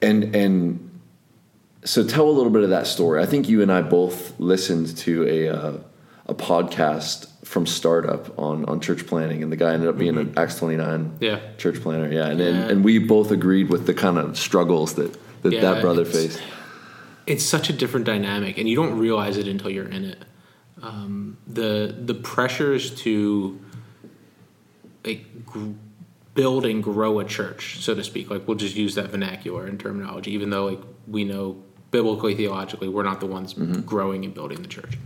[0.00, 0.90] and and
[1.84, 3.22] so tell a little bit of that story.
[3.22, 5.78] I think you and I both listened to a uh,
[6.26, 10.32] a podcast from startup on on church planning, and the guy ended up being an
[10.36, 11.24] Acts twenty nine Mm-hmm.
[11.24, 11.40] Yeah.
[11.58, 12.10] church planner.
[12.12, 12.46] Yeah, and, Yeah.
[12.46, 16.02] and and we both agreed with the kind of struggles that that, Yeah, that brother
[16.02, 16.42] it's- faced.
[17.26, 20.24] it's such a different dynamic, and you don't realize it until you're in it.
[20.82, 23.60] Um, the the pressures to
[25.04, 25.70] like gr-
[26.34, 28.30] build and grow a church, so to speak.
[28.30, 32.88] Like we'll just use that vernacular and terminology, even though like we know biblically, theologically,
[32.88, 34.98] we're not the ones growing and building the church.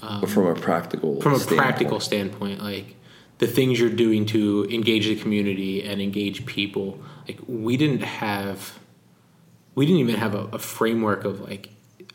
[0.00, 1.60] But from a practical From a standpoint.
[1.60, 2.94] practical standpoint, like
[3.38, 8.78] the things you're doing to engage the community and engage people, like we didn't have,
[9.74, 11.70] we didn't even have a, a framework of like.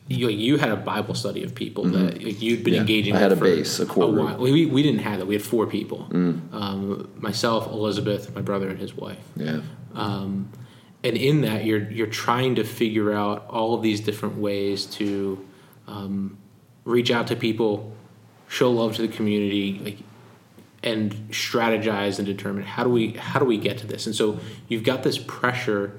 [0.10, 2.74] You, you had a Bible study of people that you'd been Mm-hmm.
[2.74, 2.80] Yeah.
[2.82, 3.16] engaging.
[3.16, 4.38] I had with a base, a core group.
[4.38, 5.26] We, we didn't have that.
[5.26, 6.54] We had four people: Mm.
[6.54, 9.18] um, myself, Elizabeth, my brother, and his wife.
[9.38, 9.62] Yeah.
[9.96, 10.50] Um,
[11.06, 15.44] and in that, you're you're trying to figure out all of these different ways to
[15.88, 16.38] um,
[16.84, 17.96] reach out to people,
[18.50, 19.98] show love to the community, like,
[20.84, 24.06] and strategize and determine how do we how do we get to this.
[24.06, 25.98] And so you've got this pressure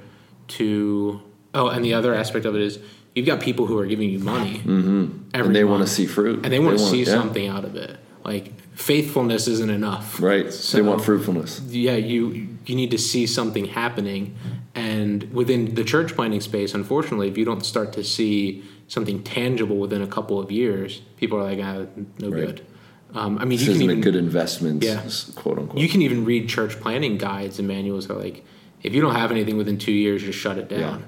[0.49, 1.23] to.
[1.55, 2.79] Oh, and the other aspect of it is
[3.15, 5.19] you've got people who are giving you money, mm-hmm.
[5.35, 6.45] And they want to see fruit.
[6.45, 7.13] and they want to see yeah.
[7.13, 7.97] something out of it.
[8.25, 10.53] Like faithfulness isn't enough, Right.
[10.53, 11.61] So- they want fruitfulness.
[11.69, 14.35] yeah you you need to see something happening
[14.75, 19.77] and within the church planting space unfortunately if you don't start to see something tangible
[19.77, 21.87] within a couple of years people are like ah,
[22.19, 22.47] no Right.
[22.47, 22.67] good
[23.15, 25.03] um, i mean This you can even a good investment, Yeah.
[25.37, 25.79] quote unquote.
[25.79, 28.43] you can even read church planning guides and manuals that are like
[28.83, 31.05] if you don't have anything within two years just shut it down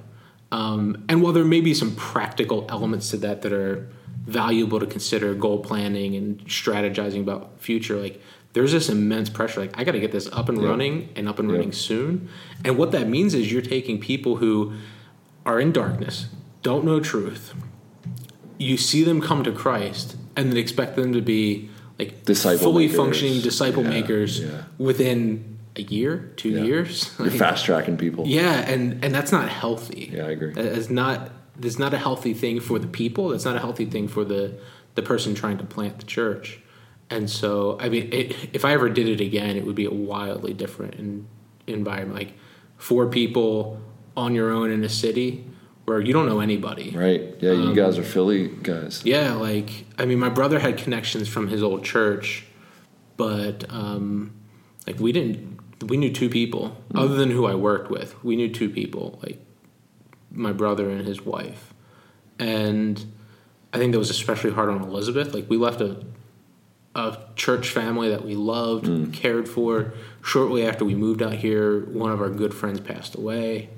[0.52, 3.89] um, and while there may be some practical elements to that that are
[4.27, 8.20] valuable to consider goal planning and strategizing about future like
[8.55, 10.68] there's this immense pressure like i got to get this up and Yeah.
[10.68, 11.56] running and up and Yeah.
[11.56, 12.28] running soon
[12.64, 14.73] and what that means is you're taking people who
[15.44, 16.27] are in darkness
[16.62, 17.55] don't know truth
[18.59, 21.68] you see them come to christ and then expect them to be
[21.98, 22.97] like Disciple fully makers.
[22.97, 24.43] functioning disciple Yeah, makers
[24.78, 26.62] within a year two Yeah.
[26.65, 28.24] years You're Like, fast tracking people.
[28.27, 30.11] yeah, and and that's not healthy.
[30.12, 30.53] Yeah, I agree.
[30.57, 33.28] Is not that's not a healthy thing for the people.
[33.31, 34.59] That's not a healthy thing for the
[34.94, 36.61] the person trying to plant the church.
[37.09, 39.90] And so, I mean, it, if I ever did it again, it would be a
[39.93, 41.28] wildly different in,
[41.69, 42.19] environment.
[42.19, 42.32] Like
[42.78, 43.81] four people
[44.16, 45.44] on your own in a city
[45.85, 46.90] where you don't know anybody.
[46.90, 47.36] Right.
[47.40, 49.03] Yeah, Um, you guys are Philly guys.
[49.05, 52.44] Yeah, like I mean, my brother had connections from his old church,
[53.16, 54.32] but um,
[54.86, 55.55] like we didn't.
[55.85, 58.23] We knew two people other than who I worked with.
[58.24, 59.39] We knew two people, like
[60.31, 61.74] my brother and his wife,
[62.39, 63.05] and
[63.73, 65.35] I think that was especially hard on Elizabeth.
[65.35, 66.05] Like we left a
[66.94, 69.12] a church family that we loved, Mm.
[69.12, 69.93] cared for.
[70.23, 73.69] Shortly after we moved out here, one of our good friends passed away.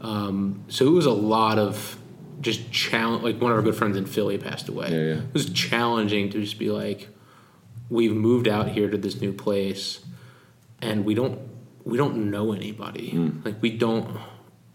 [0.00, 1.98] Um, so it was a lot of
[2.40, 3.24] just challenge.
[3.24, 4.90] Like one of our good friends in Philly passed away.
[4.92, 5.20] Yeah, yeah.
[5.22, 7.08] It was challenging to just be like,
[7.90, 9.98] we've moved out here to this new place,
[10.80, 11.36] and we don't
[11.88, 13.10] we don't know anybody.
[13.10, 13.40] Hmm.
[13.44, 14.18] Like we don't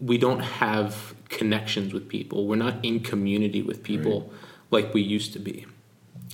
[0.00, 2.46] we don't have connections with people.
[2.46, 4.32] We're not in community with people
[4.70, 5.66] like we used to be.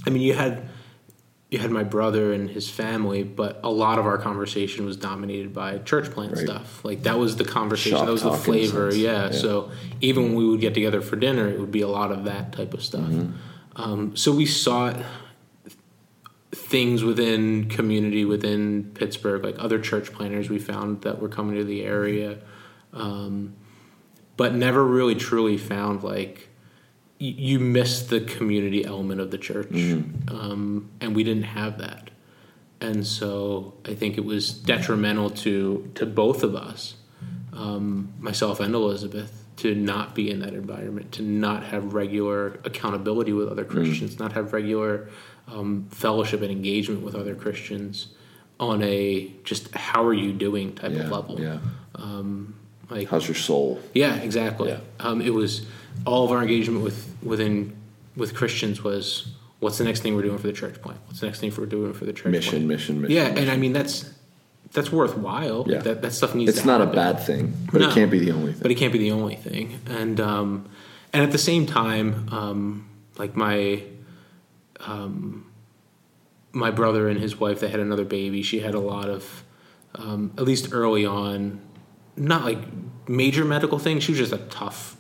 [0.07, 0.69] I mean, you had
[1.51, 5.53] you had my brother and his family, but a lot of our conversation was dominated
[5.53, 6.47] by church plant Right.
[6.47, 6.85] stuff.
[6.85, 8.95] Like that was the conversation, Shop that was the talk in a flavor.
[8.95, 9.27] Yeah.
[9.27, 9.31] Yeah.
[9.33, 9.71] So
[10.01, 12.53] even when we would get together for dinner, it would be a lot of that
[12.53, 13.03] type of stuff.
[13.03, 13.33] Mm-hmm.
[13.77, 14.97] Um, so we sought
[16.53, 21.65] things within community within Pittsburgh, like other church planners we found that were coming to
[21.65, 22.39] the area,
[22.93, 23.55] um,
[24.37, 26.49] but never really truly found like
[27.21, 29.69] y- you missed the community element of the church,
[30.29, 32.11] um, and we didn't have that,
[32.81, 36.95] and so I think it was detrimental to to both of us,
[37.53, 43.33] um, myself and Elizabeth, to not be in that environment, to not have regular accountability
[43.33, 45.09] with other Christians, not have regular
[45.53, 48.09] um, fellowship and engagement with other Christians
[48.59, 51.01] on a just how are you doing type Yeah.
[51.05, 51.41] of level.
[51.41, 51.59] Yeah.
[52.91, 53.81] Like How's your soul?
[53.95, 54.71] yeah, exactly.
[54.71, 54.81] Yeah.
[54.99, 55.65] Um, it was
[56.07, 57.77] all of our engagement with within
[58.17, 59.29] with Christians was
[59.61, 60.99] what's the next thing we're doing for the church plant?
[61.07, 62.67] What's the next thing we're doing for the church Mission, plant?
[62.67, 63.15] mission, mission.
[63.17, 63.39] Yeah, mission.
[63.39, 64.11] and I mean that's
[64.73, 65.67] that's worthwhile.
[65.69, 65.79] Yeah.
[65.79, 66.51] That that stuff needs.
[66.57, 67.89] it's not a bad thing, but No.
[67.91, 68.63] it can't be the only thing.
[68.63, 69.79] But it can't be the only thing.
[69.87, 70.69] And um,
[71.13, 73.83] and at the same time, um, like my
[74.87, 75.51] um,
[76.53, 78.43] my brother and his wife, they had another baby.
[78.43, 79.45] She had a lot of,
[79.95, 81.61] um, at least early on,
[82.17, 82.59] not like
[83.09, 84.03] major medical things.
[84.05, 84.97] She was just a tough,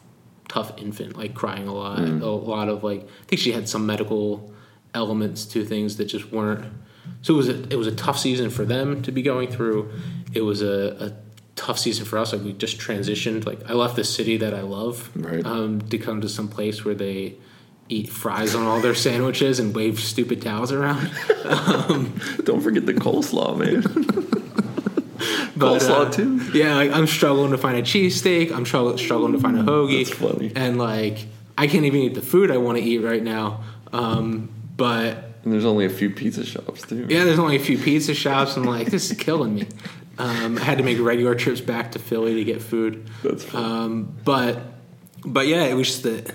[0.48, 1.98] tough infant, like crying a lot.
[1.98, 2.23] Mm.
[2.23, 4.52] A lot of like, I think she had some medical
[4.94, 6.73] elements to things that just weren't.
[7.23, 9.90] So it was a it was a tough season for them to be going through.
[10.32, 11.12] It was a, a
[11.57, 12.32] tough season for us.
[12.32, 13.44] Like we just transitioned.
[13.44, 15.44] Like I left the city that I love Right.
[15.44, 17.36] um, to come to some place where they
[17.91, 21.11] eat fries on all their sandwiches and wave stupid towels around.
[22.45, 23.85] Don't forget the coleslaw, man.
[25.57, 26.59] But, coleslaw uh, too.
[26.59, 28.51] Yeah, like I'm struggling to find a cheesesteak.
[28.51, 30.07] I'm struggling struggling to find a hoagie.
[30.07, 30.53] That's funny.
[30.57, 31.27] And like
[31.59, 33.62] I can't even eat the food I want to eat right now.
[33.93, 34.49] Um,
[34.79, 37.07] but And there's only a few pizza shops too.
[37.11, 38.57] Yeah, there's only a few pizza shops.
[38.57, 39.67] I'm like, this is killing me.
[40.17, 43.11] Um, I had to make regular trips back to Philly to get food.
[43.23, 43.62] That's fun.
[43.62, 44.62] Um, but
[45.27, 46.35] but yeah, it was just the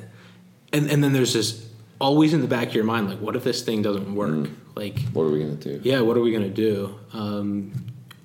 [0.74, 1.68] and and then there's this
[2.00, 4.50] always in the back of your mind like, what if this thing doesn't work?
[4.76, 5.80] Like, What are we gonna do?
[5.84, 6.96] yeah, what are we gonna do?
[7.14, 7.72] Um,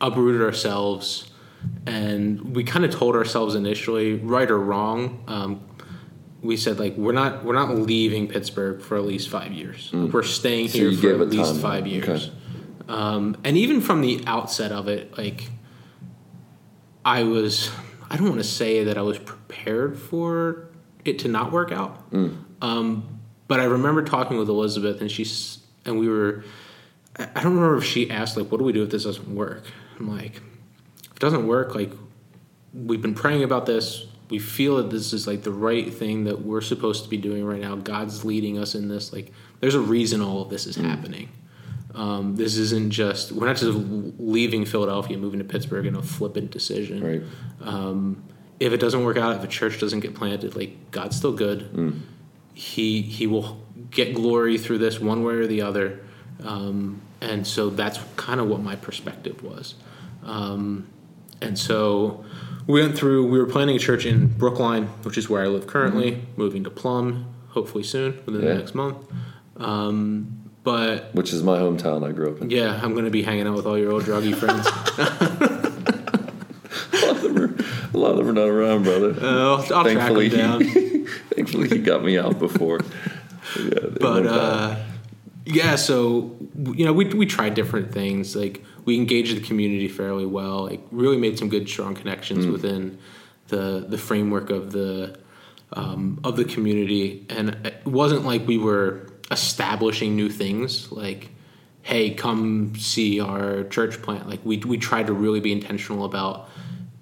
[0.01, 1.31] uprooted ourselves,
[1.87, 5.23] and we kind of told ourselves initially, right or wrong.
[5.29, 5.61] Um,
[6.43, 9.91] we said like we're not we're not leaving Pittsburgh for at least five years.
[9.93, 10.71] We're staying Mm.
[10.71, 11.61] So here for at least timeline.
[11.63, 12.09] five years.
[12.09, 12.33] Okay.
[12.89, 15.49] Um, and even from the outset of it, like
[17.05, 17.71] I was,
[18.11, 20.70] I don't want to say that I was prepared for
[21.05, 22.11] it to not work out.
[22.11, 22.45] Mm.
[22.61, 26.45] Um, but I remember talking with Elizabeth, and she's, and we were,
[27.19, 29.65] I don't remember if she asked like, "What do we do if this doesn't work?"
[29.99, 31.91] I'm like, "If it doesn't work, like,
[32.73, 34.07] we've been praying about this.
[34.29, 37.45] We feel that this is like the right thing that we're supposed to be doing
[37.45, 37.75] right now.
[37.75, 39.13] God's leading us in this.
[39.13, 41.31] Like, there's a reason all of this is happening.
[41.95, 43.77] Um, this isn't just we're not just
[44.19, 47.03] leaving Philadelphia, and moving to Pittsburgh in a flippant decision.
[47.03, 47.23] Right.
[47.61, 48.23] Um,
[48.61, 52.03] if it doesn't work out, if a church doesn't get planted, like God's still good.
[52.55, 53.61] He he will
[53.91, 56.01] get glory through this one way or the other,
[56.45, 59.75] um, and so that's kind of what my perspective was.
[60.25, 60.87] Um,
[61.41, 62.25] and so
[62.67, 63.27] we went through.
[63.29, 66.23] We were planning a church in Brookline, which is where I live currently.
[66.37, 68.49] Moving to Plum, hopefully soon, within Yeah.
[68.49, 68.99] the next month.
[69.57, 72.07] Um, but Which is my hometown.
[72.07, 72.51] I grew up in.
[72.51, 74.67] yeah, I'm going to be hanging out with all your old druggy friends.
[76.93, 77.55] A lot of them are,
[77.85, 79.15] a lot of them are not around, brother.
[79.21, 80.61] Uh, I'll, I'll track thankfully, them down.
[80.63, 81.05] he,
[81.35, 82.81] thankfully he got me out before.
[83.59, 84.77] Yeah, but uh,
[85.45, 88.37] yeah, so you know, we we tried different things.
[88.37, 90.65] Like we engaged the community fairly well.
[90.67, 92.53] Like really made some good, strong connections Mm.
[92.53, 92.99] within
[93.49, 95.19] the the framework of the
[95.73, 100.93] um, of the community, and it wasn't like we were establishing new things.
[100.93, 101.31] Like,
[101.83, 104.29] hey, come see our church plant.
[104.29, 106.49] Like we we tried to really be intentional about.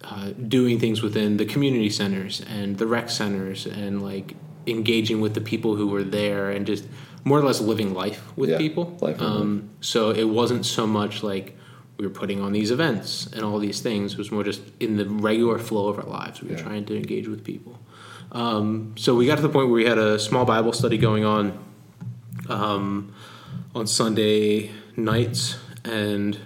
[0.04, 5.34] Uh, doing things within the community centers and the rec centers and like engaging with
[5.34, 6.84] the people who were there and just
[7.24, 8.96] more or less living life with Yeah, people.
[9.00, 11.56] life um, so it wasn't so much like
[11.96, 14.12] we were putting on these events and all these things.
[14.12, 16.40] It was more just in the regular flow of our lives.
[16.40, 16.62] We were Yeah.
[16.62, 17.80] trying to engage with people.
[18.30, 21.24] Um, so we got to the point where we had a small Bible study going
[21.24, 21.58] on
[22.48, 23.12] um,
[23.74, 26.38] on Sunday nights, and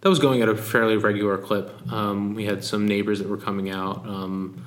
[0.00, 1.70] that was going at a fairly regular clip.
[1.92, 4.06] Um, we had some neighbors that were coming out.
[4.06, 4.64] Um,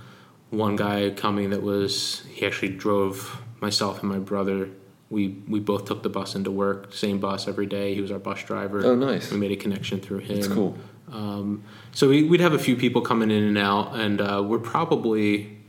[0.49, 4.69] one guy coming that was he actually drove myself and my brother.
[5.09, 7.95] We we both took the bus into work, same bus every day.
[7.95, 8.85] He was our bus driver.
[8.85, 9.31] Oh, nice.
[9.31, 10.35] We made a connection through him.
[10.35, 10.77] That's cool.
[11.11, 14.59] Um, so we, we'd have a few people coming in and out, and uh, we're
[14.59, 15.59] probably,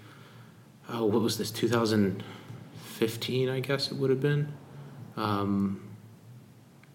[0.88, 4.52] oh, what was this, 2015, I guess it would have been.
[5.16, 5.91] Um,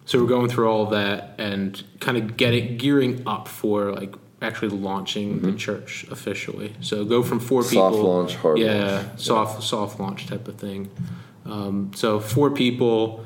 [0.08, 4.14] so we're going through all of that and kind of getting gearing up for like
[4.40, 6.72] actually launching the church officially.
[6.80, 7.74] So go from four Mm-hmm.
[7.74, 9.20] Soft people, launch, hard yeah, launch.
[9.20, 10.90] soft soft launch type of thing.
[11.44, 13.22] Um, so four people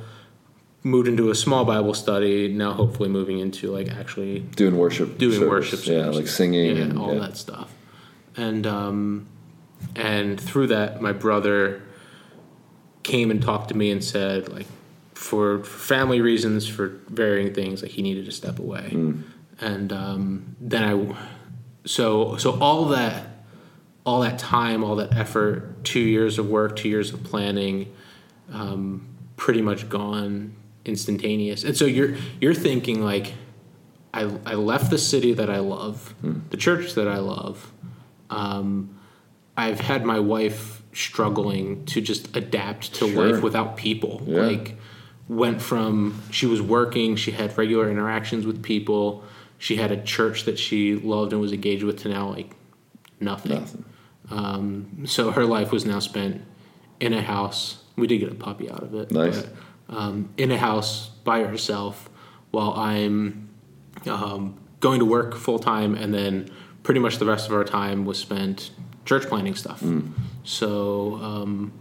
[0.83, 2.49] moved into a small Bible study.
[2.53, 5.71] Now hopefully moving into like actually doing worship, doing service.
[5.73, 7.21] worship, yeah, like singing yeah, and all yeah.
[7.21, 7.73] that stuff.
[8.37, 9.29] And um,
[9.95, 11.85] and through that, my brother
[13.05, 14.67] came and talked to me and said like
[15.23, 18.91] for, family reasons, for varying things, like he needed to step away.
[18.93, 19.23] Mm.
[19.61, 21.17] And um, then I,
[21.85, 23.29] so so all that
[24.05, 27.95] all that time, all that effort, two years of work, two years of planning,
[28.53, 31.63] um, pretty much gone instantaneous.
[31.63, 33.35] And so you're you're thinking like,
[34.13, 36.15] I I left the city that I love,
[36.51, 37.71] the church that I love.
[38.29, 38.99] Um,
[39.57, 43.33] I've had my wife struggling to just adapt to Sure.
[43.33, 44.23] life without people.
[44.27, 44.41] Yeah.
[44.43, 44.77] Like
[45.29, 49.25] went from she was working, she had regular interactions with people,
[49.59, 52.51] she had a church that she loved and was engaged with to now like
[53.21, 53.53] nothing.
[53.53, 53.85] Nothing.
[54.31, 56.43] Um, so her life was now spent
[57.01, 57.83] in a house.
[57.97, 59.11] We did get a puppy out of it.
[59.11, 59.43] Nice.
[59.43, 62.09] But, um, in a house by herself
[62.51, 63.51] while I'm
[64.07, 66.51] um, going to work full time, and then
[66.83, 68.71] pretty much the rest of our time was spent
[69.05, 69.83] church planning stuff.
[70.45, 71.73] So, um,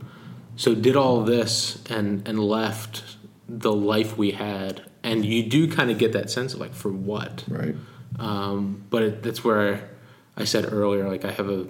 [0.56, 3.18] so did all this and and left
[3.58, 6.92] the life we had, and you do kind of get that sense of like for
[6.92, 7.44] what.
[7.48, 7.76] Right.
[8.18, 9.90] Um, but it, that's where
[10.38, 11.68] I said earlier, like I have a,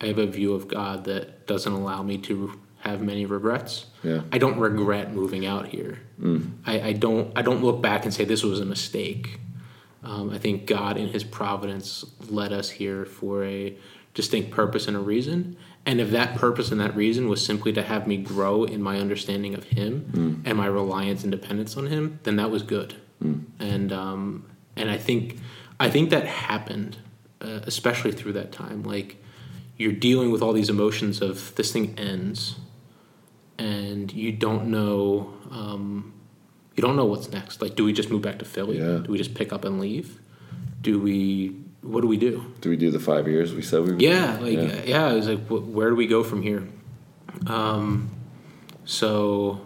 [0.00, 3.86] I have a view of God that doesn't allow me to have many regrets.
[4.02, 4.22] Yeah.
[4.30, 5.98] I don't regret moving out here.
[6.66, 7.36] I, I don't.
[7.36, 9.40] I don't look back and say this was a mistake.
[10.04, 13.76] Um, I think God, in His providence, led us here for a
[14.14, 15.56] distinct purpose and a reason.
[15.88, 18.98] And if that purpose and that reason was simply to have me grow in my
[18.98, 22.94] understanding of Him and my reliance and dependence on Him, then that was good.
[23.58, 24.44] And um,
[24.76, 25.38] and I think
[25.80, 26.98] I think that happened,
[27.40, 28.82] uh, especially through that time.
[28.82, 29.16] Like
[29.78, 32.56] you're dealing with all these emotions of this thing ends,
[33.58, 36.12] and you don't know um,
[36.76, 37.62] you don't know what's next.
[37.62, 38.78] Like, do we just move back to Philly?
[38.78, 38.98] Yeah.
[38.98, 40.20] Do we just pick up and leave?
[40.82, 41.56] Do we?
[41.82, 42.44] What do we do?
[42.60, 44.02] Do we do the five years we said we would?
[44.02, 44.82] Yeah, like Yeah.
[44.84, 46.66] yeah, it was like wh- where do we go from here?
[47.46, 48.10] Um,
[48.84, 49.60] so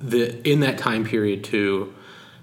[0.00, 1.92] the in that time period too,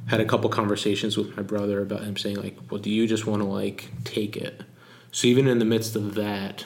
[0.07, 3.25] had a couple conversations with my brother about him saying like, well, do you just
[3.25, 4.61] want to like take it?
[5.11, 6.65] So even in the midst of that,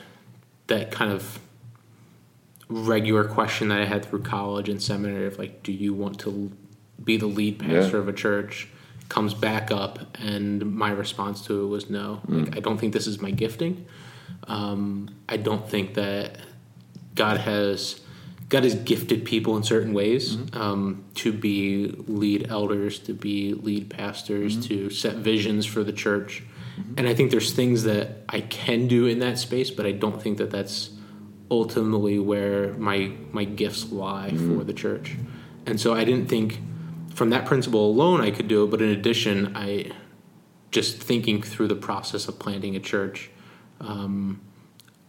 [0.68, 1.40] that kind of
[2.70, 6.52] regular question that I had through college and seminary of like, do you want to
[7.04, 8.02] be the lead pastor Yeah.
[8.04, 8.70] of a church?
[9.14, 12.22] Comes back up, and my response to it was no.
[12.28, 12.54] Like, hmm.
[12.58, 13.86] I don't think this is my gifting.
[14.48, 16.40] Um, I don't think that
[17.14, 18.02] God has
[18.50, 20.58] God has gifted people in certain ways hmm.
[20.60, 24.62] um, to be lead elders, to be lead pastors, hmm.
[24.62, 26.42] to set visions for the church.
[26.98, 30.20] And I think there's things that I can do in that space, but I don't
[30.20, 30.90] think that that's
[31.52, 35.18] ultimately where my my gifts lie for the church.
[35.68, 36.58] And so I didn't think
[37.14, 39.92] from that principle alone I could do it, but in addition, I
[40.72, 43.30] just thinking through the process of planting a church.
[43.80, 44.42] Um,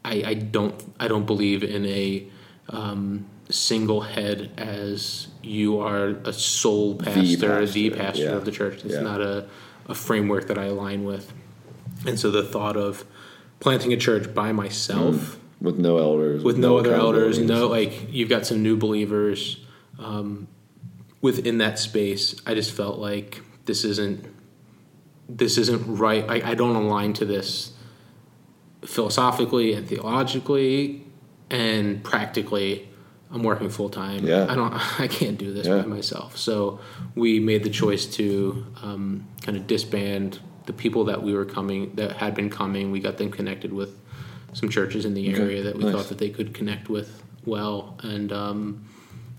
[0.04, 2.26] I, I don't I don't believe in a
[2.68, 8.30] um, single head as you are a sole pastor, the pastor, pastor, yeah.
[8.30, 8.84] of the church.
[8.84, 9.00] It's Yeah.
[9.00, 9.46] not a,
[9.88, 11.32] a framework that I align with.
[12.06, 13.04] And so the thought of
[13.60, 16.42] planting a church by myself With no elders.
[16.42, 19.60] with no, other elders, no like you've got some new believers
[19.98, 20.48] um,
[21.24, 22.34] within that space.
[22.46, 24.26] I just felt like this isn't
[25.26, 26.22] this isn't right.
[26.28, 27.72] I, I don't align to this
[28.84, 31.02] philosophically and theologically
[31.50, 32.88] and practically.
[33.30, 34.24] I'm working full time.
[34.26, 34.46] Yeah.
[34.48, 34.72] I don't.
[35.00, 35.80] I can't do this Yeah.
[35.80, 36.36] by myself.
[36.36, 36.78] So
[37.16, 41.94] we made the choice to um, kind of disband the people that we were coming
[41.96, 42.92] that had been coming.
[42.92, 43.98] We got them connected with
[44.52, 45.42] some churches in the Okay.
[45.42, 45.94] area that we Nice.
[45.94, 48.84] thought that they could connect with well, and um,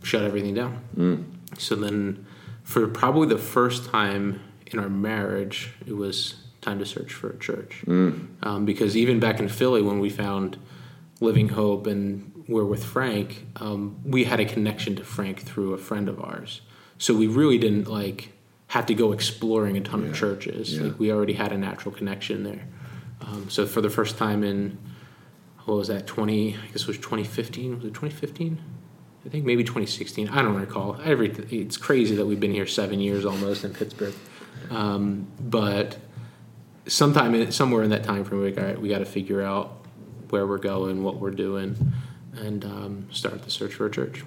[0.03, 0.79] shut everything down.
[0.97, 1.23] Mm.
[1.57, 2.25] So then,
[2.63, 7.37] for probably the first time in our marriage, it was time to search for a
[7.37, 7.83] church.
[7.85, 8.27] Mm.
[8.43, 10.57] Um, because even back in Philly, when we found
[11.21, 15.77] Living Hope and we're with Frank, um, we had a connection to Frank through a
[15.77, 16.61] friend of ours.
[16.97, 18.31] So we really didn't like
[18.67, 20.09] have to go exploring a ton Yeah.
[20.09, 20.75] of churches.
[20.75, 20.83] Yeah.
[20.85, 22.67] Like we already had a natural connection there.
[23.21, 24.77] Um, so for the first time in
[25.65, 28.59] what was that 20 i guess it was 2015 was it 2015
[29.25, 30.99] i think maybe 2016 i don't recall.
[31.03, 34.13] Every, it's crazy that we've been here seven years almost in pittsburgh.
[34.69, 35.97] Um, but
[36.87, 39.77] sometime in, somewhere in that time frame we got we got to figure out
[40.29, 41.93] where we're going what we're doing
[42.35, 44.23] and um, start the search for a church.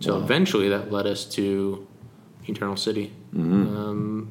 [0.00, 1.86] So eventually that led us to
[2.46, 3.12] eternal city.
[3.36, 4.30] Um,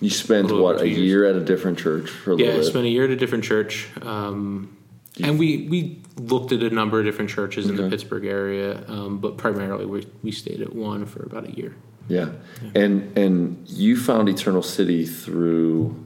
[0.00, 2.84] You spent A what a year at a different church for a yeah, I spent
[2.84, 4.76] a year at a different church, um,
[5.22, 9.18] and we we looked at a number of different churches in the Pittsburgh area, um,
[9.18, 11.74] but primarily we we stayed at one for about a year
[12.08, 12.30] yeah,
[12.74, 16.04] and and you found Eternal City through.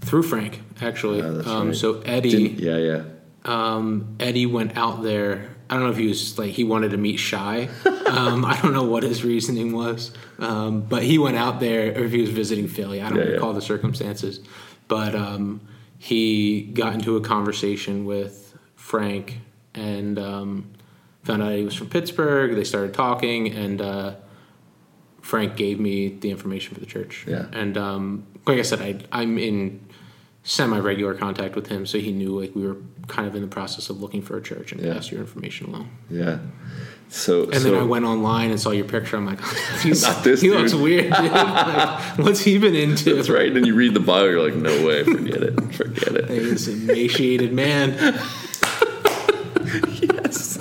[0.00, 1.18] through Frank actually.
[1.18, 1.76] Yeah, that's um, right.
[1.76, 3.02] So Eddie Didn't- yeah, yeah.
[3.44, 5.48] um, Eddie went out there.
[5.68, 7.68] I don't know if he was like he wanted to meet Shai.
[8.10, 10.10] Um, I don't know what his reasoning was,
[10.40, 13.00] um, but he went out there, or if he was visiting Philly.
[13.00, 13.30] I don't Yeah, yeah.
[13.34, 14.40] recall the circumstances,
[14.88, 15.60] but um,
[16.02, 19.38] he got into a conversation with Frank
[19.74, 20.70] and um,
[21.24, 22.56] found out he was from Pittsburgh.
[22.56, 24.14] They started talking, and uh,
[25.20, 27.26] Frank gave me the information for the church.
[27.28, 27.44] Yeah.
[27.52, 29.86] and um, like I said, I, I'm in
[30.42, 33.90] semi-regular contact with him, so he knew like we were kind of in the process
[33.90, 34.94] of looking for a church and Yeah.
[34.94, 35.90] passed your information along.
[36.08, 36.38] Yeah.
[37.12, 39.16] So And so, then I went online and saw your picture.
[39.16, 39.40] I'm like,
[39.82, 40.58] he's, Not this he dude.
[40.60, 41.12] looks weird.
[41.12, 41.32] Dude.
[41.32, 43.14] Like, what's he been into?
[43.16, 43.48] That's right.
[43.48, 46.30] And then you read the bio, you're like, no way, forget it, forget it.
[46.30, 47.90] He's an emaciated man.
[50.02, 50.58] yes.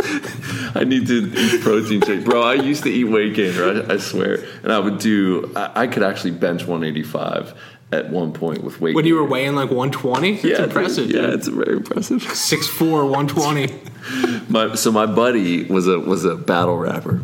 [0.76, 2.42] I need to eat protein shake, bro.
[2.42, 3.86] I used to eat weight gainer.
[3.90, 5.52] I, I swear, and I would do.
[5.56, 7.54] I, I could actually bench 185
[7.92, 8.96] at one point with weight.
[8.96, 10.66] When you were weighing like 120, it's yeah, dude.
[10.66, 11.10] impressive.
[11.12, 11.34] Yeah, dude.
[11.34, 12.22] it's very impressive.
[12.24, 13.80] 6'4", 120.
[14.50, 17.24] My, so my buddy was a was a battle rapper,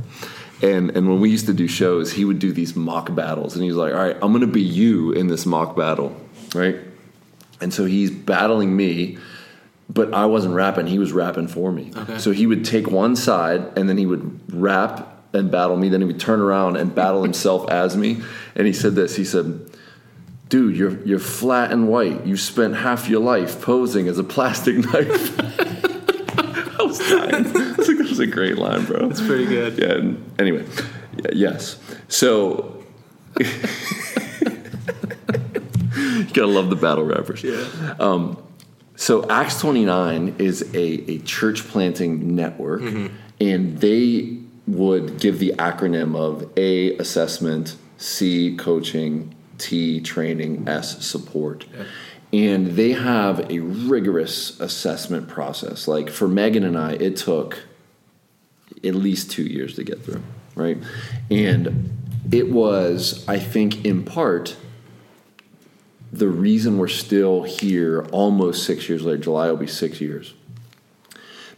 [0.61, 3.63] and and when we used to do shows, he would do these mock battles, and
[3.63, 6.15] he was like, "All right, I'm going to be you in this mock battle,
[6.53, 6.75] right?"
[7.61, 9.17] And so he's battling me,
[9.89, 11.91] but I wasn't rapping; he was rapping for me.
[11.95, 12.19] Okay.
[12.19, 15.89] So he would take one side, and then he would rap and battle me.
[15.89, 18.21] Then he would turn around and battle himself as me.
[18.55, 19.67] And he said this: He said.
[20.49, 22.25] Dude, you're you're flat and white.
[22.25, 25.39] You spent half your life posing as a plastic knife.
[26.79, 27.33] I was dying.
[27.33, 29.07] I was like, that was a great line, bro.
[29.07, 29.77] That's pretty good.
[29.77, 29.93] Yeah.
[29.93, 30.65] And anyway,
[31.17, 31.79] yeah, yes.
[32.07, 32.83] So
[33.39, 33.45] you
[36.33, 37.43] gotta love the battle rappers.
[37.43, 37.95] Yeah.
[37.99, 38.41] Um,
[38.95, 42.81] so Acts 29 is a, a church planting network,
[43.41, 51.65] and they would give the acronym of A, assessment, C, coaching, T, training, S, support.
[52.33, 55.87] And they have a rigorous assessment process.
[55.87, 57.59] Like for Megan and I, it took
[58.83, 60.21] at least two years to get through,
[60.55, 60.77] right?
[61.31, 61.91] And
[62.31, 64.57] it was, I think, in part,
[66.11, 70.33] the reason we're still here almost six years later, July will be six years,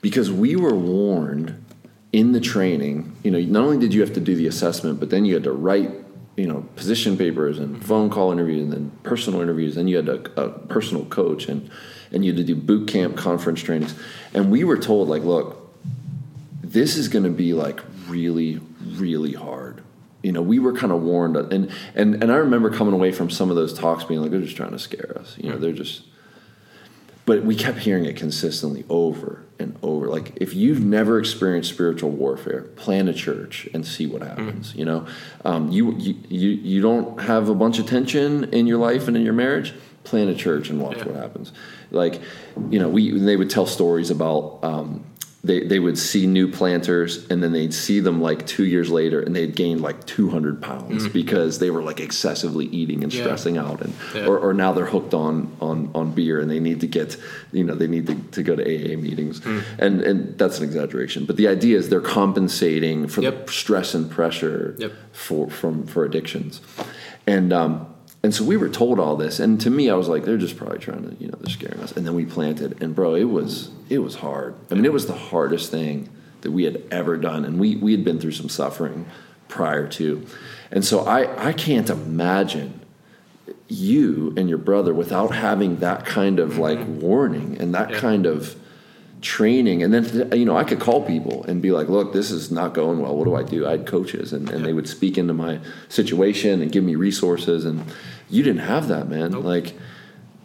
[0.01, 1.63] because we were warned
[2.11, 3.15] in the training.
[3.23, 5.43] You know, not only did you have to do the assessment, but then you had
[5.43, 5.91] to write,
[6.37, 7.81] you know, position papers and mm-hmm.
[7.81, 9.75] phone call interviews and then personal interviews.
[9.75, 11.69] Then you had a, a personal coach and
[12.11, 13.93] and you had to do boot camp conference trainings.
[14.33, 15.75] And we were told, like, look,
[16.61, 19.83] this is going to be like really, really hard.
[20.23, 23.29] You know, we were kind of warned, and and and I remember coming away from
[23.29, 25.35] some of those talks being like, they're just trying to scare us.
[25.37, 26.03] You know, they're just.
[27.27, 30.07] But we kept hearing it consistently over and over.
[30.07, 34.73] Like, if you've never experienced spiritual warfare, plan a church and see what happens.
[34.73, 35.05] You know,
[35.43, 39.17] um, you, you you you don't have a bunch of tension in your life and
[39.17, 39.73] in your marriage.
[40.05, 41.07] Plan a church and watch Yeah.
[41.07, 41.51] what happens.
[41.91, 42.21] Like,
[42.69, 44.59] you know, we they would tell stories about.
[44.63, 45.03] Um,
[45.47, 49.19] they, they would see new planters and then they'd see them like two years later
[49.21, 53.23] and they'd gained like 200 pounds because they were like excessively eating and Yeah.
[53.23, 54.27] stressing out and Yeah.
[54.27, 57.17] or, or now they're hooked on, on on beer and they need to get
[57.51, 59.41] you know they need to, to go to AA meetings
[59.79, 63.47] and and that's an exaggeration but the idea is they're compensating for Yep.
[63.47, 64.91] the stress and pressure Yep.
[65.11, 66.61] for from for addictions
[67.25, 67.87] and um
[68.23, 70.57] and so we were told all this and to me I was like they're just
[70.57, 71.91] probably trying to you know they're scaring us.
[71.91, 74.55] And then we planted and bro it was it was hard.
[74.71, 76.09] I mean it was the hardest thing
[76.41, 79.05] that we had ever done and we we had been through some suffering
[79.47, 80.25] prior to.
[80.71, 82.81] And so I I can't imagine
[83.69, 86.99] you and your brother without having that kind of like mm-hmm.
[86.99, 87.99] warning and that Yeah.
[87.99, 88.55] kind of
[89.21, 92.51] training and then you know i could call people and be like look this is
[92.51, 95.17] not going well what do i do i had coaches and, and they would speak
[95.17, 97.83] into my situation and give me resources and
[98.29, 99.43] you didn't have that man Nope.
[99.43, 99.73] like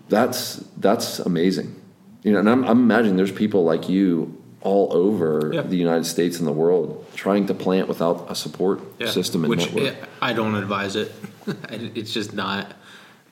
[0.08, 1.74] that's that's amazing
[2.22, 5.62] you know and i'm, I'm imagining there's people like you all over Yeah.
[5.62, 9.10] the united states and the world trying to plant without a support Yeah.
[9.10, 11.12] system and Which network I don't advise it.
[11.68, 12.72] it's just not.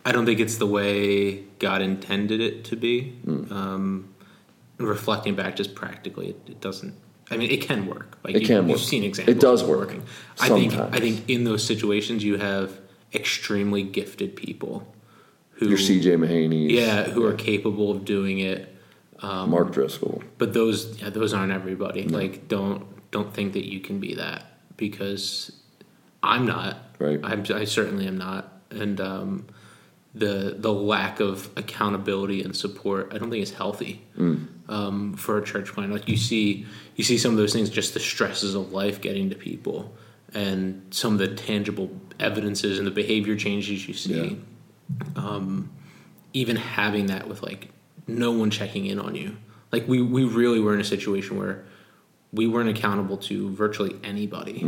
[0.05, 3.13] I don't think it's the way God intended it to be.
[3.25, 3.53] Hmm.
[3.53, 4.09] Um,
[4.81, 6.95] reflecting back, just practically, it, it doesn't.
[7.31, 8.19] I mean, it can work.
[8.25, 9.37] Like It you, can You've seen examples.
[9.37, 9.81] It does work.
[9.81, 10.03] working.
[10.41, 10.75] I think.
[10.75, 12.79] I think in those situations, you have
[13.15, 14.93] extremely gifted people
[15.53, 18.75] who, your cj mahaney yeah, who are capable of doing it.
[19.23, 22.05] mark driscoll But those, yeah, those aren't everybody.
[22.05, 24.45] Like, don't don't think that you can be that
[24.77, 25.53] because
[26.23, 26.77] I'm not.
[26.99, 27.21] Right.
[27.23, 28.61] I'm, I certainly am not.
[28.71, 29.47] And um,
[30.15, 34.03] the the lack of accountability and support, I don't think is healthy
[34.71, 35.91] um, for a church plan.
[35.91, 36.65] Like you see,
[36.97, 39.93] you see some of those things, just the stresses of life getting to people,
[40.33, 44.41] and some of the tangible evidences and the behavior changes you see.
[45.17, 45.71] Um,
[46.33, 47.71] even having that with like
[48.07, 49.37] no one checking in on you.
[49.73, 51.65] Like we we really were in a situation where
[52.33, 54.61] we weren't accountable to virtually anybody.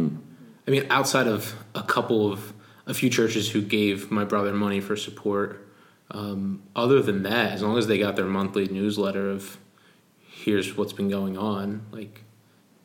[0.66, 2.52] I mean, outside of a couple of
[2.86, 5.68] a few churches who gave my brother money for support.
[6.10, 9.56] Um, other than that, as long as they got their monthly newsletter of
[10.42, 12.22] here's what's been going on, like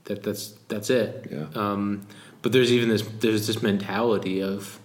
[0.05, 1.27] that that's that's it.
[1.31, 1.47] Yeah.
[1.55, 2.07] Um,
[2.41, 4.79] but there's even this there's this mentality of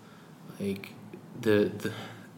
[0.59, 0.91] like
[1.41, 1.93] the, the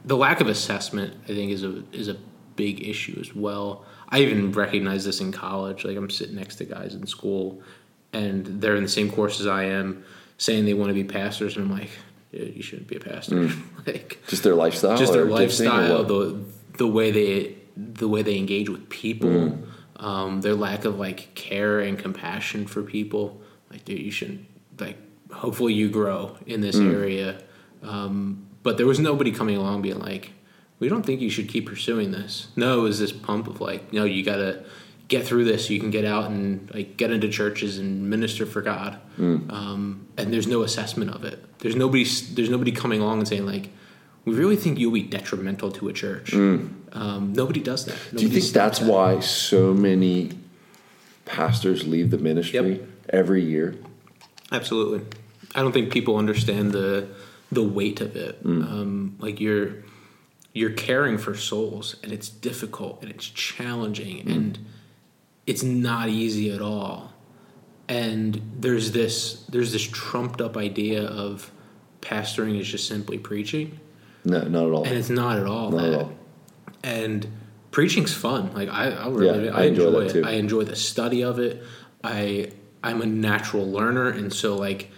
[0.04, 1.14] the lack of assessment.
[1.24, 2.16] I think is a is a
[2.56, 3.84] big issue as well.
[4.08, 5.84] I even recognize this in college.
[5.84, 7.62] Like I'm sitting next to guys in school,
[8.12, 10.04] and they're in the same course as I am,
[10.38, 11.90] saying they want to be pastors, and I'm like,
[12.32, 13.50] you shouldn't be a pastor.
[13.86, 16.44] like just their lifestyle just their or gifting or lifestyle, the
[16.78, 19.66] the way they the way they engage with people, Mm.
[19.96, 23.40] Um, their lack of like care and compassion for people.
[23.70, 24.46] Like, dude, you shouldn't
[24.78, 24.96] like.
[25.32, 26.92] Hopefully, you grow in this Mm.
[26.94, 27.38] area.
[27.82, 30.32] Um, but there was nobody coming along being like,
[30.78, 33.92] "We don't think you should keep pursuing this." No, it was this pump of like,
[33.92, 34.64] "No, you gotta."
[35.06, 38.46] Get through this, so you can get out and like get into churches and minister
[38.46, 38.98] for God.
[39.20, 39.52] Mm.
[39.52, 41.44] Um, and there's no assessment of it.
[41.58, 42.04] There's nobody.
[42.32, 43.68] There's nobody coming along and saying like,
[44.24, 47.96] "We really think you'll be detrimental to a church." Um, nobody does that.
[47.96, 48.18] Mm.
[48.18, 50.30] Do you think that's why so many
[51.24, 52.88] pastors leave the ministry Yep.
[53.08, 53.74] every year?
[54.52, 55.00] Absolutely.
[55.54, 57.08] I don't think people understand the
[57.50, 58.42] the weight of it.
[58.44, 58.62] Mm.
[58.64, 59.76] Um, like you're
[60.52, 64.58] you're caring for souls and it's difficult and it's challenging and
[65.46, 67.12] it's not easy at all
[67.88, 71.50] and there's this there's this trumped up idea of
[72.00, 73.78] pastoring is just simply preaching
[74.24, 74.84] No, not at all.
[74.84, 76.12] and it's not at all Not that at all.
[76.82, 77.26] and
[77.70, 78.52] preaching's fun.
[78.54, 80.10] Like i, I really Yeah, I, I enjoy enjoy, it.
[80.12, 80.24] too.
[80.24, 81.62] i enjoy the study of it.
[82.02, 82.50] I
[82.82, 84.90] i'm a natural learner and so like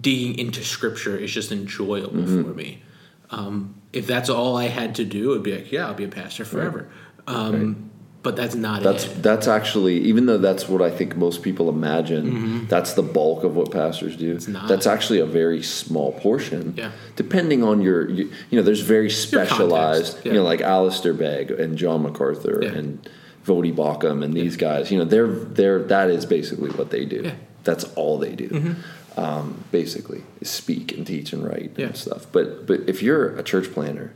[0.00, 2.42] digging into scripture is just enjoyable Mm-hmm.
[2.42, 2.82] for me.
[3.30, 6.08] Um, if that's all i had to do it'd be like yeah i'll be a
[6.08, 6.88] pastor forever.
[7.26, 7.90] Um,
[8.24, 11.68] but that's not That's it that's actually even though that's what I think most people
[11.68, 12.66] imagine.
[12.66, 14.36] That's the bulk of what pastors do.
[14.36, 14.66] Mm-hmm.
[14.66, 16.74] That's actually a very small portion.
[16.76, 16.90] Yeah.
[17.16, 20.14] Depending on your, you, you know, there's very specialized.
[20.14, 22.70] context, You know, like Alistair Begg and John MacArthur Yeah.
[22.70, 23.08] and
[23.46, 24.90] Voddie Baucham and these guys.
[24.90, 27.16] You know, they're they're that is basically what they do.
[27.24, 27.30] Yeah.
[27.30, 27.38] Mm-hmm.
[27.64, 28.74] That's all they do.
[29.16, 31.86] Um, basically, is speak and teach and write Yeah.
[31.86, 32.26] and stuff.
[32.32, 34.12] But but if you're a church planner.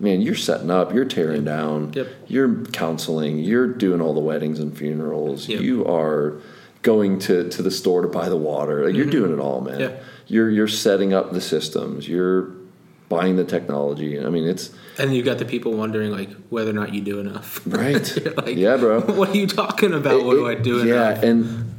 [0.00, 2.06] Man, you're setting up, you're tearing down, Yep.
[2.28, 5.60] you're counseling, you're doing all the weddings and funerals, Yep.
[5.60, 6.34] you are
[6.82, 8.86] going to, to the store to buy the water.
[8.86, 9.74] Like, You're doing it all, man.
[9.80, 9.94] Mm-hmm.
[9.94, 10.00] Yeah.
[10.30, 12.50] You're you're setting up the systems, you're
[13.08, 14.20] buying the technology.
[14.20, 17.18] I mean, it's and you got the people wondering like whether or not you do
[17.18, 18.06] enough right.
[18.36, 19.00] Like, yeah, bro.
[19.18, 21.22] what are you talking about what do i do Yeah, enough?
[21.24, 21.74] and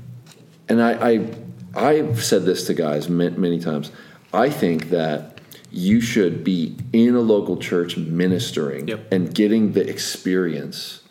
[0.67, 1.29] and I, I
[1.75, 3.91] I've said this to guys many, many times.
[4.33, 5.28] I think that
[5.71, 9.11] you should be in a local church ministering Yep.
[9.13, 11.01] and getting the experience.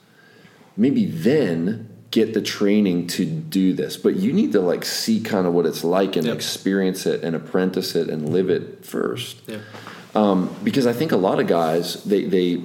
[0.77, 5.47] Maybe then get the training to do this, but you need to like see kind
[5.47, 6.35] of what it's like and Yep.
[6.35, 9.59] experience it and apprentice it and live it first yeah
[10.15, 12.63] um, because I think a lot of guys they they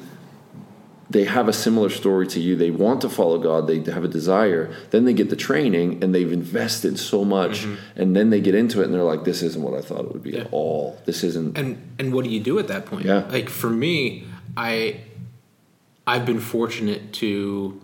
[1.13, 2.55] they have a similar story to you.
[2.55, 3.67] They want to follow God.
[3.67, 4.75] They have a desire.
[4.89, 8.01] Then they get the training and they've invested so much, mm-hmm.
[8.01, 10.11] and then they get into it and they're like, "This isn't what I thought it
[10.11, 10.41] would be Yeah.
[10.41, 10.99] at all.
[11.05, 13.25] This isn't." and and what do you do at that point Yeah.
[13.29, 14.25] like for me
[14.57, 14.99] i
[16.05, 17.81] i've been fortunate to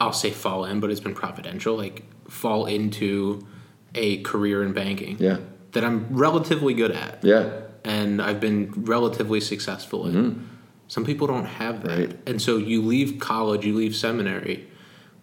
[0.00, 3.46] i'll say fall in but it's been providential like fall into
[3.94, 5.38] a career in banking yeah,
[5.72, 7.50] that i'm relatively good at yeah,
[7.84, 10.53] and i've been relatively successful in mm-hmm.
[10.94, 11.98] Some people don't have that.
[11.98, 12.18] Right.
[12.28, 14.56] and so you leave college you leave seminary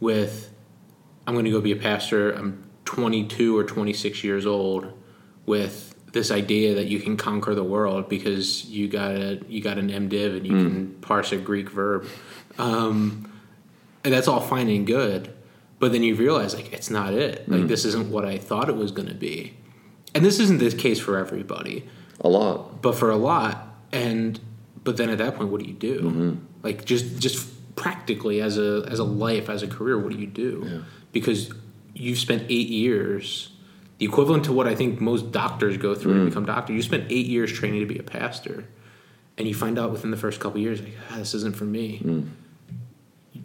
[0.01, 0.33] with
[1.25, 2.51] i'm going to go be a pastor i'm
[2.85, 4.91] 22 or 26 years old
[5.45, 9.77] with this idea that you can conquer the world because you got a you got
[9.77, 10.63] an MDiv and you Mm.
[10.67, 12.05] can parse a Greek verb,
[12.57, 13.31] um,
[14.03, 15.33] and that's all fine and good.
[15.79, 17.47] But then you realize like it's not it.
[17.49, 17.59] Mm.
[17.59, 19.53] Like this isn't what I thought it was going to be,
[20.13, 21.87] and this isn't the case for everybody,
[22.19, 22.81] a lot.
[22.81, 23.55] but for a lot.
[23.93, 24.37] And
[24.83, 26.01] but then at that point, what do you do?
[26.01, 26.35] Mm-hmm.
[26.63, 30.27] Like just just practically as a as a life as a career, what do you
[30.27, 30.83] do?
[31.11, 31.51] Because
[31.93, 33.51] you've spent eight years,
[33.97, 36.19] the equivalent to what I think most doctors go through Mm.
[36.19, 36.73] to become doctor.
[36.73, 38.65] You spent eight years training to be a pastor,
[39.37, 41.65] and you find out within the first couple of years, like ah, this isn't for
[41.65, 42.01] me.
[42.03, 42.29] Mm.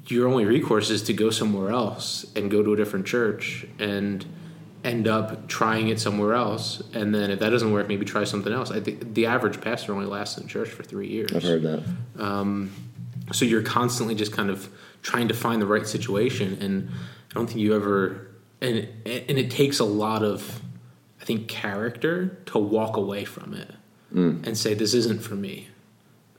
[0.08, 4.24] Your only recourse is to go somewhere else and go to a different church and
[4.86, 6.80] end up trying it somewhere else.
[6.94, 8.70] And then if that doesn't work, maybe try something else.
[8.70, 11.32] I think the average pastor only lasts in church for three years.
[11.34, 11.82] I've heard that.
[13.32, 14.68] So you're constantly just kind of
[15.02, 16.88] trying to find the right situation, and
[17.30, 18.28] I don't think you ever.
[18.60, 20.62] And and it takes a lot of,
[21.20, 23.70] I think, character to walk away from it
[24.46, 25.68] and say this isn't for me.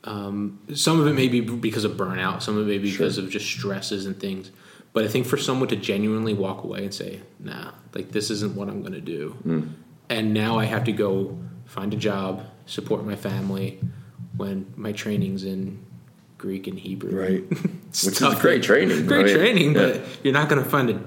[0.05, 3.17] Um, some of it may be because of burnout, some of it may be because
[3.17, 4.51] of just stresses and things.
[4.97, 8.55] But I think for someone to genuinely walk away and say, "Nah, like this isn't
[8.55, 9.35] what I'm going to do,"
[10.09, 13.79] and now I have to go find a job, support my family,
[14.35, 15.85] when my training's in
[16.39, 17.43] Greek and Hebrew, Right.
[17.49, 19.05] Which is great training.
[19.05, 19.81] Great mean, training, yeah.
[19.81, 20.99] but you're not going to find a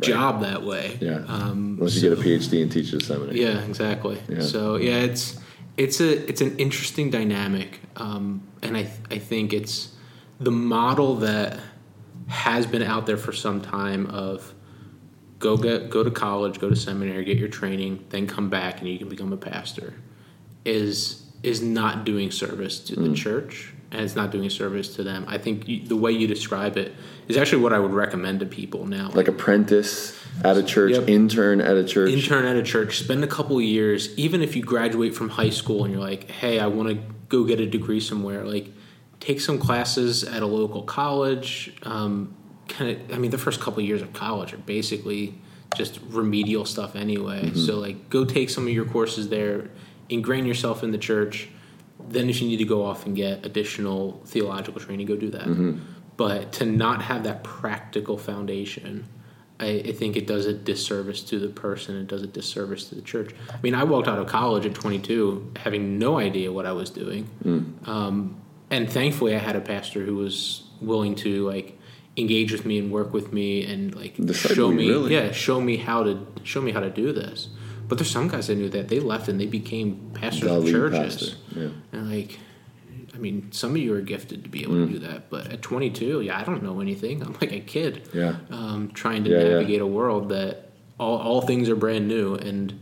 [0.00, 0.96] job that way.
[1.02, 1.16] Yeah.
[1.28, 3.38] Um, Unless you get a PhD and teach at a seminary.
[3.38, 4.18] yeah, exactly.
[4.30, 4.40] Yeah.
[4.40, 5.38] So yeah, it's
[5.76, 9.92] it's a it's an interesting dynamic, um, and I I think it's
[10.40, 11.60] the model that
[12.28, 14.52] has been out there for some time of
[15.38, 18.88] go get go to college, go to seminary, get your training, then come back and
[18.88, 19.94] you can become a pastor
[20.64, 23.10] is is not doing service to Mm.
[23.10, 25.24] the church and it's not doing service to them.
[25.28, 26.92] I think you, the way you describe it
[27.28, 29.10] is actually what I would recommend to people now.
[29.14, 31.08] Like apprentice at a church, Yep.
[31.08, 32.10] intern at a church.
[32.10, 35.50] intern at a church, spend a couple of years, even if you graduate from high
[35.50, 36.98] school and you're like, hey, I want to
[37.28, 38.68] go get a degree somewhere, like
[39.26, 41.74] take some classes at a local college.
[41.82, 42.34] Um,
[42.68, 45.34] kind of, I mean, the first couple of years of college are basically
[45.76, 47.50] just remedial stuff anyway.
[47.54, 49.68] So, like, go take some of your courses there,
[50.08, 51.48] ingrain yourself in the church.
[52.08, 55.46] Then, if you need to go off and get additional theological training, go do that.
[56.16, 59.06] But to not have that practical foundation,
[59.58, 61.96] I, I think it does a disservice to the person.
[61.96, 63.34] It does a disservice to the church.
[63.50, 66.90] I mean, I walked out of college at 22 having no idea what I was
[66.90, 67.28] doing.
[67.86, 68.40] Um,
[68.70, 71.78] and thankfully, I had a pastor who was willing to like
[72.16, 75.12] engage with me and work with me and like show me, really?
[75.12, 77.48] yeah, show me how to show me how to do this.
[77.88, 80.98] But there's some guys I knew that they left and they became pastors of churches.
[80.98, 81.68] pastor, yeah.
[81.92, 82.38] And like,
[83.14, 84.86] I mean, some of you are gifted to be able Mm.
[84.88, 87.22] to do that, but at 22, yeah, I don't know anything.
[87.22, 88.36] I'm like a kid, Yeah.
[88.50, 89.48] um, trying to Yeah, yeah.
[89.50, 92.74] navigate a world that all all things are brand new, and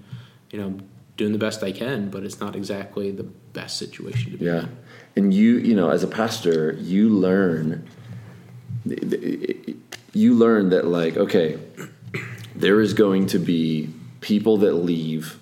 [0.51, 0.79] you know,
[1.17, 4.61] doing the best I can, but it's not exactly the best situation to be Yeah.
[4.63, 4.69] in.
[5.17, 7.87] And you, you know, as a pastor, you learn
[10.13, 11.59] you learn that like, okay,
[12.55, 15.39] there is going to be people that leave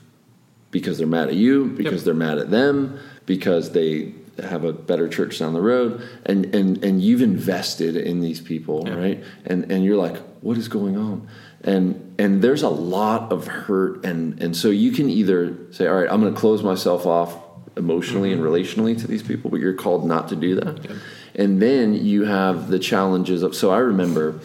[0.70, 2.04] because they're mad at you, because Yep.
[2.04, 6.82] they're mad at them, because they have a better church down the road and and
[6.82, 8.94] and you've invested in these people, Yeah.
[8.94, 9.24] right?
[9.44, 11.28] And and you're like, what is going on?
[11.62, 15.96] And and there's a lot of hurt and and so you can either say, all
[15.96, 17.36] right, I'm going to close myself off
[17.76, 20.98] emotionally and relationally to these people, but you're called not to do that.
[21.34, 24.40] And then you have the challenges of so I remember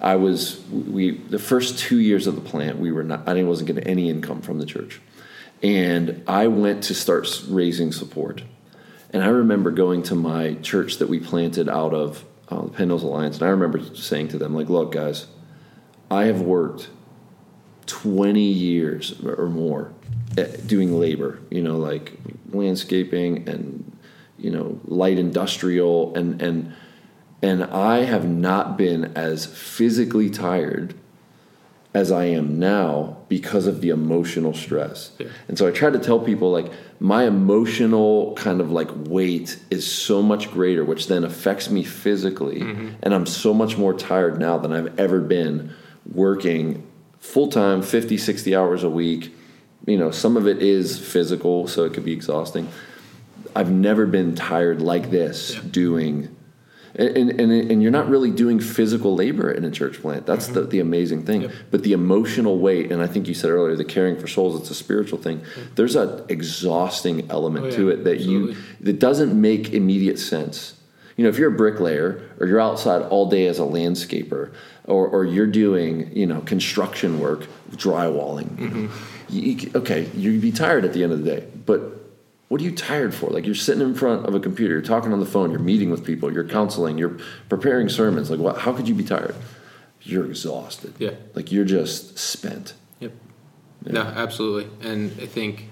[0.00, 3.68] I was we the first two years of the plant we were not I wasn't
[3.68, 5.00] getting any income from the church,
[5.62, 8.42] and I went to start raising support,
[9.12, 12.88] and I remember going to my church that we planted out of uh, the Penn
[12.88, 15.26] Hills Alliance, and I remember saying to them like, "Look, guys,
[16.10, 16.90] I have worked
[17.86, 19.93] twenty years or more
[20.36, 22.12] Eh, doing labor, you know, like
[22.52, 23.96] landscaping and
[24.38, 26.74] you know light industrial and and."
[27.42, 30.94] and I have not been as physically tired
[31.94, 35.12] as I am now because of the emotional stress.
[35.18, 35.28] Yeah.
[35.46, 39.90] And so I try to tell people like my emotional kind of like weight is
[39.90, 42.94] so much greater which then affects me physically mm-hmm.
[43.02, 45.72] and I'm so much more tired now than I've ever been
[46.12, 46.84] working
[47.20, 49.34] full time 50 60 hours a week.
[49.86, 52.68] You know, some of it is physical so it could be exhausting.
[53.54, 55.60] I've never been tired like this Yeah.
[55.70, 56.36] doing
[56.96, 60.26] and, and, and you're not really doing physical labor in a church plant.
[60.26, 60.54] That's mm-hmm.
[60.54, 61.42] the, the amazing thing.
[61.42, 61.52] Yep.
[61.70, 64.70] But the emotional weight, and I think you said earlier, the caring for souls, it's
[64.70, 65.40] a spiritual thing.
[65.40, 65.74] Mm-hmm.
[65.74, 67.76] There's an exhausting element Oh, yeah.
[67.76, 70.74] to it that you that doesn't make immediate sense.
[71.16, 74.52] You know, if you're a bricklayer or you're outside all day as a landscaper
[74.84, 79.13] or, or you're doing, you know, construction work, drywalling, you know, mm-hmm.
[79.28, 81.46] You, okay, you'd be tired at the end of the day.
[81.66, 81.80] But
[82.48, 83.30] what are you tired for?
[83.30, 85.90] Like you're sitting in front of a computer, you're talking on the phone, you're meeting
[85.90, 87.18] with people, you're counseling, you're
[87.48, 88.30] preparing sermons.
[88.30, 88.58] Like what?
[88.58, 89.34] How could you be tired?
[90.02, 90.94] You're exhausted.
[90.98, 91.12] Yeah.
[91.34, 92.74] Like you're just spent.
[93.00, 93.12] Yep.
[93.86, 95.68] No, absolutely, and I think,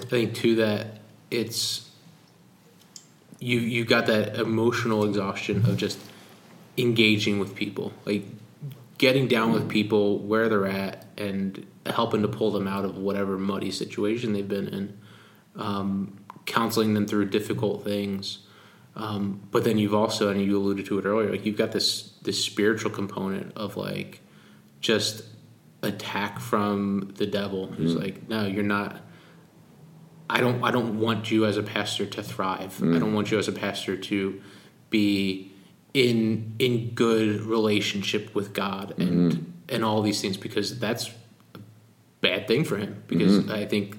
[0.00, 1.00] I think too that
[1.30, 1.90] it's
[3.40, 5.98] you you got that emotional exhaustion of just
[6.78, 8.24] engaging with people, like
[9.02, 13.36] getting down with people where they're at and helping to pull them out of whatever
[13.36, 14.96] muddy situation they've been in,
[15.56, 16.16] um,
[16.46, 18.46] counseling them through difficult things.
[18.94, 22.12] Um, but then you've also, and you alluded to it earlier, like you've got this
[22.22, 24.20] this spiritual component of like
[24.80, 25.24] just
[25.82, 27.66] attack from the devil.
[27.66, 29.00] Who's like no you're not
[30.30, 32.80] i don't i don't want you as a pastor to thrive.
[32.80, 34.40] I don't want you as a pastor to
[34.90, 35.51] be
[35.94, 41.10] in in good relationship with god and and all these things because that's
[41.54, 41.58] a
[42.20, 43.96] bad thing for him because i think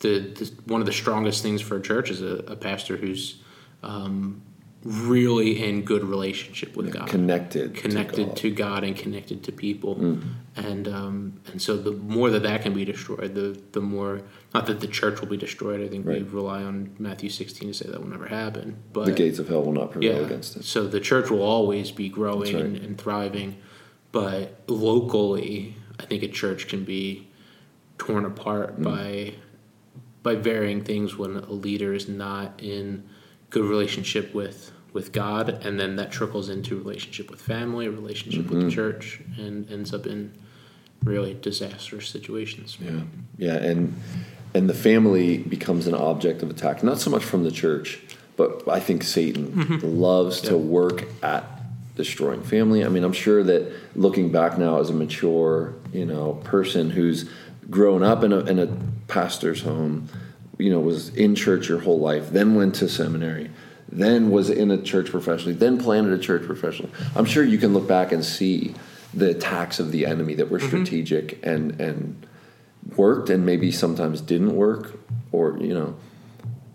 [0.00, 3.40] the, the one of the strongest things for a church is a, a pastor who's
[3.82, 4.42] um,
[4.84, 7.74] really in good relationship with god Connected.
[7.74, 8.36] to connected God.
[8.36, 10.20] to God and connected to people,
[10.54, 14.22] and um, and so the more that that can be destroyed, the the more
[14.54, 15.80] not that the church will be destroyed.
[15.80, 18.76] I think we rely on Matthew sixteen to say that will never happen.
[18.92, 20.64] But the gates of hell will not prevail yeah, against it.
[20.64, 22.64] so the church will always be growing right.
[22.64, 23.56] and, and thriving,
[24.12, 27.28] but locally, I think a church can be
[27.98, 29.34] torn apart by
[30.22, 33.08] by varying things when a leader is not in
[33.56, 38.58] good relationship with with God, and then that trickles into relationship with family, relationship with
[38.58, 38.68] Mm-hmm.
[38.68, 40.32] the church, and ends up in
[41.04, 42.76] really disastrous situations.
[42.80, 43.00] Yeah,
[43.38, 43.80] yeah, and
[44.54, 48.00] and the family becomes an object of attack, not so much from the church,
[48.36, 51.44] but I think Satan loves to work at
[51.94, 52.84] destroying family.
[52.84, 53.62] I mean, I'm sure that
[53.94, 57.28] looking back now as a mature, you know, person who's
[57.70, 58.68] grown up in a in a
[59.08, 60.08] pastor's home,
[60.58, 63.50] you know, was in church your whole life, then went to seminary,
[63.90, 66.92] then was in a church professionally, then planted a church professionally.
[67.14, 68.74] I'm sure you can look back and see
[69.14, 72.26] the attacks of the enemy that were strategic and and
[72.96, 74.98] worked and maybe sometimes didn't work
[75.32, 75.96] or you know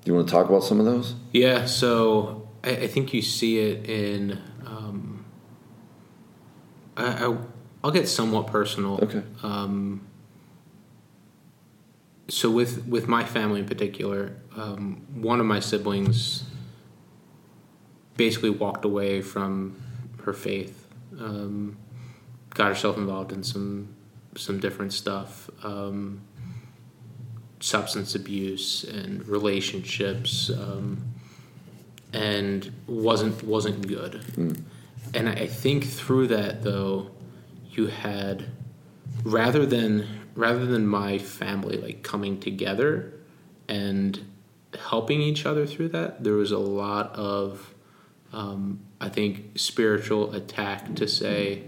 [0.04, 3.22] do you want to talk about some of those Yeah, so I, I think you
[3.22, 4.42] see it in.
[4.66, 5.26] Um,
[6.98, 7.38] I, I,
[7.84, 9.00] I'll get somewhat personal.
[9.02, 10.02] okay Um,
[12.32, 16.46] so with with my family in particular, um, one of my siblings
[18.16, 19.76] basically walked away from
[20.24, 20.88] her faith.
[21.20, 21.78] Um,
[22.52, 23.96] got herself involved in some
[24.38, 26.22] some different stuff, um,
[27.60, 31.04] substance abuse and relationships, um,
[32.14, 34.24] and wasn't wasn't good.
[35.14, 37.12] And I think through that though,
[37.72, 38.46] you had
[39.26, 43.14] rather than rather than my family like coming together
[43.68, 44.20] and
[44.80, 47.74] helping each other through that, there was a lot of
[48.34, 51.64] um, I think spiritual attack to say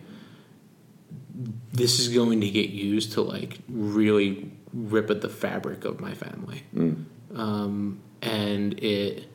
[1.74, 6.14] this is going to get used to like really rip at the fabric of my
[6.14, 6.64] family,
[7.36, 9.28] um, and it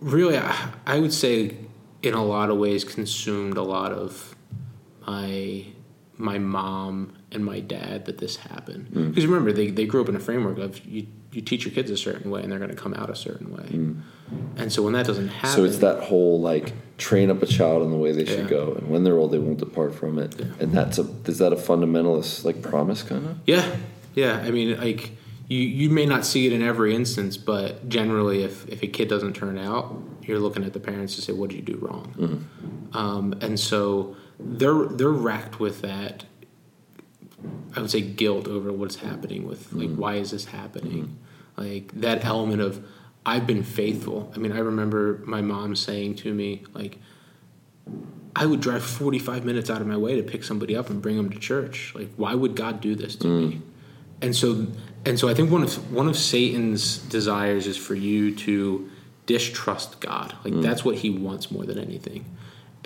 [0.00, 1.56] really I, I would say
[2.02, 4.34] in a lot of ways consumed a lot of
[5.06, 5.66] my
[6.18, 9.08] my mom and my dad that this happened hmm.
[9.08, 11.90] because remember they, they grew up in a framework of you you teach your kids
[11.90, 14.00] a certain way and they're going to come out a certain way hmm.
[14.56, 17.82] and so when that doesn't happen So it's that whole like train up a child
[17.82, 18.58] in the way they should Yeah.
[18.58, 20.34] go, and when they're old, they won't depart from it.
[20.60, 23.38] And that's a is that a fundamentalist like promise kind of?
[23.46, 23.76] Yeah,
[24.14, 24.38] yeah.
[24.38, 25.12] I mean, like
[25.48, 29.08] you, you may not see it in every instance, but generally, if if a kid
[29.08, 32.06] doesn't turn out, you're looking at the parents to say, "What did you do wrong?"
[32.16, 32.96] Hmm.
[32.96, 36.24] Um, and so they're they're racked with that.
[37.76, 40.00] I would say guilt over what's happening with like mm-hmm.
[40.00, 41.18] why is this happening,
[41.56, 42.84] like that element of
[43.24, 44.32] I've been faithful.
[44.34, 46.98] I mean, I remember my mom saying to me like.
[48.38, 51.16] I would drive 45 minutes out of my way to pick somebody up and bring
[51.16, 51.94] them to church.
[51.94, 53.54] Like, why would God do this to me?
[53.54, 53.60] Mm.
[54.20, 54.66] And so,
[55.06, 58.90] and so, I think one of one of Satan's desires is for you to
[59.24, 60.34] distrust God.
[60.44, 60.62] Like, mm.
[60.62, 62.26] that's what he wants more than anything.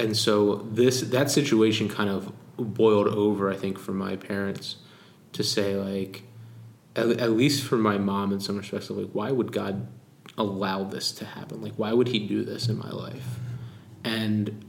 [0.01, 3.51] And so, this that situation kind of boiled over.
[3.51, 4.77] I think for my parents
[5.33, 6.23] to say like,
[6.97, 9.87] at, at least for my mom in some respects, of like, why would God
[10.37, 11.63] allow this to happen?
[11.63, 13.39] Like, why would He do this in my life?
[14.05, 14.65] And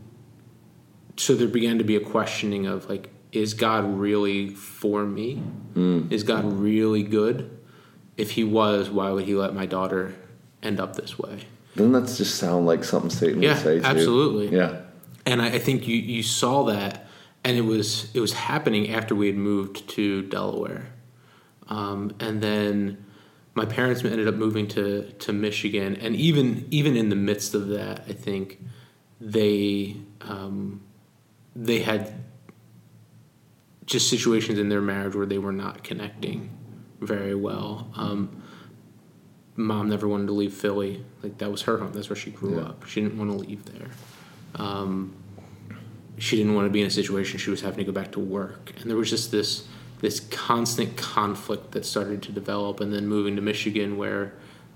[1.22, 6.08] so there began to be a questioning of like is god really for me hmm.
[6.10, 7.58] is god really good
[8.18, 10.14] if he was why would he let my daughter
[10.64, 11.45] end up this way
[11.76, 13.76] Doesn't that just sound like something Satan Yeah, would say?
[13.78, 13.82] Too?
[13.82, 14.56] Yeah absolutely.
[14.56, 14.82] Yeah.
[15.26, 17.07] And I, I think you, you saw that
[17.43, 20.88] and it was it was happening after we had moved to delaware
[21.68, 23.03] um, and then
[23.53, 27.68] my parents ended up moving to, to michigan and even even in the midst of
[27.69, 28.60] that i think
[29.19, 30.81] they um,
[31.56, 32.14] they had
[33.85, 36.49] just situations in their marriage where they were not connecting
[37.02, 37.91] very well.
[37.95, 38.41] Um,
[39.56, 41.91] mom never wanted to leave Philly; like that was her home.
[41.91, 42.68] That's where she grew Yeah.
[42.68, 42.85] up.
[42.85, 43.89] She didn't want to leave there.
[44.56, 45.15] Um,
[46.18, 48.19] she didn't want to be in a situation she was having to go back to
[48.19, 49.68] work, and there was just this
[50.02, 52.80] this constant conflict that started to develop.
[52.80, 54.34] And then moving to Michigan, where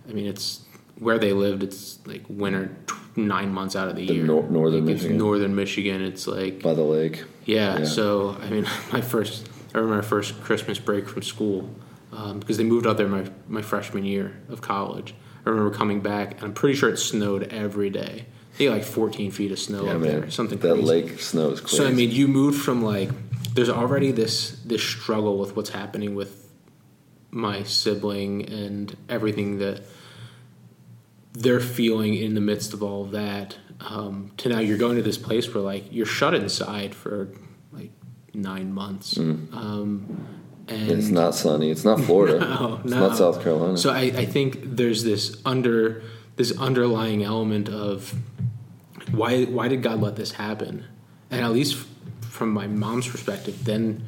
[0.09, 0.61] I mean, it's
[0.99, 1.61] where they lived.
[1.63, 4.23] It's like winter t- nine months out of the, The year.
[4.25, 5.17] nor- northern Like, it's Michigan.
[5.17, 6.01] northern Michigan.
[6.01, 7.23] It's like By the lake.
[7.45, 7.85] yeah, Yeah.
[7.85, 11.69] So I mean, my first I remember my first Christmas break from school
[12.13, 15.13] um, because they moved out there my my freshman year of college.
[15.45, 18.25] I remember coming back, and I'm pretty sure it snowed every day.
[18.57, 20.21] They like 14 feet of snow Yeah, up man.
[20.21, 20.87] there, something that crazy.
[20.87, 21.77] lake snow is crazy.
[21.77, 23.09] So I mean, you moved from like
[23.53, 26.49] there's already this this struggle with what's happening with
[27.31, 29.83] my sibling and everything that
[31.33, 33.57] they're feeling in the midst of all of that.
[33.81, 37.29] Um, to now you're going to this place where like you're shut inside for
[37.73, 37.91] like
[38.33, 39.17] nine months.
[39.17, 40.27] Um,
[40.67, 41.69] and it's not sunny.
[41.71, 42.39] It's not Florida.
[42.59, 42.99] no, it's no.
[43.07, 43.77] not South Carolina.
[43.77, 46.03] So I, I think there's this under
[46.35, 48.13] this underlying element of
[49.11, 50.85] why why did God let this happen?
[51.31, 51.85] And at least
[52.29, 54.05] from my mom's perspective, then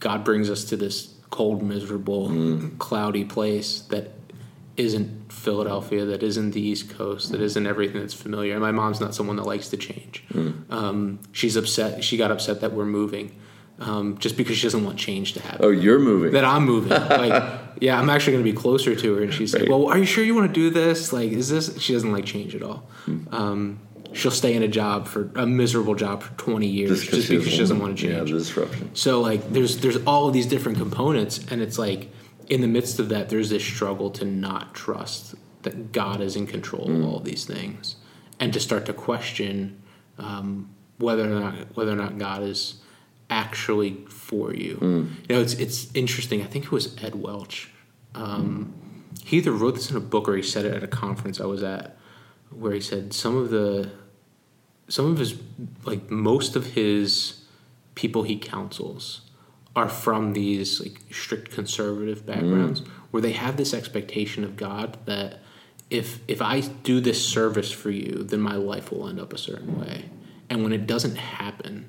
[0.00, 2.78] God brings us to this cold, miserable, Mm.
[2.78, 4.12] cloudy place that
[4.76, 8.52] isn't Philadelphia, that isn't the East Coast, that isn't everything that's familiar.
[8.52, 10.24] And my mom's not someone that likes to change.
[10.32, 10.70] Mm.
[10.70, 12.04] Um, she's upset.
[12.04, 13.34] She got upset that we're moving.
[13.78, 16.32] Um, just because she doesn't want change to happen oh, you're moving.
[16.32, 16.90] that I'm moving.
[17.22, 19.22] Like, yeah, I'm actually going to be closer to her.
[19.24, 21.12] And she's like, "Well, are you sure you want to do this?
[21.12, 22.86] Like, is this?" She doesn't like change at all.
[23.06, 23.34] Hmm.
[23.34, 23.80] Um,
[24.12, 27.58] she'll stay in a job for a miserable job for 20 years just because she
[27.58, 28.30] doesn't want to Yeah, change.
[28.30, 28.90] the disruption.
[28.94, 32.08] So like, there's there's all of these different components, and it's like
[32.48, 36.46] in the midst of that, there's this struggle to not trust that God is in
[36.46, 37.02] control Hmm.
[37.02, 37.96] of all these things,
[38.38, 39.82] and to start to question
[40.18, 40.68] um,
[40.98, 42.74] whether or not whether or not God is
[43.32, 44.74] actually for you.
[44.74, 45.06] Hmm.
[45.28, 46.42] You know, it's it's interesting.
[46.42, 47.70] I think it was Ed Welch.
[48.14, 48.74] Um,
[49.24, 51.46] he either wrote this in a book or he said it at a conference I
[51.46, 51.96] was at,
[52.50, 53.90] where he said some of the
[54.88, 55.34] some of his
[55.84, 57.44] like most of his
[57.94, 59.22] people he counsels
[59.74, 65.40] are from these like strict conservative backgrounds where they have this expectation of God that
[65.88, 69.38] if if I do this service for you, then my life will end up a
[69.38, 70.10] certain way.
[70.50, 71.88] And when it doesn't happen,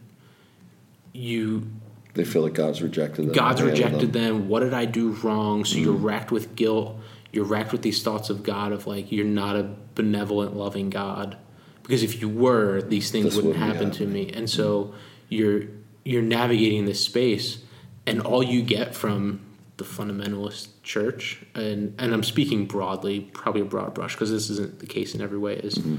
[1.13, 1.67] you
[2.15, 3.33] They feel like God's rejected them.
[3.33, 4.37] God's rejected them.
[4.39, 4.49] them.
[4.49, 5.65] What did I do wrong?
[5.65, 5.83] So Mm.
[5.83, 6.99] you're racked with guilt.
[7.31, 11.37] You're racked with these thoughts of God of like you're not a benevolent, loving God.
[11.81, 14.29] Because if you were, these things This wouldn't wouldn't happen to me.
[14.31, 14.93] And so
[15.29, 15.63] you're
[16.05, 17.59] you're navigating this space,
[18.05, 19.39] and all you get from
[19.77, 24.79] the fundamentalist church, and and I'm speaking broadly, probably a broad brush, because this isn't
[24.79, 25.55] the case in every way.
[25.55, 25.95] Is Mm-hmm.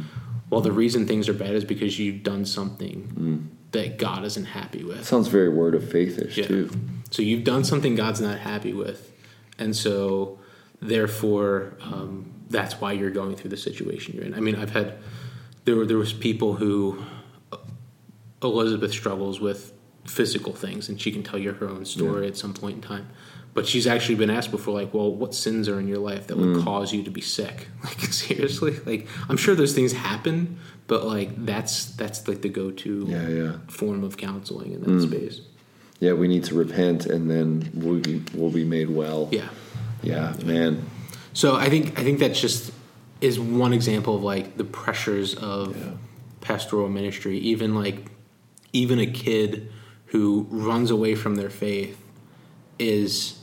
[0.50, 3.53] well, the reason things are bad is because you've done something Mm.
[3.74, 5.04] That God isn't happy with.
[5.04, 6.46] Sounds very word of faithish Yeah.
[6.46, 6.70] too.
[7.10, 9.12] So you've done something God's not happy with,
[9.58, 10.38] and so
[10.80, 14.34] therefore um, that's why you're going through the situation you're in.
[14.34, 14.94] I mean, I've had
[15.64, 17.04] there were there was people who
[18.42, 19.72] Elizabeth struggles with
[20.06, 23.08] physical things, and she can tell you her own story at some point in time.
[23.54, 26.36] But she's actually been asked before, like, well, what sins are in your life that
[26.36, 26.64] would mm.
[26.64, 27.68] cause you to be sick?
[27.84, 28.80] Like, seriously?
[28.84, 30.58] Like, I'm sure those things happen,
[30.88, 33.52] but like, that's that's like the go-to Yeah, yeah.
[33.68, 35.06] form of counseling in that mm.
[35.08, 35.40] space.
[36.00, 39.28] Yeah, we need to repent and then we'll be, we'll be made well.
[39.30, 39.48] Yeah.
[40.02, 40.84] Yeah, man.
[41.32, 42.72] So I think I think that just
[43.20, 45.92] is one example of like the pressures of Yeah.
[46.40, 47.38] pastoral ministry.
[47.38, 48.06] Even like
[48.72, 49.70] even a kid
[50.06, 51.98] who runs away from their faith
[52.78, 53.38] is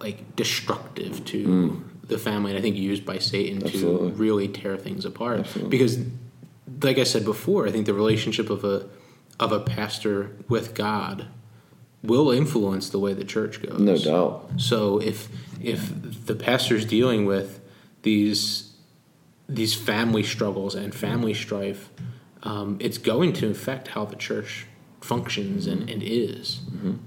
[0.00, 3.66] like destructive to the family, and I think used by Satan Mm.
[3.66, 4.10] Absolutely.
[4.10, 5.40] to really tear things apart.
[5.40, 5.70] Absolutely.
[5.70, 5.98] Because,
[6.82, 8.86] like I said before, I think the relationship of a
[9.40, 11.26] of a pastor with God
[12.02, 13.78] will influence the way the church goes.
[13.80, 14.50] No doubt.
[14.56, 15.28] So if
[15.60, 17.60] if the pastor's dealing with
[18.02, 18.72] these
[19.48, 21.90] these family struggles and family strife,
[22.42, 24.66] um, it's going to affect how the church
[25.00, 26.60] functions and, and is.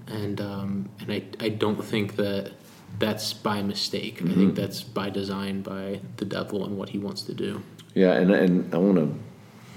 [0.08, 2.52] And um, and I, I don't think that
[3.00, 4.22] that's by mistake.
[4.22, 4.54] I think mm-hmm.
[4.54, 7.64] that's by design by the devil and what he wants to do.
[7.94, 9.14] Yeah, and and I want to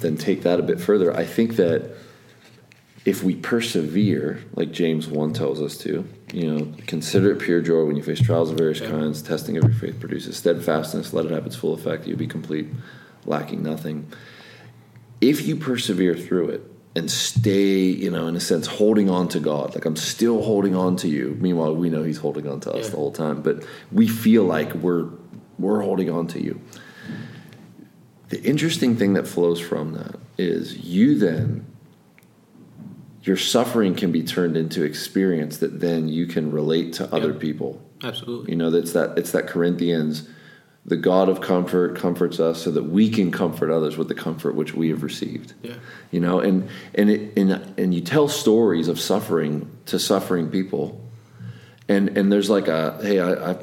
[0.00, 1.14] then take that a bit further.
[1.14, 1.96] I think that
[3.04, 7.84] if we persevere, like James one tells us to, you know, consider it pure joy
[7.84, 8.90] when you face trials of various Yeah.
[8.90, 9.20] kinds.
[9.20, 11.12] Testing every faith produces steadfastness.
[11.12, 12.06] Let it have its full effect.
[12.06, 12.68] You'll be complete,
[13.26, 14.06] lacking nothing.
[15.20, 19.40] If you persevere through it and stay, you know, in a sense, holding on to
[19.40, 21.36] God, like I'm still holding on to you.
[21.40, 22.90] Meanwhile, we know He's holding on to us Yeah.
[22.90, 25.08] the whole time, but we feel like we're
[25.58, 26.60] we're holding on to you.
[28.30, 31.64] The interesting thing that flows from that is you then
[33.22, 37.40] your suffering can be turned into experience that then you can relate to other Yep.
[37.40, 37.80] people.
[38.02, 38.50] Absolutely.
[38.52, 40.28] You know, that's that it's that Corinthians,
[40.86, 44.54] the God of comfort comforts us so that we can comfort others with the comfort
[44.54, 45.54] which we have received.
[45.62, 45.74] Yeah.
[46.10, 51.00] You know, and and it and and you tell stories of suffering to suffering people.
[51.88, 53.56] And and there's like a hey, I, I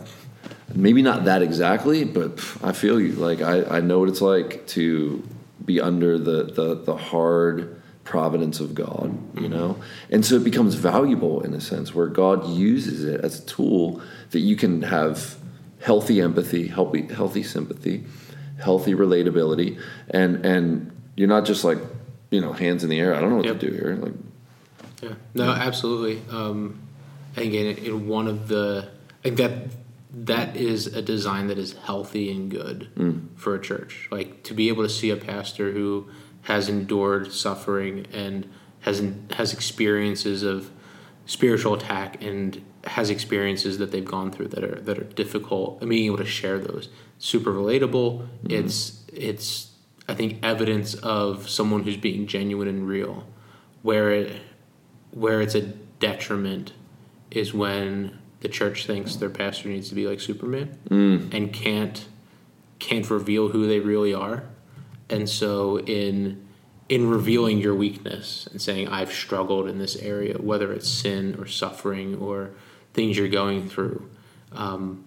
[0.73, 3.13] maybe not that exactly, but pff, I feel you.
[3.13, 5.23] Like I, I know what it's like to
[5.63, 9.53] be under the, the, the hard providence of God, you mm-hmm.
[9.53, 9.77] know?
[10.09, 14.01] And so it becomes valuable in a sense where God uses it as a tool
[14.31, 15.37] that you can have
[15.81, 18.03] healthy empathy, healthy healthy sympathy,
[18.59, 19.79] healthy relatability,
[20.09, 21.79] and and you're not just like,
[22.29, 23.59] you know, hands in the air, I don't know what Yep.
[23.59, 23.97] to do here.
[24.01, 24.13] Like
[25.01, 25.13] Yeah.
[25.33, 26.21] No, absolutely.
[26.29, 26.79] Um,
[27.35, 28.89] and again, in, one of the,
[29.23, 29.51] think that
[30.13, 32.89] that is a design that is healthy and good
[33.35, 34.07] for a church.
[34.11, 36.09] Like to be able to see a pastor who
[36.43, 38.49] has endured suffering and
[38.81, 39.01] has
[39.35, 40.69] has experiences of
[41.25, 45.81] spiritual attack and has experiences that they've gone through that are that are difficult.
[45.81, 46.89] And being able to share those
[47.19, 48.21] super relatable.
[48.21, 48.51] Mm-hmm.
[48.51, 49.71] It's it's
[50.09, 53.25] i think evidence of someone who's being genuine and real.
[53.81, 54.41] Where it
[55.11, 56.73] where it's a detriment
[57.29, 61.33] is when the church thinks their pastor needs to be like superman mm.
[61.33, 62.07] and can't
[62.79, 64.43] can't reveal who they really are.
[65.09, 66.47] And so in
[66.89, 71.45] in revealing your weakness and saying I've struggled in this area, whether it's sin or
[71.45, 72.51] suffering or
[72.93, 74.09] things you're going through,
[74.51, 75.03] um,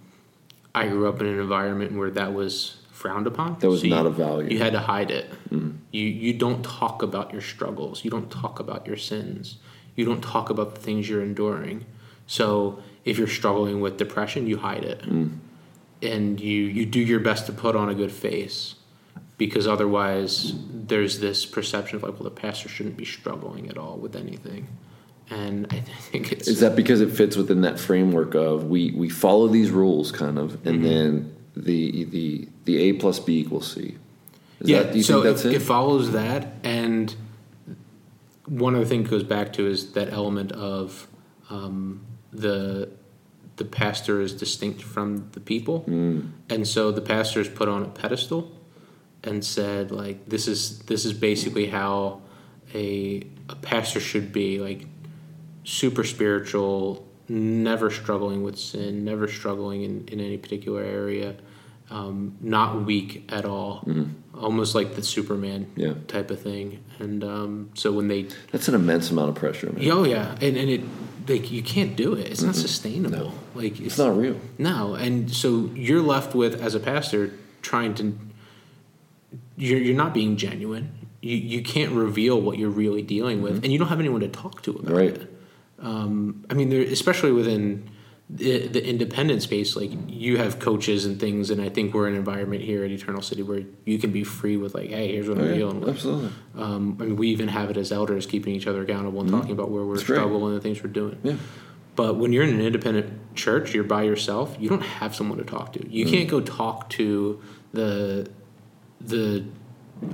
[0.74, 3.59] I grew up in an environment where that was frowned upon.
[3.61, 4.48] That was So not you- a value.
[4.51, 5.31] You had to hide it.
[5.51, 8.05] You you don't talk about your struggles.
[8.05, 9.56] You don't talk about your sins.
[9.94, 11.85] You don't talk about the things you're enduring.
[12.27, 15.02] So if you're struggling with depression, you hide it,
[16.02, 18.74] and you you do your best to put on a good face,
[19.39, 23.97] because otherwise there's this perception of like, well, the pastor shouldn't be struggling at all
[23.98, 24.66] with anything,
[25.35, 29.09] and I think it's Is that because it fits within that framework of we we
[29.09, 30.85] follow these rules kind of, and Mm-hmm.
[30.85, 33.97] then the the the A plus B equals C?
[34.61, 34.82] Is yeah.
[34.85, 35.56] that, so think that's it, it?
[35.56, 37.15] it follows that, and
[38.47, 41.06] one other thing it goes back to is that element of
[41.51, 42.89] um, the
[43.56, 47.89] the pastor is distinct from the people, and so the pastor is put on a
[47.89, 48.51] pedestal
[49.23, 52.20] and said like this is this is basically how
[52.74, 54.86] a a pastor should be like
[55.65, 61.35] super spiritual, never struggling with sin, never struggling in, in any particular area,
[61.91, 63.86] um, not weak at all,
[64.39, 65.81] almost like the Superman Mm-hmm.
[65.81, 65.95] Yeah.
[66.09, 66.82] type of thing.
[66.99, 69.91] And um, so when they, That's an immense amount of pressure, man.
[69.91, 70.82] oh yeah, and, and it
[71.27, 72.27] like you can't do it.
[72.31, 73.32] It's not sustainable.
[73.55, 74.39] Like It's not real.
[74.59, 77.32] no, and so you're left with as a pastor
[77.62, 78.19] trying to.
[79.57, 80.91] You're you're not being genuine.
[81.23, 84.28] You you can't reveal what you're really dealing with, and you don't have anyone to
[84.28, 84.95] talk to about Mm-hmm.
[84.95, 85.15] Right.
[85.16, 85.31] it.
[85.85, 87.90] Um, I mean, there, especially within
[88.31, 92.15] the, the independent space, like you have coaches and things, and I think we're in
[92.15, 95.28] an environment here at Eternal City where you can be free with like, hey, here's
[95.28, 95.90] what I'm Oh, Yeah, dealing with.
[95.90, 96.31] absolutely.
[96.56, 99.52] Um, I mean, we even have it as elders, keeping each other accountable and talking
[99.52, 100.16] about where we're That's great.
[100.16, 101.19] struggling and the things we're doing.
[101.23, 101.36] Yeah.
[101.97, 104.56] But when you're in an independent church, you're by yourself.
[104.59, 105.81] You don't have someone to talk to.
[105.81, 105.93] Mm.
[105.93, 107.40] You can't go talk to
[107.73, 108.28] the
[109.01, 109.44] the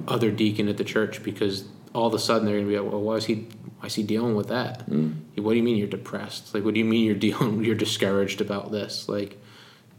[0.09, 2.91] other deacon at the church because all of a sudden they're going to be like,
[2.93, 3.47] well, why is he
[3.81, 4.89] why is he dealing with that?
[4.91, 5.15] Mm.
[5.37, 6.55] What do you mean you're depressed?
[6.55, 9.09] Like, what do you mean you're dealing you're discouraged about this?
[9.09, 9.39] Like,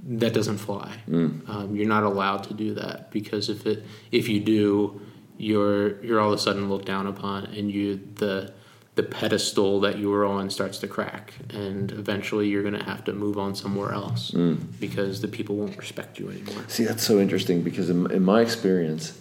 [0.08, 0.98] that doesn't fly.
[1.10, 1.48] Mm.
[1.50, 5.02] Um, you're not allowed to do that because if it if you do,
[5.38, 8.54] you're you're all of a sudden looked down upon, and you the
[8.96, 13.04] the pedestal that you were on starts to crack, and eventually you're going to have
[13.06, 14.58] to move on somewhere else Mm.
[14.82, 16.64] because the people won't respect you anymore.
[16.68, 19.18] See, that's so interesting because in, in my experience,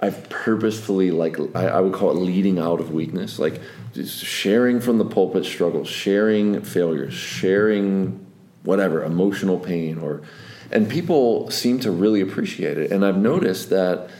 [0.00, 3.60] I've purposefully like I, I would call it leading out of weakness, like
[4.04, 8.24] sharing from the pulpit struggles, sharing failures, sharing
[8.62, 10.22] whatever emotional pain, or
[10.70, 12.92] and people seem to really appreciate it.
[12.92, 14.10] And I've noticed that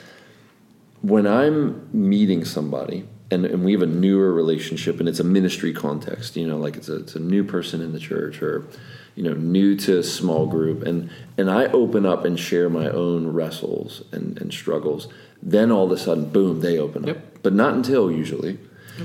[1.03, 5.73] when I'm meeting somebody and, and we have a newer relationship and it's a ministry
[5.73, 8.67] context, you know, like it's a, it's a new person in the church or,
[9.15, 12.89] you know, new to a small group and, and I open up and share my
[12.89, 15.09] own wrestles and, and struggles,
[15.43, 17.09] then all of a sudden, boom, they open up.
[17.09, 17.39] Yep.
[17.43, 18.59] But not until usually.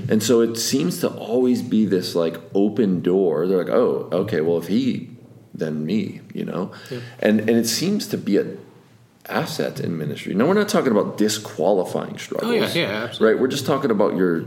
[0.08, 3.46] And so it seems to always be this like open door.
[3.46, 5.08] They're like, oh, okay, well, if he,
[5.54, 6.72] then me, you know?
[7.20, 8.56] And, and it seems to be a
[9.28, 10.34] asset in ministry.
[10.34, 12.52] No, we're not talking about disqualifying struggles.
[12.52, 13.34] Oh, yeah, yeah, absolutely.
[13.34, 13.40] Right.
[13.40, 14.44] We're just talking about your.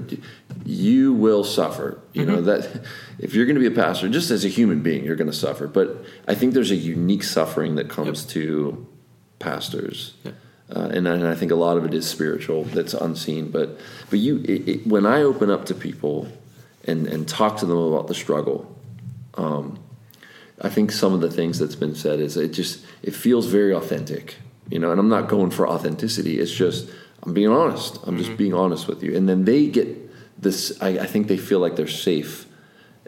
[0.65, 1.99] You will suffer.
[2.13, 2.45] You know Mm-hmm.
[2.45, 2.81] that
[3.17, 5.37] if you're going to be a pastor, just as a human being, you're going to
[5.37, 5.65] suffer.
[5.67, 8.85] But I think there's a unique suffering that comes to
[9.39, 10.13] pastors.
[10.25, 10.35] Yep.
[10.75, 13.49] Uh, and, I- and I think a lot of it is spiritual, that's unseen.
[13.51, 13.79] But
[14.09, 16.27] but you, it, it, when I open up to people
[16.83, 18.75] and and talk to them about the struggle,
[19.35, 19.79] um,
[20.61, 23.73] I think some of the things that's been said is it just it feels very
[23.73, 24.35] authentic,
[24.69, 24.91] you know.
[24.91, 26.39] And I'm not going for authenticity.
[26.39, 26.89] It's just
[27.23, 27.99] I'm being honest.
[28.05, 29.15] I'm just being honest with you.
[29.15, 29.87] And then they get
[30.41, 30.77] this.
[30.81, 32.45] I, I think they feel like they're safe,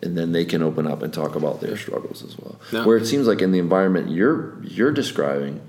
[0.01, 2.55] and then they can open up and talk about their struggles as well.
[2.71, 2.85] No.
[2.87, 5.59] Where it seems like in the environment you're you're describing,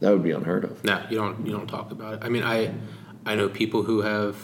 [0.00, 0.82] that would be unheard of.
[0.84, 1.46] No, you don't.
[1.46, 2.20] You don't talk about it.
[2.22, 2.72] I mean, I
[3.26, 4.36] I know people who have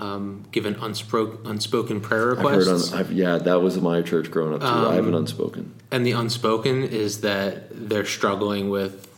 [0.00, 2.92] um, given unspoken unspoken prayer I've heard requests.
[2.92, 4.66] on, yeah, that was my church growing up too.
[4.66, 5.72] I have an unspoken.
[5.92, 9.08] And the unspoken is that they're struggling with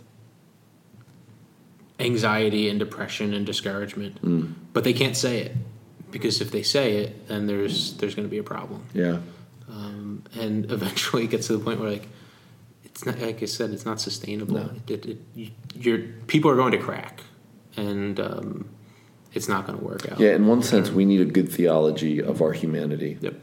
[1.99, 4.53] anxiety and depression and discouragement, Mm.
[4.73, 5.53] but they can't say it
[6.11, 9.19] because if they say it, then there's there's going to be a problem, Yeah,
[9.71, 12.09] um, and eventually it gets to the point where like
[12.97, 14.55] it's not like I said, it's not sustainable.
[14.55, 14.71] No.
[14.89, 15.99] It, it, you, your
[16.29, 17.21] people are going to crack,
[17.77, 18.71] and um,
[19.35, 20.19] it's not going to work out.
[20.19, 20.31] yeah.
[20.35, 23.19] In one sense, we need a good theology of our humanity.
[23.21, 23.35] Yep.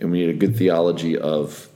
[0.00, 1.70] and we need a good theology of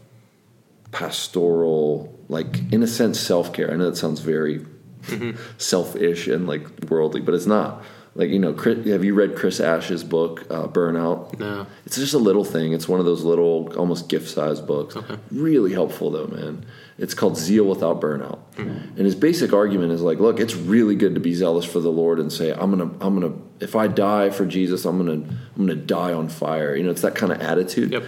[0.91, 3.71] pastoral, like in a sense, self care.
[3.73, 4.67] I know that sounds very
[5.57, 7.83] selfish and like worldly, but it's not.
[8.15, 11.39] Like you know, Chris, have you read Chris Ash's book uh, Burnout?
[11.39, 11.67] No.
[11.87, 12.75] It's just a little thing.
[12.75, 14.95] It's one of those little, almost gift-sized books.
[14.97, 15.17] Okay.
[15.31, 16.67] Really helpful though, man.
[17.03, 21.15] It's called Zeal Without Burnout, and his basic argument is like, look, it's really good
[21.15, 24.31] to be zealous for the Lord and say, I'm gonna, I'm gonna, if I die
[24.31, 26.77] for Jesus, I'm gonna, I'm gonna die on fire.
[26.77, 27.93] You know, it's that kind of attitude.
[27.93, 28.05] Yep.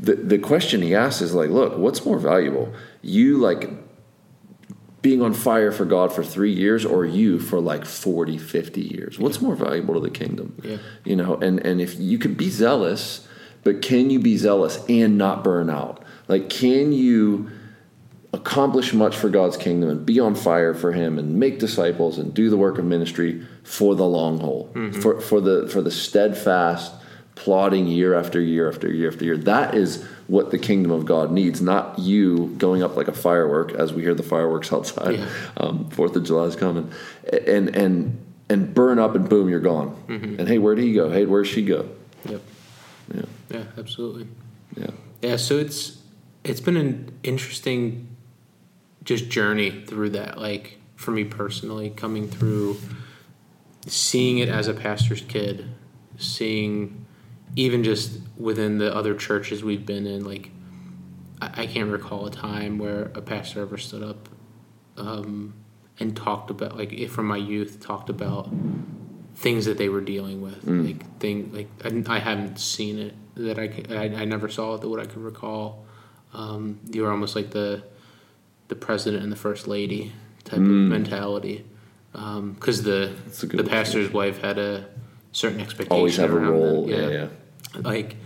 [0.00, 2.74] The the question he asks is like, look, what's more valuable?
[3.02, 3.70] You like
[5.00, 9.18] being on fire for God for three years or you for like 40, 50 years?
[9.18, 10.60] What's more valuable to the kingdom?
[10.64, 10.78] Yeah.
[11.04, 13.28] You know, and, and if you could be zealous,
[13.64, 16.02] but can you be zealous and not burn out?
[16.26, 17.50] Like, can you
[18.34, 22.34] accomplish much for God's kingdom and be on fire for Him and make disciples and
[22.34, 24.70] do the work of ministry for the long haul,
[25.00, 26.92] for, for the for the steadfast
[27.36, 29.36] plodding year after year after year after year.
[29.38, 33.72] That is what the kingdom of God needs, not you going up like a firework
[33.72, 35.18] as we hear the fireworks outside.
[35.18, 35.28] Yeah.
[35.56, 36.90] Um, Fourth of July is coming,
[37.46, 39.96] and and and burn up and boom, you're gone.
[40.08, 41.10] And hey, where did he go?
[41.10, 41.88] Hey, where'd she go?
[42.28, 42.40] Yep.
[43.14, 43.64] Yeah, Yeah.
[43.78, 44.26] Absolutely.
[44.76, 44.90] yeah,
[45.22, 45.98] Yeah, so it's
[46.42, 48.08] it's been an interesting
[49.04, 50.38] just journey through that.
[50.38, 52.78] Like for me personally, coming through,
[53.86, 55.68] seeing it as a pastor's kid,
[56.18, 57.04] seeing
[57.56, 60.50] even just within the other churches we've been in, like
[61.40, 64.28] I, I can't recall a time where a pastor ever stood up
[64.96, 65.54] um,
[66.00, 68.48] and talked about like if from my youth talked about
[69.36, 70.86] things that they were dealing with Mm.
[70.86, 74.80] like thing like I, I haven't seen it that I, I I never saw it
[74.80, 75.84] that what I could recall
[76.32, 77.82] um, you were almost like the
[78.74, 80.12] the president and the first lady
[80.44, 81.64] type of mentality
[82.12, 83.42] because the Mm.
[83.42, 83.68] A good the way.
[83.68, 84.86] pastor's wife had a
[85.32, 86.86] certain expectation Always have a role.
[86.86, 86.90] them.
[87.00, 87.80] Yeah, yeah.
[87.82, 88.16] like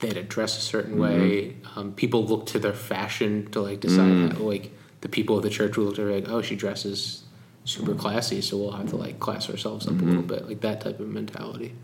[0.00, 1.20] they had to dress a certain Mm-hmm.
[1.20, 1.56] way.
[1.76, 4.10] Um, people look to their fashion to like decide.
[4.32, 4.40] Mm.
[4.40, 7.22] Like the people of the church will look to her like, oh, she dresses
[7.64, 10.08] super classy, so we'll have to like class ourselves up a Mm-hmm.
[10.08, 11.74] little bit, like that type of mentality.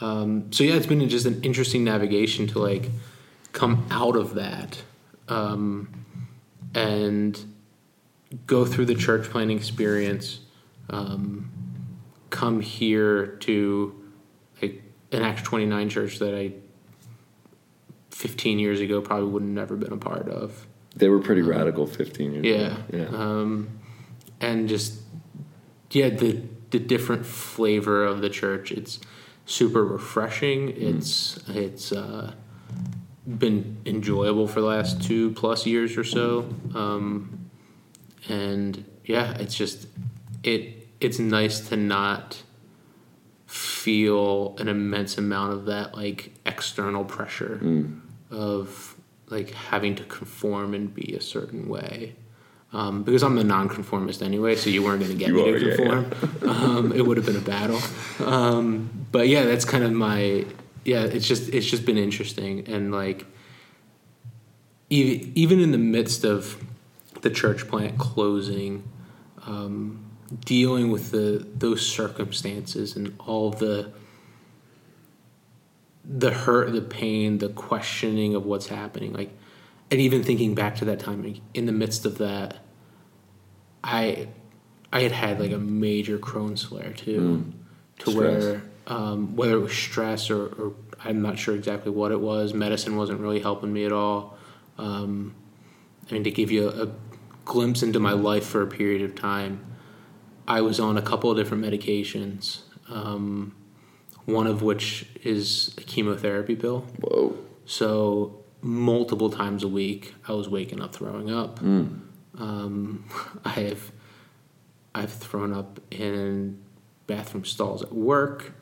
[0.00, 2.88] Um, so yeah, it's been just an interesting navigation to like
[3.52, 4.80] come out of that
[5.28, 5.88] um,
[6.74, 7.54] and
[8.46, 10.40] go through the church planting experience.
[10.90, 11.50] Um,
[12.30, 13.94] come here to
[14.60, 14.82] like
[15.12, 16.52] an Acts twenty nine church that I
[18.10, 20.66] 15 years ago probably would have never been a part of.
[20.96, 22.76] They were pretty radical 15 years Yeah.
[22.78, 22.82] ago.
[22.92, 23.16] Yeah.
[23.16, 23.68] Um,
[24.40, 25.00] and just,
[25.92, 28.72] yeah, the, the different flavor of the church.
[28.72, 28.98] It's
[29.46, 30.70] super refreshing.
[30.70, 32.34] It's, it's, uh,
[33.28, 36.48] been enjoyable for the last two plus years or so.
[36.74, 37.50] Um,
[38.28, 39.86] and yeah, it's just,
[40.42, 42.42] it, it's nice to not
[43.46, 47.58] feel an immense amount of that like external pressure
[48.30, 48.94] of
[49.28, 52.14] like having to conform and be a certain way.
[52.70, 55.76] Um, because I'm the nonconformist anyway, so you weren't going to get me to yeah,
[55.76, 56.50] conform.
[56.50, 57.80] um, it would have been a battle.
[58.26, 60.44] Um, but yeah, that's kind of my
[60.84, 61.04] yeah.
[61.04, 63.26] It's just it's just been interesting and like
[64.90, 66.64] even even in the midst of
[67.22, 68.84] the church plant closing,
[69.46, 70.04] um,
[70.44, 73.92] dealing with the those circumstances and all the
[76.08, 79.30] the hurt, the pain, the questioning of what's happening, like,
[79.90, 82.56] and even thinking back to that time, in the midst of that,
[83.84, 84.28] I,
[84.90, 87.44] I had had like a major Crohn's flare too,
[87.98, 88.42] to Stress.
[88.42, 90.74] where um, whether it was stress or, or
[91.04, 92.52] I'm not sure exactly what it was.
[92.52, 94.36] Medicine wasn't really helping me at all.
[94.78, 95.34] Um,
[96.08, 96.88] I mean, to give you a, a
[97.44, 99.64] glimpse into my life for a period of time,
[100.48, 102.62] I was on a couple of different medications.
[102.90, 103.54] Um,
[104.24, 106.80] one of which is a chemotherapy pill.
[107.00, 107.36] Whoa.
[107.64, 111.60] So multiple times a week, I was waking up throwing up.
[112.38, 113.04] Um,
[113.44, 113.92] I have
[114.94, 116.62] I've thrown up in
[117.06, 118.52] bathroom stalls at work.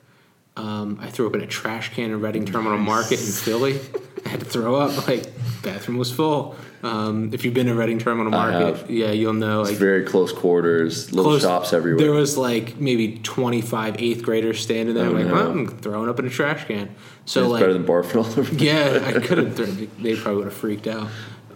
[0.56, 3.78] Um, I threw up in a trash can in Reading Terminal Market in Philly.
[4.24, 5.06] I had to throw up.
[5.06, 5.24] Like
[5.62, 6.56] bathroom was full.
[6.82, 9.60] Um, if you've been to Reading Terminal Market, yeah, you'll know.
[9.62, 12.04] It's Like very close quarters, little close- shops everywhere.
[12.06, 15.34] There was like maybe 25 eighth graders standing there, Oh, like, no.
[15.50, 16.94] I'm throwing up in a trash can.
[17.24, 18.54] So it's like, better than barfing all over.
[18.54, 19.56] yeah, I could have.
[19.56, 21.08] thrown- They probably would have freaked out.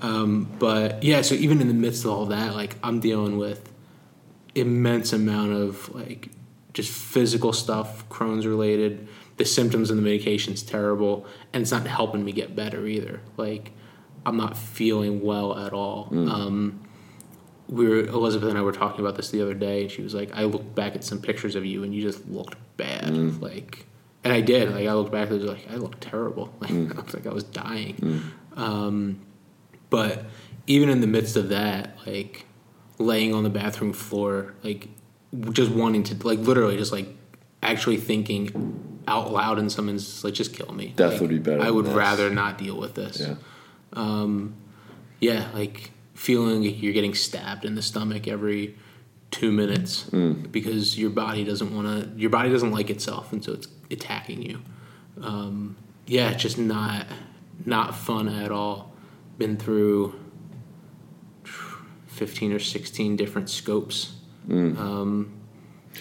[0.02, 3.68] Um, but yeah, so even in the midst of all that, like I'm dealing with
[4.54, 6.28] immense amount of like
[6.72, 9.08] just physical stuff, Crohn's related.
[9.36, 13.20] The symptoms and the medication's terrible, and it's not helping me get better either.
[13.36, 13.72] Like
[14.26, 16.08] I'm not feeling well at all.
[16.30, 16.80] Um,
[17.68, 20.14] we were Elizabeth and I were talking about this the other day, and she was
[20.14, 23.06] like, "I looked back at some pictures of you, and you just looked bad."
[23.40, 23.86] Like,
[24.24, 24.70] and I did.
[24.72, 27.26] Like, I looked back, and I was like, "I looked terrible." Like, I looked like
[27.26, 28.22] I was dying.
[28.56, 29.20] Um,
[29.88, 30.24] but
[30.66, 32.44] even in the midst of that, like
[32.98, 34.88] laying on the bathroom floor, like
[35.50, 37.08] just wanting to, like literally, just like
[37.62, 41.62] actually thinking out loud in someone's like, "Just kill me." Death Like, would be better
[41.62, 43.34] I would rather not deal with this Yeah.
[45.20, 48.76] yeah, like feeling like you're getting stabbed in the stomach every
[49.30, 50.04] two minutes
[50.50, 52.18] because your body doesn't want to.
[52.20, 54.60] Your body doesn't like itself, and so it's attacking you.
[55.22, 55.76] Um,
[56.06, 57.06] yeah, it's just not
[57.64, 58.92] not fun at all.
[59.38, 60.14] Been through
[62.06, 64.14] fifteen or sixteen different scopes.
[64.50, 65.32] Um,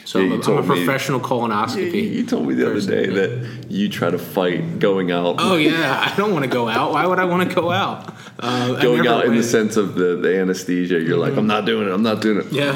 [0.05, 2.13] so Yeah, I'm, a, I'm a told me- professional Yeah, colonoscopy.
[2.13, 3.13] you, told me the other day yeah.
[3.13, 5.35] that you try to fight going out.
[5.39, 6.91] Oh yeah, I don't want to go out.
[6.93, 8.13] Why would I want to go out?
[8.39, 10.99] Uh, going out in the sense of the, the anesthesia.
[10.99, 11.91] You're like, I'm not doing it.
[11.91, 12.51] I'm not doing it.
[12.51, 12.71] Yeah,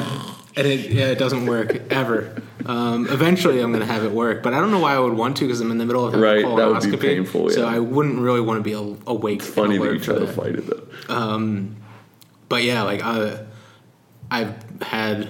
[0.56, 2.40] and it yeah it doesn't work ever.
[2.66, 5.12] Um, eventually, I'm going to have it work, but I don't know why I would
[5.14, 7.00] want to because I'm in the middle of having Right, a that would be colonoscopy.
[7.00, 7.66] painful, So.
[7.66, 8.78] I wouldn't really want to be a,
[9.10, 9.42] awake.
[9.42, 11.66] Funny and that you try to fight it though.
[12.48, 13.44] But yeah, like I,
[14.30, 15.28] I've had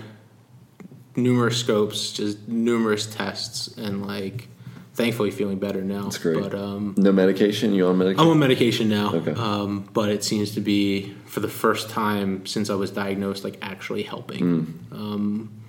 [1.16, 4.48] numerous scopes, just numerous tests, and like
[4.94, 6.04] thankfully feeling better now.
[6.04, 6.40] That's great.
[6.40, 7.74] But um, No medication.
[7.74, 8.20] You on medication?
[8.24, 9.14] I'm on medication now.
[9.14, 9.32] Okay.
[9.32, 13.58] Um, but it seems to be for the first time since I was diagnosed, like
[13.60, 14.86] actually helping.
[14.92, 15.60] Um,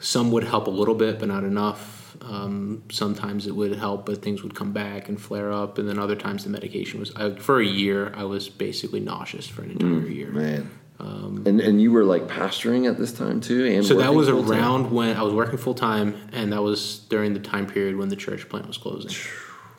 [0.00, 2.16] some would help a little bit, but not enough.
[2.20, 5.98] Um, sometimes it would help, but things would come back and flare up, and then
[5.98, 7.14] other times the medication was.
[7.16, 10.30] I, for a year, I was basically nauseous for an entire year.
[10.30, 10.70] Man.
[10.98, 14.28] And and you were like pastoring at this time too, and Um, So that was
[14.28, 18.08] around when I was working full time, and that was during the time period when
[18.08, 19.10] the church plant was closing.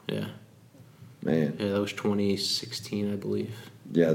[0.08, 0.26] Yeah,
[1.24, 3.56] Man, yeah, that was 2016, I believe.
[3.92, 4.14] yeah,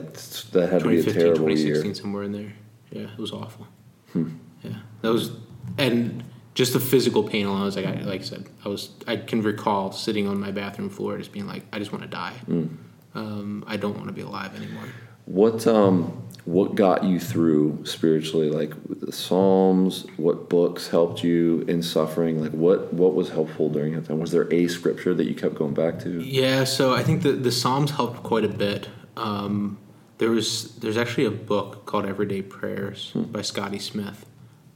[0.52, 1.94] that had to be a 2015, terrible 2016, year.
[1.94, 2.52] somewhere in there.
[2.92, 3.66] Yeah, it was awful.
[4.12, 4.28] Hmm.
[4.62, 5.32] Yeah, that was,
[5.78, 6.22] and
[6.54, 7.62] just the physical pain alone.
[7.62, 8.90] I was like, I, like I said, I was.
[9.08, 12.08] I can recall sitting on my bathroom floor, just being like, I just want to
[12.10, 12.34] die.
[12.46, 12.66] Hmm.
[13.14, 14.84] Um, I don't want to be alive anymore.
[15.30, 18.50] What um what got you through spiritually?
[18.50, 22.42] Like the Psalms, what books helped you in suffering?
[22.42, 24.18] Like what what was helpful during that time?
[24.18, 26.20] Was there a scripture that you kept going back to?
[26.20, 28.88] Yeah, so I think the the Psalms helped quite a bit.
[29.16, 29.78] Um,
[30.18, 34.26] there was there's actually a book called Everyday Prayers by Scotty Smith.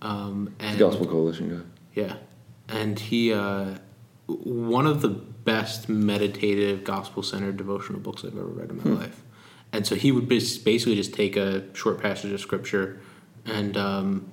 [0.03, 1.65] Um, and The Gospel Coalition guy.
[1.95, 2.17] Yeah,
[2.69, 3.79] and he uh,
[4.27, 9.24] one of the best meditative gospel centered devotional books I've ever read in my life.
[9.75, 13.01] And so he would basically just take a short passage of scripture
[13.45, 14.31] and um,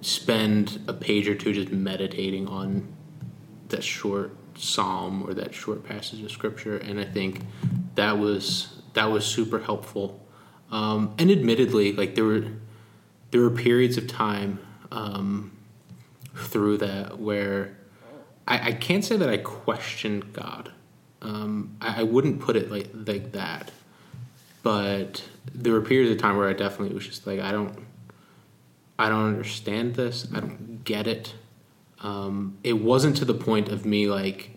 [0.00, 2.90] spend a page or two just meditating on
[3.68, 6.78] that short psalm or that short passage of scripture.
[6.78, 7.42] And I think
[7.94, 10.26] that was that was super helpful.
[10.70, 12.46] Um, and admittedly, like there were
[13.32, 14.60] there were periods of time
[14.90, 15.54] um,
[16.34, 17.76] through that where
[18.48, 20.72] I, I can't say that I questioned God.
[21.20, 23.70] Um, I, I wouldn't put it like like that,
[24.62, 25.22] but
[25.54, 27.78] there were periods of time where I definitely was just like I don't,
[28.98, 30.26] I don't understand this.
[30.34, 31.34] I don't get it.
[32.00, 34.50] Um, it wasn't to the point of me like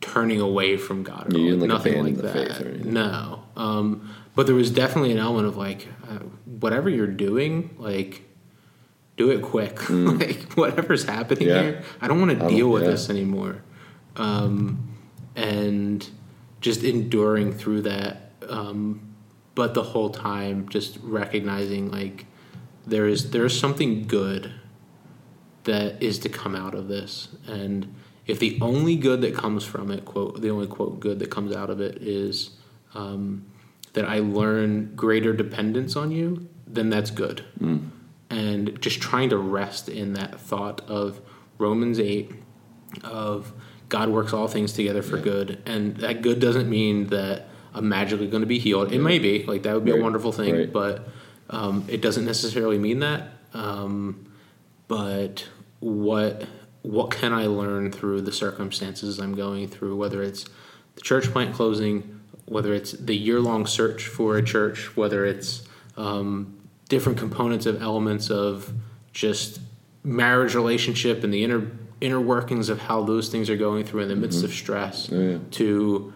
[0.00, 1.32] turning away from God.
[1.32, 2.32] Or You like, nothing like that.
[2.32, 2.92] faith or anything.
[2.92, 8.22] No, um, but there was definitely an element of like, uh, whatever you're doing, like,
[9.16, 9.88] do it quick.
[9.90, 11.50] like, whatever's happening Mm.
[11.50, 11.62] Yeah.
[11.62, 12.90] here, I don't want to deal with yeah.
[12.90, 13.62] this anymore.
[14.16, 14.96] Um,
[15.36, 16.06] and
[16.60, 19.14] just enduring through that, um,
[19.54, 22.26] but the whole time just recognizing like
[22.86, 24.52] there is there is something good
[25.64, 27.28] that is to come out of this.
[27.46, 27.94] And
[28.26, 31.54] if the only good that comes from it quote the only quote good that comes
[31.54, 32.50] out of it is
[32.94, 33.46] um,
[33.94, 37.44] that i learn greater dependence on you then that's good.
[38.30, 41.20] And just trying to rest in that thought of
[41.58, 42.32] romans 8
[43.04, 43.52] of
[43.88, 45.62] god works all things together for good.
[45.66, 49.44] And that good doesn't mean that i'm magically going to be healed it may be
[49.44, 50.00] like that would be Right.
[50.00, 50.72] a wonderful thing Right.
[50.72, 51.08] but
[51.50, 54.26] um, it doesn't necessarily mean that um,
[54.88, 55.48] but
[55.80, 56.44] what
[56.82, 60.46] what can I learn through the circumstances I'm going through, whether it's
[60.96, 65.62] the church plant closing, whether it's the year long search for a church, whether it's
[65.96, 66.56] um,
[66.88, 68.72] different components of elements of
[69.12, 69.60] just
[70.02, 71.70] marriage relationship and the inner
[72.00, 75.20] inner workings of how those things are going through in the midst of stress, Oh,
[75.20, 75.38] yeah.
[75.52, 76.12] to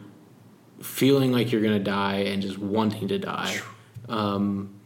[0.86, 3.60] feeling like you're going to die and just wanting to die.
[4.08, 4.80] Um,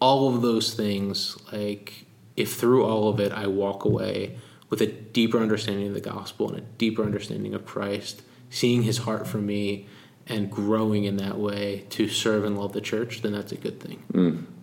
[0.00, 2.06] all of those things, like
[2.36, 4.38] if through all of it I walk away
[4.70, 8.98] with a deeper understanding of the gospel and a deeper understanding of Christ, seeing his
[8.98, 9.86] heart for me
[10.26, 13.78] and growing in that way to serve and love the church, then that's a good
[13.80, 14.02] thing.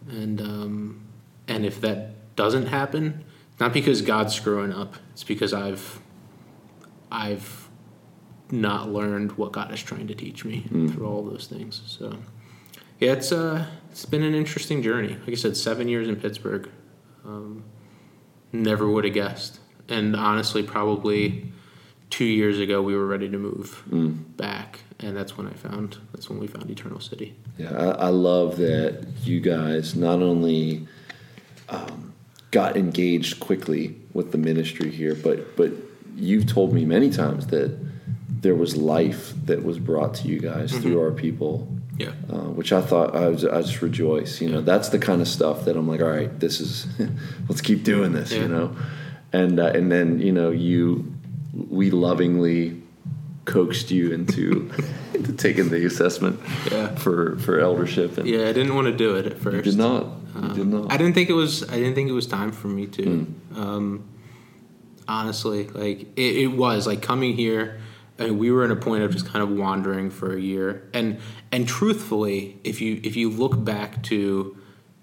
[0.09, 1.07] And um,
[1.47, 3.23] and if that doesn't happen,
[3.59, 5.99] not because God's screwing up, it's because I've
[7.11, 7.69] I've
[8.51, 11.81] not learned what God is trying to teach me through all those things.
[11.85, 12.17] So
[12.99, 15.15] yeah, it's uh it's been an interesting journey.
[15.15, 16.69] Like I said, seven years in Pittsburgh.
[17.25, 17.63] Um,
[18.51, 19.59] never would have guessed.
[19.87, 21.51] And honestly, probably
[22.09, 23.83] two years ago, we were ready to move
[24.37, 27.35] back, and that's when I found that's when we found Eternal City.
[27.57, 30.87] Yeah, I, I love that you guys not only
[31.69, 32.13] um,
[32.51, 35.71] got engaged quickly with the ministry here, but but
[36.15, 37.77] you've told me many times that
[38.41, 42.73] there was life that was brought to you guys through our people, Yeah, uh, which
[42.73, 44.41] I thought I was I just rejoice.
[44.41, 46.87] You know, that's the kind of stuff that I'm like, all right, this is
[47.49, 48.31] let's keep doing this.
[48.31, 48.41] Yeah.
[48.43, 48.75] You know,
[49.31, 51.13] and uh, and then you know you
[51.69, 52.81] we lovingly
[53.45, 54.71] coaxed you into
[55.13, 56.39] into taking the assessment
[56.71, 56.95] Yeah.
[56.95, 58.47] for for eldership and yeah.
[58.49, 59.55] I didn't want to do it at first.
[59.57, 60.05] you did not
[60.41, 61.63] you did not I didn't think it was.
[61.69, 63.27] I didn't think it was time for me to.
[63.55, 64.03] Um,
[65.07, 67.79] honestly, like it, it was like coming here.
[68.19, 71.19] Mean, we were in a point of just kind of wandering for a year, and
[71.51, 74.57] and truthfully, if you if you look back to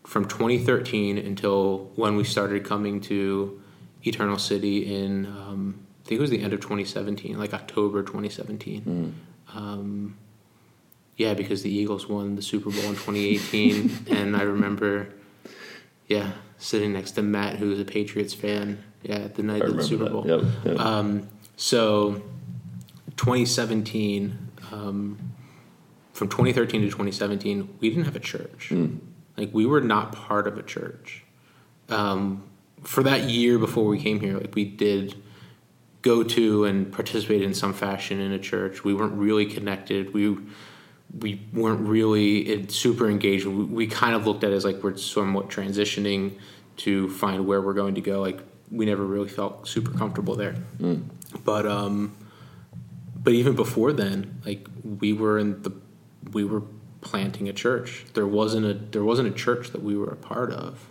[0.05, 3.61] from 2013 until when we started coming to
[4.05, 9.15] Eternal City in um, I think it was the end of 2017, like October 2017.
[9.55, 10.17] Um,
[11.19, 15.09] yeah, because the Eagles won the Super Bowl in 2018, and I remember,
[16.07, 18.83] yeah, sitting next to Matt, who was a Patriots fan.
[19.03, 20.13] Yeah, the night I of the Super that.
[20.13, 20.27] Bowl.
[20.27, 20.81] Yep, yep.
[20.81, 22.23] Um, so,
[23.19, 24.39] 2017,
[24.73, 25.35] um,
[26.13, 28.71] from 2013 to 2017, we didn't have a church.
[29.37, 31.25] Like we were not part of a church.
[31.91, 32.45] Um,
[32.83, 35.15] for that year before we came here, like we did
[36.03, 38.85] go to and participate in some fashion in a church.
[38.85, 40.15] We weren't really connected.
[40.15, 40.39] We
[41.19, 43.47] we weren't really super engaged.
[43.47, 46.39] We, we kind of looked at it as like we're somewhat transitioning
[46.79, 48.21] to find where we're going to go.
[48.21, 48.41] Like
[48.71, 50.55] we never really felt super comfortable there.
[51.45, 52.17] But um,
[53.23, 55.73] but even before then, like we were in the
[56.33, 56.63] we were
[57.01, 58.05] planting a church.
[58.15, 60.91] There wasn't a there wasn't a church that we were a part of,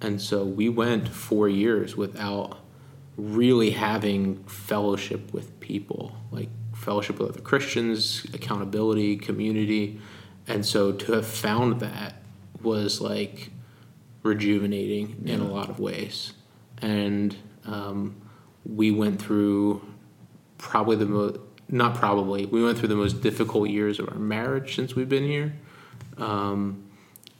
[0.00, 2.58] and so we went four years without
[3.16, 10.00] really having fellowship with people, like fellowship with other Christians, accountability, community,
[10.48, 12.14] and so to have found that
[12.62, 13.50] was like
[14.22, 16.32] rejuvenating in a lot of ways,
[16.78, 18.20] and um,
[18.64, 19.82] we went through
[20.58, 21.38] probably the most
[21.72, 22.46] not probably.
[22.46, 25.54] We went through the most difficult years of our marriage since we've been here.
[26.18, 26.90] Um,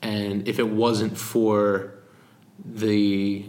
[0.00, 1.94] and if it wasn't for
[2.64, 3.44] the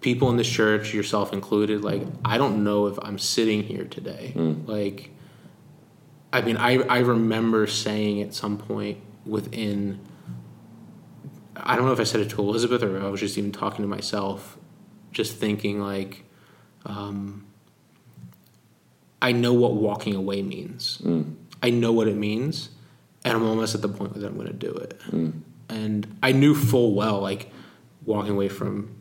[0.00, 4.34] people in this church yourself included like i don't know if i'm sitting here today.
[4.66, 5.10] Like
[6.30, 9.98] i mean I, I remember saying at some point within
[11.56, 13.82] i don't know if i said it to elizabeth or i was just even talking
[13.82, 14.58] to myself
[15.10, 16.24] just thinking like
[16.84, 17.46] um,
[19.28, 21.00] I know what walking away means.
[21.62, 22.68] I know what it means,
[23.24, 25.00] and I'm almost at the point that I'm going to do it.
[25.68, 27.50] And I knew full well, like
[28.04, 28.94] walking away from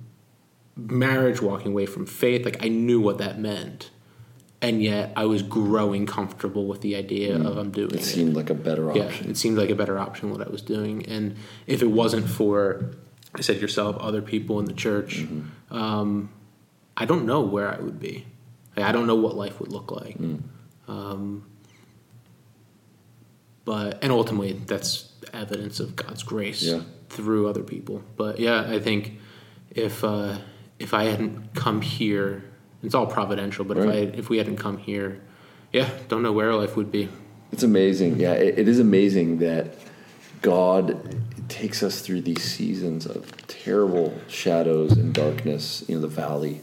[0.75, 2.45] marriage, walking away from faith.
[2.45, 3.89] Like I knew what that meant,
[4.61, 8.03] and yet I was growing comfortable with the idea of I'm doing It it.
[8.03, 9.25] seemed like a better option.
[9.25, 11.35] Yeah, it seemed like a better option what I was doing, and
[11.67, 12.91] if it wasn't for,
[13.35, 15.75] I said yourself, other people in the church, Mm-hmm.
[15.75, 16.29] um,
[16.95, 18.25] I don't know where I would be.
[18.75, 20.17] Like, I don't know what life would look like.
[20.17, 20.41] Mm.
[20.87, 21.45] Um,
[23.65, 26.81] but and ultimately, that's evidence of God's grace Yeah.
[27.09, 28.01] through other people.
[28.17, 29.13] But yeah, I think
[29.71, 30.37] if uh,
[30.79, 32.43] if I hadn't come here,
[32.83, 33.63] it's all providential.
[33.65, 35.21] But if I if we hadn't come here,
[35.71, 37.09] yeah, don't know where life would be.
[37.51, 38.19] It's amazing.
[38.19, 39.75] Yeah, it, it is amazing that
[40.41, 41.15] God
[41.47, 46.61] takes us through these seasons of terrible shadows and darkness, you know, the valley.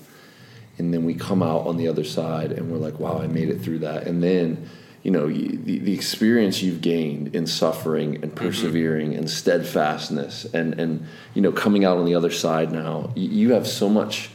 [0.81, 3.51] And then we come out on the other side and we're like, wow, I made
[3.51, 4.07] it through that.
[4.07, 4.69] And then,
[5.03, 8.47] you know, the, the experience you've gained in suffering and mm-hmm.
[8.47, 13.29] persevering and steadfastness and, and, you know, coming out on the other side now, you,
[13.29, 14.31] you have so much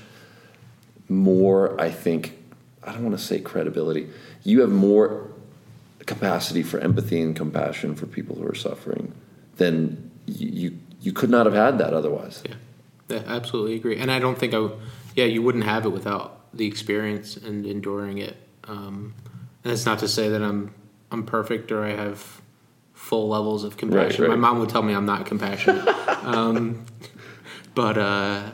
[1.09, 2.37] more, I think,
[2.83, 4.09] I don't want to say credibility.
[4.43, 5.27] You have more
[6.05, 9.11] capacity for empathy and compassion for people who are suffering
[9.57, 12.43] then you you, you could not have had that otherwise.
[12.47, 12.55] Yeah,
[13.09, 13.97] yeah, absolutely agree.
[13.97, 14.69] And I don't think I,
[15.15, 18.37] yeah, you wouldn't have it without the experience and enduring it.
[18.65, 19.13] Um,
[19.63, 20.73] and it's not to say that I'm
[21.11, 22.41] I'm perfect or I have
[22.93, 24.23] full levels of compassion.
[24.23, 24.29] right.
[24.29, 25.87] My mom would tell me I'm not compassionate.
[26.23, 26.85] um,
[27.73, 28.51] but uh,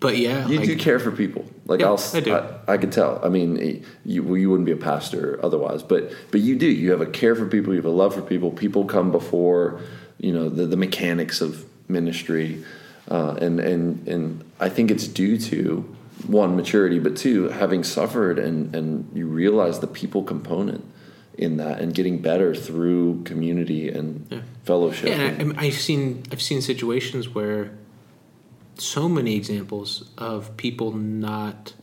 [0.00, 1.46] but yeah, You like- do care for people.
[1.64, 2.34] Like Yeah, I'll, I do.
[2.34, 3.20] I, I could tell.
[3.24, 6.66] I mean, you well, you wouldn't be a pastor otherwise, but but you do.
[6.66, 7.72] You have a care for people.
[7.72, 8.50] You have a love for people.
[8.50, 9.80] People come before
[10.18, 12.64] you know the, the mechanics of ministry,
[13.10, 15.94] uh, and and and I think it's due to
[16.26, 20.84] one maturity, but two having suffered and and you realize the people component
[21.36, 24.40] in that and getting better through community and Yeah.
[24.64, 25.08] fellowship.
[25.08, 27.72] Yeah, and I, I've seen I've seen situations where
[28.78, 31.74] so many examples of people not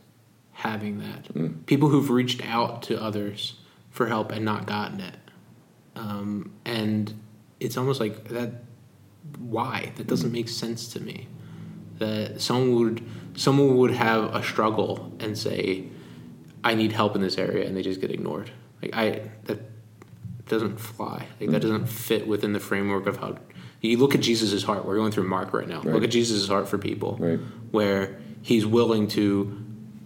[0.52, 1.66] having that.
[1.66, 3.54] People who've reached out to others
[3.90, 5.16] for help and not gotten it,
[5.96, 7.12] um, and
[7.58, 8.64] it's almost like that.
[9.38, 11.28] Why that doesn't make sense to me.
[11.98, 13.02] That someone would
[13.34, 15.84] someone would have a struggle and say,
[16.64, 18.50] "I need help in this area," and they just get ignored.
[18.82, 19.60] Like I that
[20.48, 21.26] doesn't fly.
[21.40, 23.36] Like that doesn't fit within the framework of how
[23.80, 24.84] you look at Jesus' heart.
[24.84, 25.80] We're going through Mark right now.
[25.82, 27.38] Look at Jesus' heart for people, Right.
[27.70, 29.56] where he's willing to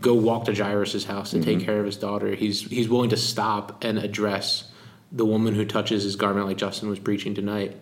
[0.01, 1.59] go walk to Jairus' house and Mm-hmm.
[1.59, 2.35] take care of his daughter.
[2.35, 4.71] He's he's willing to stop and address
[5.13, 7.77] the woman who touches his garment, like Justin was preaching tonight.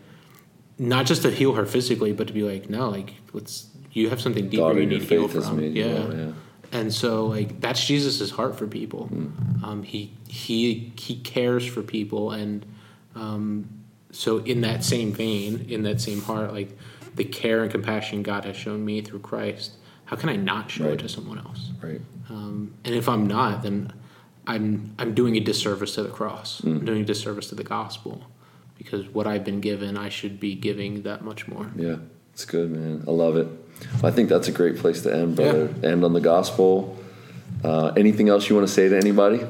[0.78, 4.20] Not just to heal her physically, but to be like, no, like let's you have
[4.20, 5.60] something deeper Daughter, you need faith has from.
[5.60, 5.86] yeah.
[5.92, 6.32] well, yeah.
[6.72, 9.08] And so like that's Jesus' heart for people.
[9.62, 12.64] Um, he he he cares for people and
[13.14, 13.68] um,
[14.10, 16.76] so in that same vein, in that same heart, like
[17.14, 19.72] the care and compassion God has shown me through Christ,
[20.06, 20.94] how can I not show Right.
[20.94, 21.70] it to someone else?
[21.82, 22.00] right.
[22.30, 23.92] Um, and if I'm not, then
[24.46, 26.62] I'm I'm doing a disservice to the cross.
[26.62, 26.78] Mm.
[26.80, 28.26] I'm doing a disservice to the gospel
[28.82, 31.70] because what I've been given, I should be giving that much more.
[31.76, 31.96] Yeah,
[32.32, 33.04] it's good, man.
[33.06, 33.46] I love it.
[34.02, 35.72] I think that's a great place to end, brother.
[35.82, 36.96] End on the gospel.
[37.64, 39.40] Uh, anything else you want to say to anybody?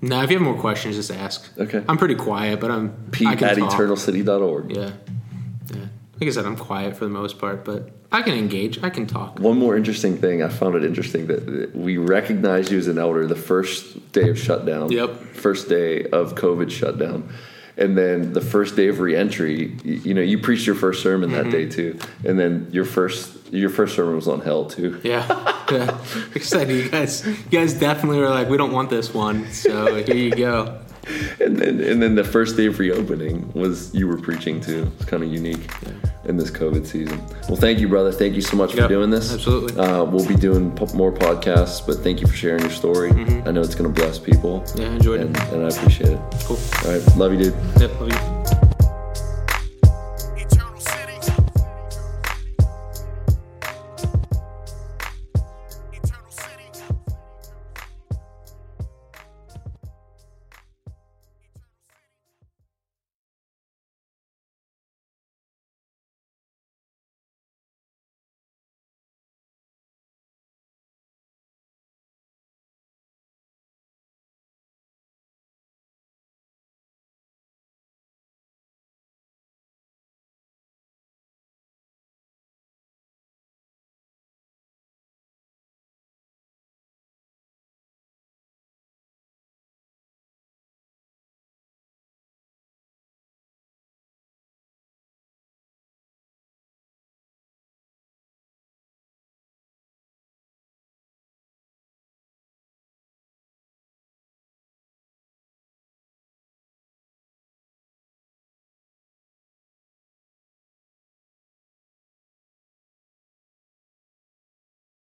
[0.00, 1.50] No, if you have more questions, just ask.
[1.58, 1.82] Okay.
[1.88, 3.72] I'm pretty quiet, but I'm Pete at talk.
[3.72, 4.70] eternalcity.org.
[4.76, 4.90] Yeah, yeah.
[6.20, 8.82] Like I said, I'm quiet for the most part, but I can engage.
[8.82, 9.38] I can talk.
[9.38, 13.26] One more interesting thing, I found it interesting that we recognized you as an elder
[13.26, 14.90] the first day of shutdown.
[14.90, 15.10] Yep.
[15.34, 17.28] First day of COVID shutdown.
[17.76, 21.50] And then the first day of reentry, you, know, you preached your first sermon Mm-hmm.
[21.50, 21.96] that day too.
[22.24, 25.00] And then your first your first sermon was on hell too.
[25.04, 25.24] Yeah,
[25.70, 25.96] yeah.
[26.40, 29.50] Said, you guys, you guys definitely were like, we don't want this one.
[29.52, 30.80] So here you go.
[31.40, 34.90] And then and then the first day of reopening was you were preaching too.
[34.96, 35.70] It's kind of unique
[36.24, 37.24] in this COVID season.
[37.48, 38.12] Well, thank you, brother.
[38.12, 39.32] Thank you so much for doing this.
[39.32, 39.78] absolutely.
[39.78, 43.10] Uh, we'll be doing po- more podcasts, but thank you for sharing your story.
[43.10, 44.60] I know it's going to bless people.
[44.60, 44.78] Mm-hmm.
[44.80, 45.42] Yeah, I enjoyed and, it.
[45.52, 46.20] and I appreciate it.
[46.44, 46.58] Cool.
[46.84, 47.54] All right, love you, dude.
[47.80, 48.12] Yep, love
[48.62, 48.67] you.